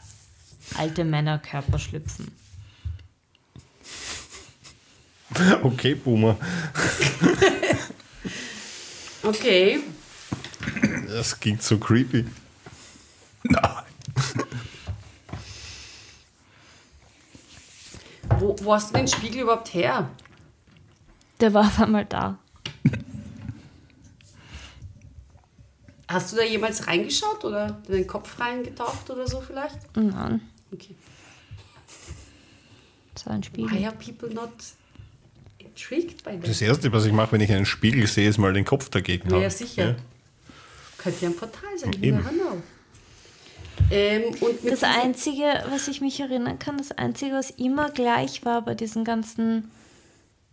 alte 0.77 1.03
Männerkörper 1.03 1.79
schlüpfen. 1.79 2.31
Okay, 5.63 5.95
Boomer. 5.95 6.37
Okay. 9.23 9.79
Das 11.07 11.39
klingt 11.39 11.61
so 11.61 11.77
creepy. 11.77 12.25
Nein. 13.43 13.83
Wo, 18.39 18.55
wo 18.61 18.73
hast 18.73 18.89
du 18.89 18.97
den 18.97 19.07
Spiegel 19.07 19.43
überhaupt 19.43 19.73
her? 19.73 20.09
Der 21.39 21.53
war 21.53 21.67
auf 21.67 21.79
einmal 21.79 22.05
da. 22.05 22.39
Hast 26.11 26.31
du 26.31 26.35
da 26.37 26.43
jemals 26.43 26.87
reingeschaut 26.87 27.43
oder 27.45 27.81
in 27.87 27.93
den 27.93 28.07
Kopf 28.07 28.39
reingetaucht 28.39 29.09
oder 29.09 29.27
so 29.27 29.41
vielleicht? 29.41 29.77
Nein, 29.95 30.41
Okay. 30.73 30.95
das 33.13 33.25
war 33.25 33.33
ein 33.33 33.43
Spiegel. 33.43 33.71
Why 33.71 33.85
are 33.85 33.95
people 33.95 34.33
not 34.33 34.51
intrigued 35.59 36.23
by 36.23 36.31
that? 36.31 36.47
Das 36.47 36.61
Erste, 36.61 36.91
was 36.91 37.05
ich 37.05 37.11
mache, 37.13 37.33
wenn 37.33 37.41
ich 37.41 37.51
einen 37.51 37.65
Spiegel 37.65 38.07
sehe, 38.07 38.29
ist 38.29 38.37
mal 38.37 38.53
den 38.53 38.65
Kopf 38.65 38.89
dagegen 38.89 39.29
Ja, 39.29 39.35
hauen. 39.35 39.43
ja, 39.43 39.49
sicher. 39.49 39.89
Ja. 39.89 39.95
Könnte 40.97 41.25
ja 41.25 41.29
ein 41.31 41.35
Portal 41.35 41.77
sein. 41.77 41.93
Eben. 42.01 42.17
never 42.17 42.29
know. 42.29 42.61
Ähm, 43.89 44.35
Das 44.63 44.83
Einzige, 44.83 45.63
was 45.69 45.87
ich 45.87 46.01
mich 46.01 46.19
erinnern 46.19 46.59
kann, 46.59 46.77
das 46.77 46.91
Einzige, 46.91 47.33
was 47.33 47.49
immer 47.51 47.89
gleich 47.89 48.45
war 48.45 48.61
bei 48.61 48.75
diesen 48.75 49.03
ganzen 49.03 49.71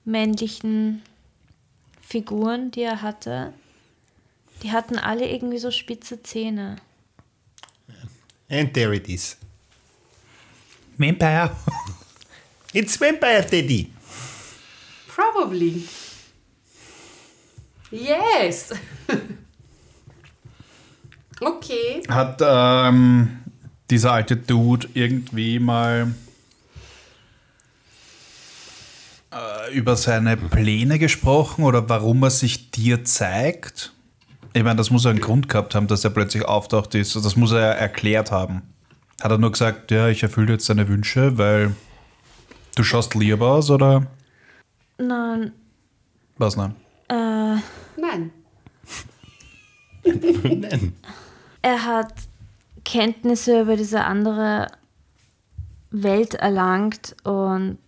männlichen 0.04 1.02
Figuren, 2.00 2.70
die 2.70 2.80
er 2.82 3.02
hatte, 3.02 3.52
die 4.62 4.72
hatten 4.72 4.98
alle 4.98 5.28
irgendwie 5.28 5.58
so 5.58 5.70
spitze 5.70 6.22
Zähne. 6.22 6.76
And 8.50 8.72
there 8.72 8.94
it 8.94 9.08
is. 9.08 9.36
Vampire. 10.96 11.50
It's 12.72 13.00
Vampire 13.00 13.42
Daddy. 13.42 13.90
Probably. 15.08 15.84
Yes. 17.90 18.70
okay. 21.40 22.02
Hat 22.08 22.40
ähm, 22.42 23.38
dieser 23.90 24.12
alte 24.12 24.36
Dude 24.36 24.88
irgendwie 24.92 25.58
mal 25.58 26.12
äh, 29.32 29.74
über 29.74 29.96
seine 29.96 30.36
Pläne 30.36 30.98
gesprochen 30.98 31.64
oder 31.64 31.88
warum 31.88 32.22
er 32.22 32.30
sich 32.30 32.70
dir 32.70 33.04
zeigt? 33.04 33.92
Ich 34.58 34.64
meine, 34.64 34.74
das 34.74 34.90
muss 34.90 35.04
er 35.04 35.12
einen 35.12 35.20
Grund 35.20 35.48
gehabt 35.48 35.76
haben, 35.76 35.86
dass 35.86 36.02
er 36.02 36.10
plötzlich 36.10 36.44
auftaucht 36.44 36.92
ist. 36.96 37.14
Das 37.14 37.36
muss 37.36 37.52
er 37.52 37.76
erklärt 37.76 38.32
haben. 38.32 38.62
Hat 39.22 39.30
er 39.30 39.38
nur 39.38 39.52
gesagt, 39.52 39.92
ja, 39.92 40.08
ich 40.08 40.24
erfülle 40.24 40.54
jetzt 40.54 40.68
deine 40.68 40.88
Wünsche, 40.88 41.38
weil 41.38 41.76
du 42.74 42.82
schaust 42.82 43.14
lieb 43.14 43.40
aus 43.40 43.70
oder 43.70 44.08
Nein, 44.98 45.52
was 46.38 46.56
nein? 46.56 46.74
äh, 47.08 47.60
Nein. 48.00 48.32
Nein. 50.42 50.92
er 51.62 51.84
hat 51.84 52.14
Kenntnisse 52.84 53.60
über 53.60 53.76
diese 53.76 54.02
andere 54.02 54.72
Welt 55.92 56.34
erlangt 56.34 57.14
und 57.22 57.78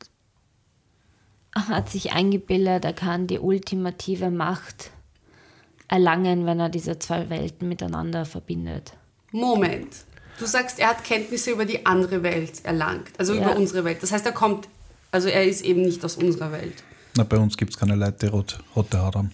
hat 1.52 1.90
sich 1.90 2.12
eingebildet, 2.12 2.84
er 2.84 2.92
kann 2.92 3.26
die 3.26 3.40
ultimative 3.40 4.30
Macht 4.30 4.92
erlangen, 5.90 6.46
wenn 6.46 6.60
er 6.60 6.68
diese 6.68 6.98
zwei 6.98 7.28
Welten 7.28 7.68
miteinander 7.68 8.24
verbindet. 8.24 8.92
Moment. 9.32 9.88
Du 10.38 10.46
sagst, 10.46 10.78
er 10.78 10.88
hat 10.90 11.04
Kenntnisse 11.04 11.50
über 11.50 11.64
die 11.66 11.84
andere 11.84 12.22
Welt 12.22 12.64
erlangt. 12.64 13.10
Also 13.18 13.34
Ja. 13.34 13.42
über 13.42 13.56
unsere 13.56 13.84
Welt. 13.84 14.02
Das 14.02 14.12
heißt, 14.12 14.24
er 14.24 14.32
kommt, 14.32 14.68
also 15.10 15.28
er 15.28 15.44
ist 15.44 15.62
eben 15.62 15.82
nicht 15.82 16.02
aus 16.04 16.16
unserer 16.16 16.52
Welt. 16.52 16.82
Na, 17.16 17.24
bei 17.24 17.36
uns 17.36 17.56
gibt 17.56 17.72
es 17.74 17.78
keine 17.78 17.96
Leute, 17.96 18.18
die 18.22 18.26
rot, 18.26 18.58
rote 18.74 19.02
Haut 19.02 19.16
haben. 19.16 19.32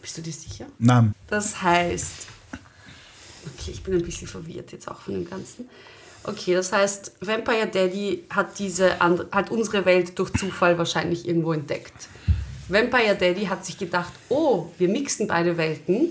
Bist 0.00 0.16
du 0.16 0.22
dir 0.22 0.32
sicher? 0.32 0.66
Nein. 0.78 1.12
Das 1.28 1.60
heißt, 1.60 2.26
okay, 3.46 3.72
ich 3.72 3.82
bin 3.82 3.94
ein 3.94 4.02
bisschen 4.02 4.28
verwirrt 4.28 4.72
jetzt 4.72 4.88
auch 4.88 5.00
von 5.00 5.14
dem 5.14 5.28
Ganzen. 5.28 5.68
Okay, 6.22 6.54
das 6.54 6.72
heißt, 6.72 7.12
Vampire 7.20 7.66
Daddy 7.66 8.24
hat 8.30 8.58
diese 8.58 8.98
hat 9.00 9.50
unsere 9.50 9.84
Welt 9.86 10.18
durch 10.18 10.30
Zufall 10.34 10.78
wahrscheinlich 10.78 11.26
irgendwo 11.26 11.52
entdeckt. 11.52 12.08
Vampire 12.70 13.16
Daddy 13.16 13.46
hat 13.46 13.64
sich 13.64 13.78
gedacht, 13.78 14.12
oh, 14.28 14.66
wir 14.78 14.88
mixen 14.88 15.26
beide 15.26 15.56
Welten 15.56 16.10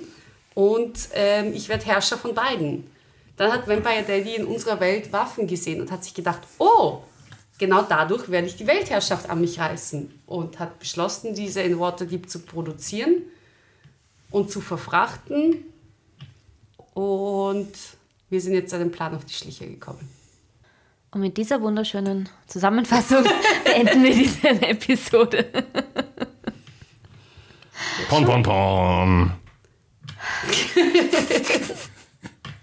und 0.54 1.10
ähm, 1.14 1.54
ich 1.54 1.70
werde 1.70 1.86
Herrscher 1.86 2.18
von 2.18 2.34
beiden. 2.34 2.90
Dann 3.38 3.52
hat 3.52 3.68
Vampire 3.68 4.04
Daddy 4.06 4.36
in 4.36 4.46
unserer 4.46 4.80
Welt 4.80 5.14
Waffen 5.14 5.48
gesehen 5.48 5.80
und 5.80 5.92
hat 5.92 6.04
sich 6.04 6.14
gedacht, 6.14 6.42
oh, 6.58 7.04
genau 7.58 7.84
dadurch 7.84 8.30
werde 8.30 8.48
ich 8.48 8.58
die 8.58 8.68
Weltherrschaft 8.68 9.30
an 9.30 9.40
mich 9.42 9.60
reißen 9.60 10.22
und 10.26 10.60
hat 10.60 10.80
beschlossen, 10.80 11.34
diese 11.34 11.62
in 11.62 11.80
Waterdeep 11.80 12.30
zu 12.30 12.40
produzieren 12.40 13.22
und 14.32 14.52
zu 14.52 14.60
verfrachten. 14.60 15.64
Und 16.94 17.72
wir 18.30 18.42
sind 18.42 18.54
jetzt 18.54 18.74
einem 18.74 18.92
Plan 18.92 19.16
auf 19.16 19.26
die 19.26 19.34
Schliche 19.34 19.68
gekommen. 19.68 20.10
Und 21.12 21.22
mit 21.22 21.38
dieser 21.38 21.62
wunderschönen 21.62 22.30
Zusammenfassung 22.48 23.24
beenden 23.64 24.04
wir 24.04 24.14
diese 24.14 24.50
Episode. 24.50 25.46
Pon, 28.10 28.26
pon, 28.26 28.42
pon. 28.44 29.32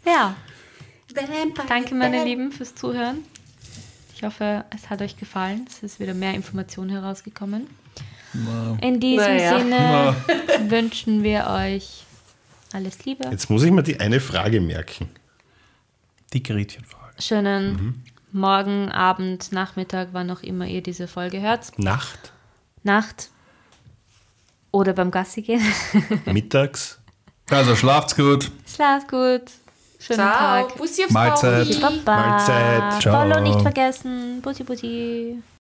Ja, 0.05 0.37
danke 1.69 1.95
meine 1.95 2.25
Lieben 2.25 2.53
fürs 2.53 2.75
Zuhören. 2.77 3.19
Ich 4.15 4.23
hoffe, 4.23 4.65
es 4.75 4.89
hat 4.91 5.03
euch 5.03 5.17
gefallen. 5.17 5.67
Es 5.69 5.83
ist 5.83 5.99
wieder 6.01 6.15
mehr 6.15 6.35
Information 6.35 6.89
herausgekommen. 6.89 7.67
In 8.81 9.01
diesem 9.01 9.25
Naja. 9.25 9.59
Sinne 9.59 10.17
wünschen 10.71 11.23
wir 11.25 11.47
euch 11.49 12.05
alles 12.73 13.05
Liebe, 13.05 13.29
Jetzt 13.31 13.49
muss 13.51 13.63
ich 13.63 13.71
mir 13.71 13.83
die 13.83 13.99
eine 14.01 14.21
Frage 14.21 14.61
merken. 14.61 15.09
Die 16.33 16.43
Gretchenfrage. 16.43 17.15
schönen 17.21 18.05
Morgen, 18.33 18.91
Abend, 18.91 19.53
Nachmittag, 19.53 20.09
wann 20.13 20.31
auch 20.31 20.43
immer 20.43 20.67
ihr 20.67 20.83
diese 20.83 21.09
Folge 21.09 21.41
hört. 21.41 21.79
Nacht, 21.79 22.33
Nacht 22.83 23.31
oder 24.77 24.93
beim 24.93 25.11
Gassi 25.11 25.43
gehen. 25.43 25.63
mittags. 26.27 26.99
Also 27.51 27.75
schlaft's 27.77 28.15
gut. 28.15 28.51
Schlaf 28.67 29.07
gut. 29.07 29.43
Schönen 29.99 30.21
Ciao, 30.21 30.39
Tag. 30.39 30.77
Bussi 30.77 31.05
aufs 31.05 31.13
Mahlzeit. 31.13 31.81
Baba. 31.81 32.17
Mahlzeit. 32.17 33.03
Ciao. 33.03 33.21
Follow 33.21 33.41
nicht 33.41 33.61
vergessen. 33.63 34.41
Bussi, 34.43 34.65
bussi. 34.65 35.43